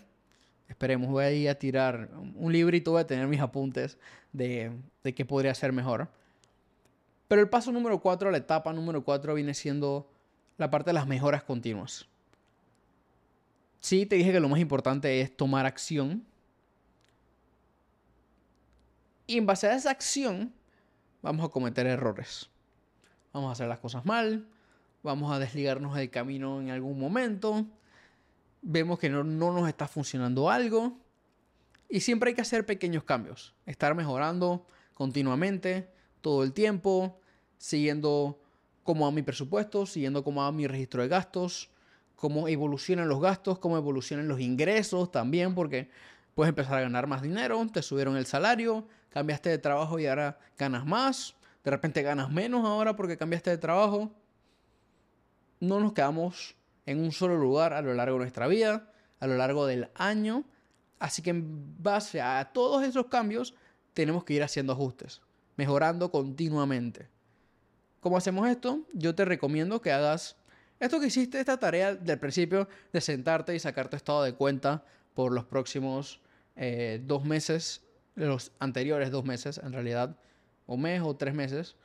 Esperemos, 0.73 1.07
voy 1.07 1.23
a 1.23 1.31
ir 1.31 1.49
a 1.49 1.53
tirar 1.53 2.09
un 2.35 2.51
librito, 2.51 2.93
voy 2.93 3.01
a 3.01 3.05
tener 3.05 3.27
mis 3.27 3.39
apuntes 3.39 3.99
de, 4.31 4.71
de 5.03 5.13
qué 5.13 5.23
podría 5.23 5.53
ser 5.53 5.71
mejor. 5.71 6.09
Pero 7.27 7.43
el 7.43 7.47
paso 7.47 7.71
número 7.71 7.99
4, 8.01 8.31
la 8.31 8.37
etapa 8.37 8.73
número 8.73 9.03
4, 9.03 9.35
viene 9.35 9.53
siendo 9.53 10.09
la 10.57 10.71
parte 10.71 10.89
de 10.89 10.95
las 10.95 11.05
mejoras 11.05 11.43
continuas. 11.43 12.07
Sí, 13.81 14.07
te 14.07 14.15
dije 14.15 14.31
que 14.31 14.39
lo 14.39 14.49
más 14.49 14.59
importante 14.59 15.21
es 15.21 15.37
tomar 15.37 15.67
acción. 15.67 16.25
Y 19.27 19.37
en 19.37 19.45
base 19.45 19.67
a 19.67 19.75
esa 19.75 19.91
acción, 19.91 20.51
vamos 21.21 21.45
a 21.45 21.49
cometer 21.49 21.85
errores. 21.85 22.49
Vamos 23.31 23.49
a 23.49 23.51
hacer 23.51 23.67
las 23.67 23.77
cosas 23.77 24.05
mal. 24.05 24.47
Vamos 25.03 25.31
a 25.31 25.37
desligarnos 25.37 25.95
del 25.95 26.09
camino 26.09 26.59
en 26.61 26.71
algún 26.71 26.99
momento. 26.99 27.63
Vemos 28.63 28.97
que 28.97 29.09
no, 29.09 29.23
no 29.23 29.53
nos 29.53 29.67
está 29.69 29.87
funcionando 29.87 30.49
algo. 30.49 30.97
Y 31.89 31.99
siempre 31.99 32.29
hay 32.29 32.35
que 32.35 32.41
hacer 32.41 32.65
pequeños 32.65 33.03
cambios. 33.03 33.53
Estar 33.67 33.93
mejorando 33.93 34.65
continuamente, 34.95 35.89
todo 36.21 36.43
el 36.43 36.53
tiempo, 36.53 37.19
siguiendo 37.57 38.41
cómo 38.83 39.05
va 39.05 39.11
mi 39.11 39.21
presupuesto, 39.21 39.85
siguiendo 39.85 40.23
cómo 40.23 40.41
va 40.41 40.51
mi 40.51 40.67
registro 40.67 41.01
de 41.01 41.07
gastos, 41.07 41.69
cómo 42.15 42.47
evolucionan 42.47 43.07
los 43.07 43.21
gastos, 43.21 43.59
cómo 43.59 43.77
evolucionan 43.77 44.27
los 44.27 44.39
ingresos 44.39 45.11
también, 45.11 45.55
porque 45.55 45.89
puedes 46.35 46.49
empezar 46.49 46.77
a 46.77 46.81
ganar 46.81 47.07
más 47.07 47.21
dinero, 47.21 47.65
te 47.71 47.81
subieron 47.81 48.17
el 48.17 48.25
salario, 48.25 48.87
cambiaste 49.09 49.49
de 49.49 49.57
trabajo 49.57 49.99
y 49.99 50.07
ahora 50.07 50.39
ganas 50.57 50.85
más, 50.85 51.35
de 51.63 51.71
repente 51.71 52.01
ganas 52.01 52.31
menos 52.31 52.65
ahora 52.65 52.95
porque 52.95 53.17
cambiaste 53.17 53.49
de 53.49 53.57
trabajo. 53.57 54.11
No 55.59 55.79
nos 55.79 55.93
quedamos 55.93 56.55
en 56.85 56.99
un 56.99 57.11
solo 57.11 57.37
lugar 57.37 57.73
a 57.73 57.81
lo 57.81 57.93
largo 57.93 58.15
de 58.15 58.23
nuestra 58.23 58.47
vida, 58.47 58.91
a 59.19 59.27
lo 59.27 59.37
largo 59.37 59.65
del 59.65 59.89
año, 59.95 60.43
así 60.99 61.21
que 61.21 61.31
en 61.31 61.81
base 61.81 62.21
a 62.21 62.51
todos 62.53 62.83
esos 62.83 63.07
cambios 63.07 63.55
tenemos 63.93 64.23
que 64.23 64.33
ir 64.33 64.43
haciendo 64.43 64.73
ajustes, 64.73 65.21
mejorando 65.55 66.11
continuamente. 66.11 67.07
¿Cómo 67.99 68.17
hacemos 68.17 68.49
esto? 68.49 68.81
Yo 68.93 69.15
te 69.15 69.23
recomiendo 69.23 69.81
que 69.81 69.91
hagas 69.91 70.35
esto 70.79 70.99
que 70.99 71.07
hiciste, 71.07 71.39
esta 71.39 71.57
tarea 71.57 71.95
del 71.95 72.19
principio 72.19 72.67
de 72.91 72.99
sentarte 72.99 73.55
y 73.55 73.59
sacar 73.59 73.87
tu 73.87 73.95
estado 73.95 74.23
de 74.23 74.33
cuenta 74.33 74.83
por 75.13 75.31
los 75.31 75.45
próximos 75.45 76.19
eh, 76.57 77.01
dos 77.05 77.23
meses, 77.23 77.81
los 78.15 78.51
anteriores 78.59 79.09
dos 79.09 79.23
meses 79.23 79.61
en 79.63 79.71
realidad, 79.71 80.17
o 80.65 80.75
mes 80.75 81.01
o 81.01 81.15
tres 81.15 81.33
meses, 81.33 81.75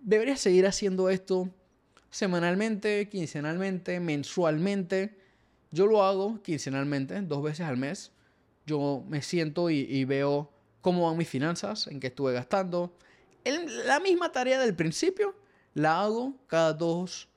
deberías 0.00 0.40
seguir 0.40 0.66
haciendo 0.66 1.10
esto 1.10 1.48
semanalmente, 2.10 3.08
quincenalmente, 3.08 4.00
mensualmente. 4.00 5.16
Yo 5.70 5.86
lo 5.86 6.02
hago 6.02 6.42
quincenalmente, 6.42 7.20
dos 7.22 7.42
veces 7.42 7.66
al 7.66 7.76
mes. 7.76 8.12
Yo 8.66 9.04
me 9.08 9.22
siento 9.22 9.70
y, 9.70 10.04
veo 10.04 10.50
cómo 10.80 11.06
van 11.06 11.16
mis 11.16 11.28
finanzas, 11.28 11.86
en 11.86 12.00
qué 12.00 12.08
estuve 12.08 12.32
gastando. 12.32 12.96
la 13.86 14.00
misma 14.00 14.30
tarea 14.30 14.60
del 14.60 14.74
principio 14.74 15.34
la 15.74 16.02
hago 16.02 16.34
cada 16.46 16.72
dos 16.72 17.28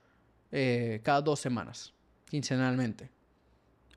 eh, 0.52 1.00
cada 1.04 1.22
dos 1.22 1.40
semanas, 1.40 1.94
quincenalmente. 2.30 3.10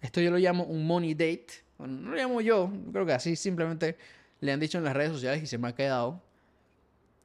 Esto 0.01 0.21
yo 0.21 0.31
lo 0.31 0.39
llamo 0.39 0.65
un 0.65 0.87
money 0.87 1.15
date. 1.15 1.65
no 1.79 2.11
lo 2.11 2.17
llamo 2.17 2.41
yo, 2.41 2.71
creo 2.93 3.05
que 3.05 3.13
así 3.13 3.35
simplemente 3.35 3.97
le 4.41 4.53
han 4.53 4.61
dicho 4.61 4.79
en 4.79 4.85
las 4.85 4.95
redes 4.95 5.13
sociales 5.13 5.43
y 5.43 5.47
se 5.47 5.59
me 5.59 5.69
ha 5.69 5.75
quedado. 5.75 6.23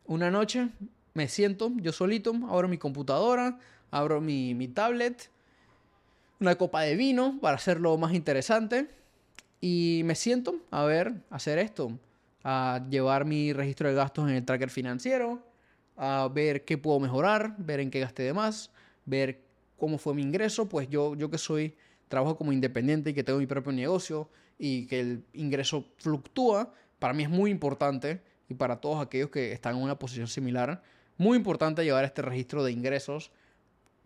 Una 0.06 0.32
noche 0.32 0.70
me 1.14 1.28
siento 1.28 1.72
yo 1.78 1.92
solito, 1.92 2.34
abro 2.50 2.68
mi 2.68 2.78
computadora, 2.78 3.60
abro 3.92 4.22
mi, 4.22 4.54
mi 4.54 4.68
tablet, 4.68 5.30
una 6.40 6.56
copa 6.56 6.82
de 6.82 6.96
vino 6.96 7.40
para 7.42 7.56
hacerlo 7.56 7.98
más 7.98 8.14
interesante 8.14 8.88
y 9.62 10.02
me 10.06 10.16
siento 10.16 10.56
a 10.72 10.84
ver, 10.84 11.14
hacer 11.30 11.60
esto, 11.60 11.98
a 12.44 12.86
llevar 12.90 13.26
mi 13.26 13.54
registro 13.54 13.90
de 13.90 13.96
gastos 13.96 14.30
en 14.30 14.36
el 14.36 14.46
tracker 14.46 14.70
financiero, 14.70 15.44
a 15.98 16.30
ver 16.34 16.64
qué 16.64 16.78
puedo 16.78 17.00
mejorar, 17.00 17.56
ver 17.58 17.82
en 17.82 17.92
qué 17.92 18.00
gasté 18.00 18.24
de 18.24 18.34
más, 18.34 18.72
ver 19.06 19.42
cómo 19.78 19.98
fue 19.98 20.14
mi 20.14 20.22
ingreso, 20.22 20.70
pues 20.70 20.90
yo, 20.90 21.16
yo 21.16 21.30
que 21.30 21.38
soy, 21.38 21.76
trabajo 22.08 22.38
como 22.38 22.52
independiente 22.52 23.12
y 23.12 23.14
que 23.14 23.24
tengo 23.24 23.40
mi 23.40 23.46
propio 23.46 23.72
negocio 23.72 24.30
y 24.58 24.88
que 24.88 25.00
el 25.00 25.24
ingreso 25.34 25.86
fluctúa, 25.98 26.74
para 27.00 27.14
mí 27.14 27.24
es 27.24 27.30
muy 27.30 27.52
importante 27.52 28.22
y 28.50 28.56
para 28.56 28.78
todos 28.78 29.06
aquellos 29.06 29.30
que 29.30 29.52
están 29.52 29.76
en 29.76 29.84
una 29.84 30.00
posición 30.00 30.28
similar, 30.28 30.82
muy 31.20 31.38
importante 31.38 31.84
llevar 31.84 32.06
este 32.06 32.24
registro 32.24 32.64
de 32.64 32.72
ingresos 32.72 33.32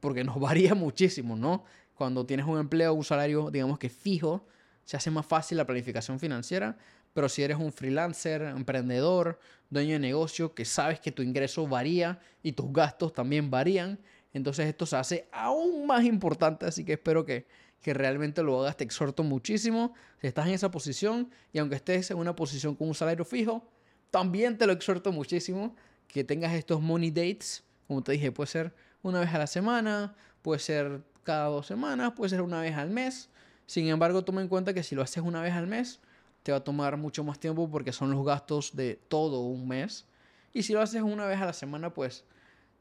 porque 0.01 0.25
nos 0.25 0.37
varía 0.39 0.75
muchísimo, 0.75 1.37
¿no? 1.37 1.63
Cuando 1.95 2.25
tienes 2.25 2.45
un 2.45 2.59
empleo, 2.59 2.93
un 2.93 3.05
salario, 3.05 3.49
digamos 3.51 3.79
que 3.79 3.87
fijo, 3.87 4.45
se 4.83 4.97
hace 4.97 5.11
más 5.11 5.25
fácil 5.25 5.57
la 5.57 5.65
planificación 5.65 6.19
financiera, 6.19 6.75
pero 7.13 7.29
si 7.29 7.43
eres 7.43 7.57
un 7.57 7.71
freelancer, 7.71 8.41
emprendedor, 8.41 9.39
dueño 9.69 9.93
de 9.93 9.99
negocio, 9.99 10.55
que 10.55 10.65
sabes 10.65 10.99
que 10.99 11.11
tu 11.11 11.21
ingreso 11.21 11.67
varía 11.67 12.19
y 12.41 12.53
tus 12.53 12.73
gastos 12.73 13.13
también 13.13 13.51
varían, 13.51 13.99
entonces 14.33 14.65
esto 14.65 14.87
se 14.87 14.95
hace 14.95 15.27
aún 15.31 15.85
más 15.85 16.03
importante, 16.03 16.65
así 16.65 16.83
que 16.83 16.93
espero 16.93 17.23
que, 17.23 17.45
que 17.83 17.93
realmente 17.93 18.41
lo 18.41 18.59
hagas. 18.59 18.75
Te 18.75 18.83
exhorto 18.83 19.21
muchísimo. 19.21 19.93
Si 20.19 20.25
estás 20.25 20.47
en 20.47 20.53
esa 20.53 20.71
posición 20.71 21.29
y 21.51 21.59
aunque 21.59 21.75
estés 21.75 22.09
en 22.09 22.17
una 22.17 22.35
posición 22.35 22.75
con 22.75 22.87
un 22.87 22.95
salario 22.95 23.23
fijo, 23.23 23.69
también 24.09 24.57
te 24.57 24.65
lo 24.65 24.73
exhorto 24.73 25.11
muchísimo 25.11 25.75
que 26.07 26.23
tengas 26.23 26.53
estos 26.53 26.81
money 26.81 27.11
dates. 27.11 27.63
Como 27.87 28.01
te 28.01 28.13
dije, 28.13 28.31
puede 28.31 28.47
ser 28.47 28.73
una 29.01 29.19
vez 29.19 29.33
a 29.33 29.37
la 29.37 29.47
semana, 29.47 30.15
puede 30.41 30.59
ser 30.59 31.01
cada 31.23 31.45
dos 31.47 31.67
semanas, 31.67 32.13
puede 32.13 32.29
ser 32.29 32.41
una 32.41 32.61
vez 32.61 32.75
al 32.75 32.89
mes. 32.89 33.29
Sin 33.65 33.87
embargo, 33.87 34.23
toma 34.23 34.41
en 34.41 34.47
cuenta 34.47 34.73
que 34.73 34.83
si 34.83 34.95
lo 34.95 35.01
haces 35.01 35.23
una 35.23 35.41
vez 35.41 35.53
al 35.53 35.67
mes, 35.67 35.99
te 36.43 36.51
va 36.51 36.59
a 36.59 36.63
tomar 36.63 36.97
mucho 36.97 37.23
más 37.23 37.39
tiempo 37.39 37.69
porque 37.69 37.93
son 37.93 38.11
los 38.11 38.25
gastos 38.25 38.75
de 38.75 38.99
todo 39.07 39.41
un 39.41 39.67
mes. 39.67 40.05
Y 40.53 40.63
si 40.63 40.73
lo 40.73 40.81
haces 40.81 41.01
una 41.01 41.25
vez 41.25 41.41
a 41.41 41.45
la 41.45 41.53
semana, 41.53 41.93
pues 41.93 42.25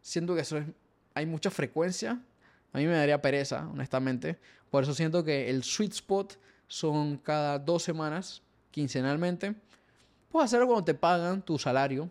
siento 0.02 0.34
que 0.34 0.42
eso 0.42 0.58
es 0.58 0.66
hay 1.14 1.26
mucha 1.26 1.50
frecuencia. 1.50 2.20
A 2.72 2.78
mí 2.78 2.86
me 2.86 2.94
daría 2.94 3.20
pereza, 3.20 3.68
honestamente. 3.68 4.38
Por 4.70 4.82
eso 4.82 4.94
siento 4.94 5.24
que 5.24 5.50
el 5.50 5.62
sweet 5.62 5.92
spot 5.92 6.38
son 6.66 7.18
cada 7.18 7.58
dos 7.58 7.82
semanas, 7.82 8.42
quincenalmente. 8.70 9.54
Puedes 10.30 10.46
hacerlo 10.46 10.66
cuando 10.66 10.84
te 10.84 10.94
pagan 10.94 11.42
tu 11.42 11.58
salario. 11.58 12.10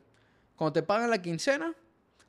Cuando 0.62 0.74
te 0.74 0.84
pagan 0.84 1.10
la 1.10 1.20
quincena, 1.20 1.74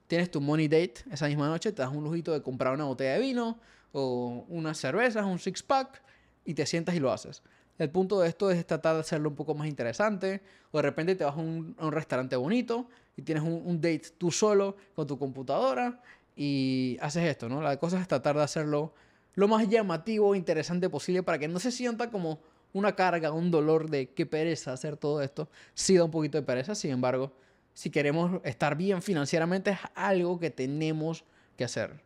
tienes 0.07 0.31
tu 0.31 0.41
money 0.41 0.67
date 0.67 0.95
esa 1.11 1.27
misma 1.27 1.49
noche, 1.49 1.71
te 1.71 1.83
das 1.83 1.93
un 1.93 2.03
lujito 2.03 2.33
de 2.33 2.41
comprar 2.41 2.73
una 2.73 2.85
botella 2.85 3.13
de 3.13 3.19
vino 3.19 3.59
o 3.93 4.47
unas 4.49 4.79
cervezas, 4.79 5.27
un 5.27 5.39
six 5.39 5.63
pack 5.63 6.03
y 6.47 6.55
te 6.55 6.65
sientas 6.65 6.95
y 6.95 6.99
lo 6.99 7.13
haces. 7.13 7.43
El 7.77 7.91
punto 7.91 8.21
de 8.21 8.31
esto 8.31 8.51
es 8.51 8.67
tratar 8.67 8.95
de 8.95 9.01
hacerlo 9.01 9.29
un 9.29 9.35
poco 9.35 9.55
más 9.55 9.69
interesante. 9.69 10.41
O 10.71 10.79
de 10.79 10.83
repente 10.83 11.15
te 11.15 11.25
vas 11.25 11.35
a 11.35 11.41
un, 11.41 11.77
restaurante 11.91 12.35
bonito 12.37 12.89
y 13.19 13.21
tienes 13.21 13.45
un, 13.45 13.83
date 13.83 14.05
tú 14.17 14.31
solo 14.31 14.77
con 14.95 15.07
tu 15.07 15.19
computadora 15.19 16.01
y 16.35 16.97
haces 17.03 17.25
esto, 17.25 17.51
¿no? 17.51 17.61
La 17.61 17.77
cosa 17.77 18.01
es 18.01 18.09
tratar 18.09 18.35
de 18.35 18.45
hacerlo 18.45 18.95
lo 19.35 19.47
más 19.47 19.69
llamativo 19.69 20.35
e 20.35 20.39
interesante 20.39 20.89
posible 20.89 21.23
para 21.23 21.39
que 21.39 21.49
no 21.49 21.59
se 21.59 21.71
sienta 21.71 22.11
como 22.11 22.41
una 22.73 22.97
carga, 22.97 23.31
un 23.31 23.51
dolor 23.51 23.91
de 23.91 24.09
qué 24.09 24.25
pereza 24.25 24.73
hacer 24.73 24.97
todo 24.97 25.21
esto. 25.21 25.51
Sí 25.75 25.99
da 25.99 26.05
un 26.05 26.11
poquito 26.11 26.39
de 26.39 26.45
pereza, 26.45 26.75
sin 26.75 26.93
embargo, 26.93 27.35
si 27.75 27.91
queremos 27.91 28.41
estar 28.45 28.77
bien 28.77 29.03
financieramente 29.03 29.71
es 29.71 29.79
algo 29.95 30.39
que 30.39 30.51
tenemos 30.51 31.25
que 31.57 31.65
hacer. 31.65 32.01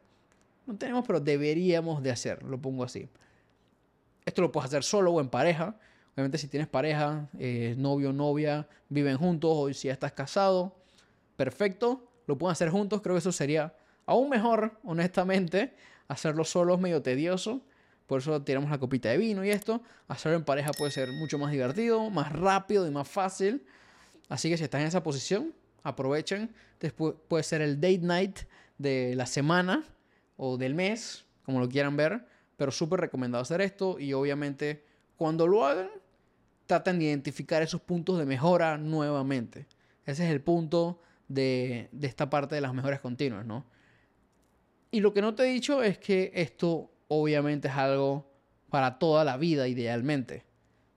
No 0.67 0.77
tenemos, 0.77 1.05
pero 1.07 1.21
deberíamos 1.21 2.03
de 2.03 2.11
hacer, 2.11 2.43
lo 2.43 2.61
pongo 2.61 2.85
así. 2.85 3.09
Esto 4.25 4.43
lo 4.43 4.51
puedes 4.51 4.67
hacer 4.67 4.83
solo 4.83 5.13
o 5.13 5.21
en 5.21 5.29
pareja. 5.29 5.77
Obviamente 6.15 6.39
si 6.39 6.49
tienes 6.49 6.69
pareja, 6.69 7.29
eh, 7.39 7.75
novio, 7.79 8.13
novia, 8.13 8.69
viven 8.89 9.17
juntos 9.17 9.51
o 9.55 9.73
si 9.73 9.89
ya 9.89 9.93
estás 9.93 10.13
casado, 10.13 10.77
perfecto. 11.37 12.11
Lo 12.27 12.37
pueden 12.37 12.53
hacer 12.53 12.71
juntos, 12.71 13.03
creo 13.03 13.15
que 13.15 13.21
eso 13.21 13.33
sería 13.33 13.75
Aún 14.07 14.29
mejor, 14.29 14.79
honestamente, 14.85 15.75
hacerlo 16.07 16.45
solo 16.45 16.75
es 16.75 16.81
medio 16.81 17.03
tedioso. 17.03 17.61
Por 18.07 18.21
eso 18.21 18.41
tiramos 18.43 18.71
la 18.71 18.79
copita 18.79 19.09
de 19.09 19.19
vino 19.19 19.45
y 19.45 19.51
esto. 19.51 19.83
Hacerlo 20.07 20.39
en 20.39 20.45
pareja 20.45 20.71
puede 20.71 20.93
ser 20.93 21.11
mucho 21.11 21.39
más 21.39 21.51
divertido, 21.51 22.09
más 22.09 22.33
rápido 22.33 22.87
y 22.87 22.91
más 22.93 23.09
fácil. 23.09 23.67
Así 24.29 24.49
que 24.49 24.57
si 24.57 24.65
estás 24.65 24.81
en 24.81 24.89
esa 24.89 25.03
posición, 25.03 25.55
aprovechen. 25.83 26.55
Después 26.81 27.15
puede 27.29 27.45
ser 27.45 27.63
el 27.63 27.81
date 27.81 27.99
night 27.99 28.39
de 28.79 29.15
la 29.15 29.27
semana 29.27 29.85
o 30.37 30.57
del 30.57 30.75
mes, 30.75 31.25
como 31.45 31.61
lo 31.61 31.69
quieran 31.69 31.97
ver. 31.97 32.27
Pero 32.57 32.73
súper 32.73 33.01
recomendado 33.01 33.43
hacer 33.43 33.61
esto. 33.61 33.99
Y 33.99 34.13
obviamente, 34.13 34.85
cuando 35.17 35.47
lo 35.47 35.65
hagan, 35.65 35.91
traten 36.67 36.99
de 36.99 37.07
identificar 37.07 37.63
esos 37.63 37.81
puntos 37.81 38.19
de 38.19 38.27
mejora 38.27 38.79
nuevamente. 38.79 39.67
Ese 40.05 40.25
es 40.25 40.31
el 40.31 40.41
punto 40.41 41.01
de, 41.29 41.89
de 41.93 42.07
esta 42.07 42.31
parte 42.31 42.55
de 42.55 42.61
las 42.61 42.75
mejoras 42.75 43.01
continuas, 43.01 43.45
¿no? 43.47 43.65
Y 44.91 45.01
lo 45.01 45.13
que 45.13 45.21
no 45.21 45.35
te 45.35 45.43
he 45.43 45.53
dicho 45.53 45.83
es 45.83 45.99
que 45.99 46.33
esto 46.35 46.91
obviamente 47.09 47.69
es 47.69 47.75
algo 47.75 48.31
para 48.71 48.99
toda 48.99 49.25
la 49.25 49.37
vida, 49.37 49.69
idealmente. 49.69 50.46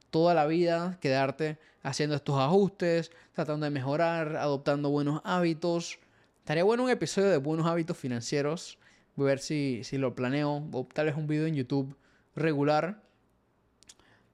Toda 0.09 0.33
la 0.33 0.45
vida 0.45 0.97
quedarte 1.01 1.57
haciendo 1.83 2.15
estos 2.15 2.37
ajustes, 2.39 3.11
tratando 3.33 3.65
de 3.65 3.69
mejorar, 3.69 4.35
adoptando 4.35 4.89
buenos 4.89 5.21
hábitos. 5.23 5.99
Estaría 6.39 6.63
bueno 6.63 6.83
un 6.83 6.89
episodio 6.89 7.29
de 7.29 7.37
buenos 7.37 7.67
hábitos 7.67 7.97
financieros. 7.97 8.77
Voy 9.15 9.27
a 9.27 9.29
ver 9.29 9.39
si, 9.39 9.83
si 9.83 9.97
lo 9.97 10.15
planeo 10.15 10.67
o 10.71 10.87
tal 10.93 11.05
vez 11.07 11.15
un 11.15 11.27
video 11.27 11.45
en 11.45 11.55
YouTube 11.55 11.95
regular. 12.35 13.01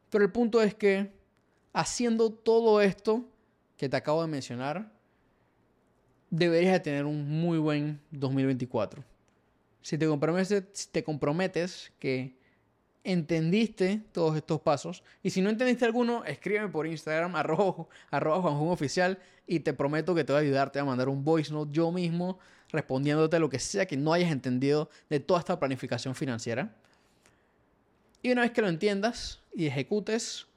Pero 0.10 0.24
el 0.24 0.32
punto 0.32 0.62
es 0.62 0.74
que 0.74 1.12
haciendo 1.74 2.32
todo 2.32 2.82
esto 2.82 3.26
que 3.78 3.90
te 3.90 3.98
acabo 3.98 4.22
de 4.22 4.28
mencionar, 4.28 4.92
deberías 6.30 6.74
de 6.74 6.80
tener 6.80 7.06
un 7.06 7.28
muy 7.28 7.58
buen 7.58 8.00
2024. 8.12 9.04
Si 9.82 9.98
te 9.98 10.08
comprometes, 10.08 10.64
si 10.74 10.90
te 10.90 11.04
comprometes 11.04 11.92
que 12.00 12.36
entendiste 13.06 14.02
todos 14.12 14.36
estos 14.36 14.60
pasos. 14.60 15.04
Y 15.24 15.30
si 15.30 15.42
no 15.42 15.50
entendiste 15.50 15.86
alguno, 15.86 16.26
escríbeme 16.26 16.68
por 16.70 16.88
Instagram, 16.88 17.36
arroba, 17.38 17.88
arroba 18.12 18.52
Oficial, 18.52 19.20
y 19.48 19.62
te 19.62 19.74
prometo 19.74 20.14
que 20.14 20.24
te 20.24 20.34
voy 20.34 20.42
a 20.42 20.44
ayudarte 20.44 20.80
a 20.80 20.86
mandar 20.86 21.08
un 21.08 21.24
voice 21.24 21.54
note 21.54 21.72
yo 21.72 21.92
mismo, 21.92 22.40
respondiéndote 22.70 23.40
lo 23.40 23.50
que 23.50 23.60
sea 23.60 23.86
que 23.86 23.96
no 23.96 24.12
hayas 24.12 24.32
entendido 24.32 24.90
de 25.10 25.20
toda 25.20 25.40
esta 25.40 25.60
planificación 25.60 26.16
financiera. 26.16 26.76
Y 28.24 28.32
una 28.32 28.42
vez 28.42 28.52
que 28.52 28.62
lo 28.62 28.68
entiendas 28.68 29.40
y 29.54 29.68
ejecutes, 29.68 30.48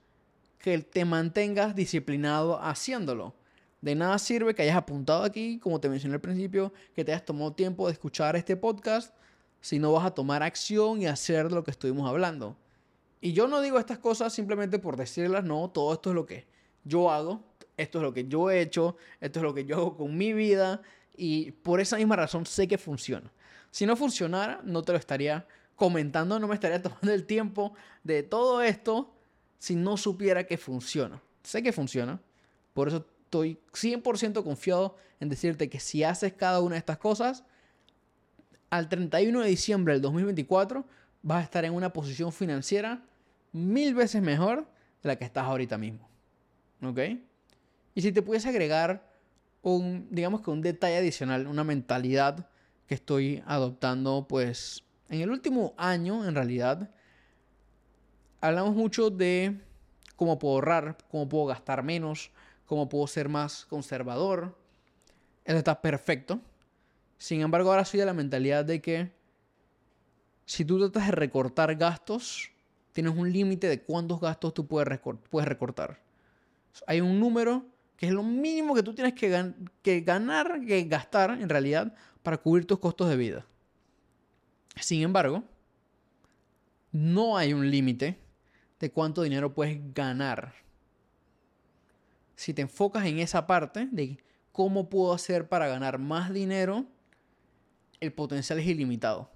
que 0.59 0.79
te 0.79 1.05
mantengas 1.05 1.77
disciplinado 1.77 2.61
haciéndolo. 2.61 3.35
De 3.81 3.95
nada 3.95 4.19
sirve 4.19 4.55
que 4.55 4.63
hayas 4.63 4.77
apuntado 4.77 5.23
aquí, 5.23 5.59
como 5.59 5.79
te 5.79 5.89
mencioné 5.89 6.15
al 6.15 6.21
principio, 6.21 6.73
que 6.95 7.05
te 7.05 7.13
hayas 7.13 7.25
tomado 7.25 7.53
tiempo 7.53 7.87
de 7.87 7.93
escuchar 7.93 8.35
este 8.35 8.57
podcast 8.57 9.15
si 9.61 9.79
no 9.79 9.93
vas 9.93 10.07
a 10.07 10.13
tomar 10.13 10.43
acción 10.43 11.03
y 11.03 11.07
hacer 11.07 11.53
lo 11.53 11.65
que 11.65 11.71
estuvimos 11.71 12.09
hablando. 12.09 12.57
Y 13.21 13.33
yo 13.33 13.49
no 13.49 13.61
digo 13.61 13.79
estas 13.79 13.99
cosas 13.99 14.33
simplemente 14.33 14.79
por 14.79 14.97
decirlas, 14.97 15.45
no, 15.45 15.71
todo 15.71 15.93
esto 15.93 16.11
es 16.11 16.15
lo 16.15 16.27
que 16.27 16.47
yo 16.85 17.11
hago, 17.11 17.43
esto 17.77 17.99
es 17.99 18.03
lo 18.03 18.13
que 18.13 18.27
yo 18.29 18.51
he 18.51 18.61
hecho, 18.61 18.97
esto 19.21 19.41
es 19.41 19.43
lo 19.43 19.55
que 19.55 19.65
yo 19.65 19.77
hago 19.77 19.97
con 19.97 20.17
mi 20.17 20.33
vida 20.33 20.83
y 21.17 21.51
por 21.51 21.81
esa 21.81 21.97
misma 21.97 22.17
razón 22.17 22.47
sé 22.47 22.69
que 22.69 22.79
funciona. 22.79 23.31
Si 23.71 23.87
no 23.87 23.97
funcionara, 23.97 24.61
no 24.65 24.83
te 24.83 24.93
lo 24.93 24.99
estaría 24.99 25.47
comentando, 25.75 26.39
no 26.39 26.49
me 26.49 26.55
estaría 26.55 26.83
tomando 26.83 27.13
el 27.13 27.27
tiempo 27.27 27.75
de 28.05 28.23
todo 28.23 28.63
esto 28.63 29.13
si 29.59 29.75
no 29.75 29.97
supiera 29.97 30.45
que 30.45 30.57
funciona. 30.57 31.21
Sé 31.43 31.63
que 31.63 31.73
funciona, 31.73 32.21
por 32.75 32.89
eso 32.89 33.05
estoy 33.25 33.59
100% 33.73 34.45
confiado 34.45 34.97
en 35.21 35.29
decirte 35.29 35.69
que 35.69 35.81
si 35.81 36.05
haces 36.05 36.33
cada 36.33 36.61
una 36.61 36.75
de 36.75 36.79
estas 36.79 36.99
cosas, 36.99 37.45
al 38.71 38.89
31 38.89 39.41
de 39.41 39.49
diciembre 39.49 39.95
del 39.95 40.03
2024 40.03 40.85
vas 41.23 41.41
a 41.41 41.45
estar 41.45 41.65
en 41.65 41.75
una 41.75 41.93
posición 41.93 42.33
financiera 42.33 43.03
mil 43.53 43.95
veces 43.95 44.23
mejor 44.23 44.67
de 45.03 45.09
la 45.09 45.17
que 45.17 45.25
estás 45.25 45.45
ahorita 45.45 45.79
mismo. 45.79 46.09
¿Ok? 46.83 46.99
Y 47.95 48.03
si 48.03 48.13
te 48.13 48.23
pudiese 48.23 48.49
agregar 48.49 49.09
un, 49.63 50.07
digamos 50.11 50.41
que 50.43 50.51
un 50.51 50.63
detalle 50.63 50.99
adicional, 50.99 51.47
una 51.47 51.65
mentalidad 51.65 52.49
que 52.87 52.95
estoy 52.95 53.43
adoptando, 53.47 54.27
pues 54.29 54.85
en 55.09 55.21
el 55.21 55.31
último 55.31 55.75
año, 55.77 56.27
en 56.27 56.35
realidad, 56.35 56.91
hablamos 58.41 58.75
mucho 58.75 59.11
de 59.11 59.61
cómo 60.17 60.39
puedo 60.39 60.55
ahorrar, 60.55 60.97
cómo 61.11 61.29
puedo 61.29 61.47
gastar 61.47 61.83
menos, 61.83 62.31
cómo 62.67 62.89
puedo 62.89 63.07
ser 63.07 63.29
más 63.29 63.67
conservador. 63.67 64.57
Eso 65.45 65.59
está 65.59 65.81
perfecto. 65.81 66.41
Sin 67.19 67.41
embargo, 67.41 67.71
ahora 67.71 67.85
soy 67.85 68.01
de 68.01 68.07
la 68.07 68.15
mentalidad 68.15 68.65
de 68.65 68.81
que 68.81 69.13
si 70.47 70.65
tú 70.65 70.79
tratas 70.79 71.07
de 71.07 71.13
recortar 71.13 71.75
gastos, 71.75 72.51
tienes 72.93 73.15
un 73.15 73.31
límite 73.31 73.69
de 73.69 73.83
cuántos 73.83 74.21
gastos 74.21 74.55
tú 74.55 74.67
puedes, 74.67 74.89
recortar. 74.89 76.01
Hay 76.87 77.01
un 77.01 77.21
número 77.21 77.67
que 77.97 78.07
es 78.07 78.13
lo 78.13 78.23
mínimo 78.23 78.75
que 78.75 78.83
tú 78.83 78.95
tienes 78.95 79.15
que, 79.15 79.53
que 79.83 80.01
ganar, 80.01 80.65
que 80.65 80.85
gastar 80.85 81.33
en 81.33 81.49
realidad 81.49 81.93
para 82.23 82.39
cubrir 82.39 82.65
tus 82.67 82.79
costos 82.79 83.11
de 83.11 83.17
vida. 83.17 83.47
Sin 84.81 85.03
embargo, 85.03 85.43
no 86.93 87.37
hay 87.37 87.53
un 87.53 87.69
límite 87.69 88.17
de 88.79 88.91
cuánto 88.91 89.23
dinero 89.23 89.53
puedes 89.53 89.81
ganar. 89.93 90.55
Si 92.37 92.55
te 92.55 92.63
enfocas 92.63 93.05
en 93.07 93.19
esa 93.19 93.47
parte 93.47 93.89
de 93.91 94.19
cómo 94.53 94.89
puedo 94.89 95.13
hacer 95.13 95.49
para 95.49 95.67
ganar 95.67 95.99
más 95.99 96.33
dinero, 96.33 96.87
el 98.01 98.13
potencial 98.13 98.59
es 98.59 98.67
ilimitado. 98.67 99.31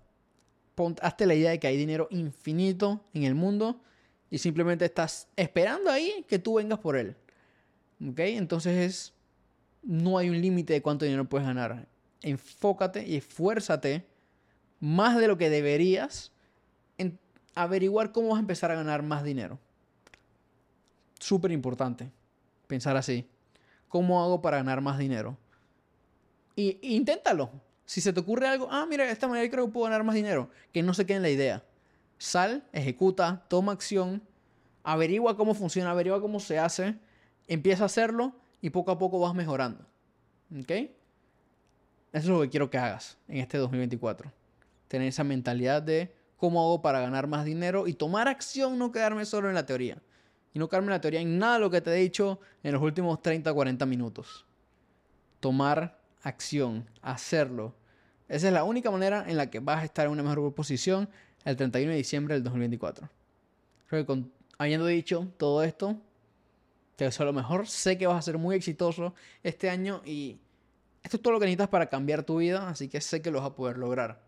hazte 1.01 1.27
la 1.27 1.35
idea 1.35 1.51
de 1.51 1.61
que 1.61 1.67
hay 1.67 1.77
dinero 1.77 2.09
infinito 2.11 3.05
en 3.13 3.25
el 3.25 3.35
mundo 3.35 3.81
y 4.31 4.39
simplemente 4.39 4.85
estás 4.85 5.29
esperando 5.37 5.91
ahí 5.91 6.25
que 6.29 6.39
tú 6.39 6.55
vengas 6.55 6.79
por 6.79 6.97
él. 6.97 7.17
¿Ok? 8.09 8.19
Entonces 8.21 8.77
es, 8.79 9.15
no 9.83 10.19
hay 10.19 10.31
un 10.31 10.41
límite 10.41 10.73
de 10.73 10.83
cuánto 10.83 11.05
dinero 11.05 11.29
puedes 11.29 11.47
ganar. 11.47 11.87
Enfócate 12.23 13.07
y 13.07 13.17
esfuérzate 13.17 14.07
más 14.81 15.19
de 15.19 15.29
lo 15.29 15.37
que 15.37 15.51
deberías 15.51 16.33
en 16.99 17.19
averiguar 17.55 18.13
cómo 18.13 18.29
vas 18.29 18.39
a 18.39 18.41
empezar 18.41 18.71
a 18.71 18.75
ganar 18.75 19.03
más 19.03 19.23
dinero. 19.23 19.59
Súper 21.19 21.53
importante 21.53 22.11
pensar 22.67 22.97
así. 22.97 23.29
¿Cómo 23.89 24.23
hago 24.23 24.41
para 24.41 24.57
ganar 24.57 24.81
más 24.81 24.97
dinero? 24.99 25.37
Y 26.57 26.79
inténtalo. 26.95 27.51
Si 27.85 28.01
se 28.01 28.12
te 28.12 28.20
ocurre 28.20 28.47
algo, 28.49 28.68
ah, 28.70 28.87
mira, 28.89 29.05
de 29.05 29.12
esta 29.12 29.28
manera 29.28 29.51
creo 29.51 29.66
que 29.66 29.72
puedo 29.72 29.85
ganar 29.85 30.05
más 30.05 30.14
dinero, 30.14 30.51
que 30.72 30.83
no 30.83 30.95
se 30.95 31.05
quede 31.05 31.16
en 31.16 31.22
la 31.22 31.30
idea. 31.30 31.64
Sal, 32.18 32.64
ejecuta, 32.72 33.45
toma 33.49 33.72
acción, 33.72 34.22
averigua 34.85 35.37
cómo 35.37 35.55
funciona, 35.55 35.91
averigua 35.91 36.20
cómo 36.20 36.41
se 36.41 36.59
hace, 36.59 36.97
empieza 37.49 37.83
a 37.83 37.87
hacerlo 37.87 38.33
y 38.61 38.70
poco 38.70 38.91
a 38.93 38.99
poco 38.99 39.18
vas 39.18 39.35
mejorando. 39.35 39.85
¿Ok? 40.57 40.70
Eso 40.70 40.91
es 42.12 42.26
lo 42.26 42.41
que 42.43 42.51
quiero 42.51 42.70
que 42.70 42.78
hagas 42.78 43.18
en 43.26 43.39
este 43.39 43.59
2024. 43.59 44.30
Tener 44.89 45.09
esa 45.09 45.24
mentalidad 45.24 45.83
de 45.83 46.14
cómo 46.37 46.61
hago 46.61 46.83
para 46.83 47.01
ganar 47.01 47.26
más 47.26 47.45
dinero 47.45 47.87
y 47.87 47.95
tomar 47.95 48.28
acción, 48.28 48.78
no 48.78 48.93
quedarme 48.93 49.24
solo 49.24 49.49
en 49.49 49.55
la 49.55 49.64
teoría. 49.64 49.99
Y 50.53 50.59
no 50.59 50.68
quedarme 50.68 50.89
en 50.89 50.93
la 50.93 51.01
teoría 51.01 51.20
en 51.20 51.39
nada 51.39 51.55
de 51.55 51.61
lo 51.61 51.70
que 51.70 51.80
te 51.80 51.91
he 51.91 51.95
dicho 51.95 52.41
en 52.62 52.72
los 52.72 52.83
últimos 52.83 53.22
30 53.22 53.53
40 53.53 53.87
minutos. 53.87 54.45
Tomar 55.41 56.01
acción, 56.23 56.89
hacerlo, 57.03 57.75
esa 58.33 58.47
es 58.49 58.55
la 58.55 58.64
única 58.64 58.91
manera 58.91 59.27
en 59.29 59.37
la 59.37 59.51
que 59.51 59.61
vas 59.61 59.83
a 59.83 59.85
estar 59.85 60.07
en 60.07 60.12
una 60.12 60.23
mejor 60.23 60.55
posición 60.55 61.07
el 61.45 61.55
31 61.55 61.91
de 61.91 61.99
diciembre 61.99 62.35
del 62.35 62.43
2024. 62.43 63.07
Creo 63.89 64.07
que 64.07 64.25
habiendo 64.57 64.87
dicho 64.87 65.29
todo 65.37 65.62
esto, 65.62 65.99
te 66.97 67.05
deseo 67.05 67.27
lo 67.27 67.35
mejor. 67.35 67.68
Sé 67.68 67.99
que 67.99 68.07
vas 68.07 68.16
a 68.16 68.23
ser 68.23 68.39
muy 68.39 68.57
exitoso 68.57 69.14
este 69.43 69.68
año 69.68 70.01
y 70.07 70.39
esto 71.03 71.18
es 71.18 71.23
todo 71.23 71.35
lo 71.35 71.41
que 71.41 71.45
necesitas 71.45 71.68
para 71.68 71.91
cambiar 71.91 72.23
tu 72.23 72.39
vida, 72.39 72.70
así 72.70 72.89
que 72.89 73.03
sé 73.03 73.20
que 73.20 73.31
lo 73.31 73.41
vas 73.41 73.51
a 73.51 73.55
poder 73.55 73.77
lograr. 73.77 74.23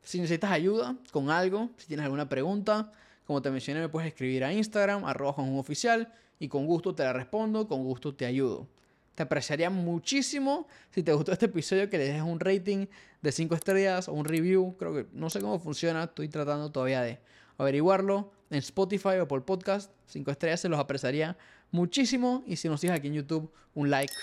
Si 0.00 0.20
necesitas 0.20 0.52
ayuda 0.52 0.96
con 1.10 1.28
algo, 1.30 1.70
si 1.76 1.88
tienes 1.88 2.04
alguna 2.04 2.28
pregunta, 2.28 2.92
como 3.26 3.42
te 3.42 3.50
mencioné, 3.50 3.80
me 3.80 3.88
puedes 3.88 4.06
escribir 4.06 4.44
a 4.44 4.52
Instagram, 4.52 5.04
arroba 5.04 5.42
un 5.42 5.58
oficial, 5.58 6.12
y 6.38 6.46
con 6.46 6.66
gusto 6.66 6.94
te 6.94 7.02
la 7.02 7.12
respondo, 7.12 7.66
con 7.66 7.82
gusto 7.82 8.14
te 8.14 8.26
ayudo. 8.26 8.68
Te 9.14 9.22
apreciaría 9.22 9.70
muchísimo 9.70 10.66
si 10.90 11.02
te 11.02 11.12
gustó 11.12 11.32
este 11.32 11.46
episodio 11.46 11.90
que 11.90 11.98
le 11.98 12.04
dejes 12.04 12.22
un 12.22 12.40
rating 12.40 12.86
de 13.22 13.32
5 13.32 13.54
estrellas 13.54 14.08
o 14.08 14.12
un 14.12 14.24
review. 14.24 14.76
Creo 14.78 14.94
que 14.94 15.06
no 15.12 15.30
sé 15.30 15.40
cómo 15.40 15.58
funciona, 15.58 16.04
estoy 16.04 16.28
tratando 16.28 16.70
todavía 16.70 17.02
de 17.02 17.20
averiguarlo. 17.58 18.32
En 18.50 18.58
Spotify 18.58 19.18
o 19.20 19.28
por 19.28 19.44
podcast, 19.44 19.92
5 20.06 20.30
estrellas 20.30 20.60
se 20.60 20.68
los 20.68 20.80
apreciaría 20.80 21.36
muchísimo. 21.70 22.42
Y 22.46 22.56
si 22.56 22.68
nos 22.68 22.80
sigues 22.80 22.96
aquí 22.96 23.08
en 23.08 23.14
YouTube, 23.14 23.52
un 23.74 23.90
like 23.90 24.14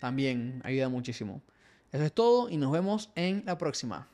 también 0.00 0.60
ayuda 0.64 0.88
muchísimo. 0.88 1.42
Eso 1.90 2.04
es 2.04 2.12
todo 2.12 2.50
y 2.50 2.56
nos 2.56 2.72
vemos 2.72 3.10
en 3.14 3.42
la 3.46 3.56
próxima. 3.56 4.08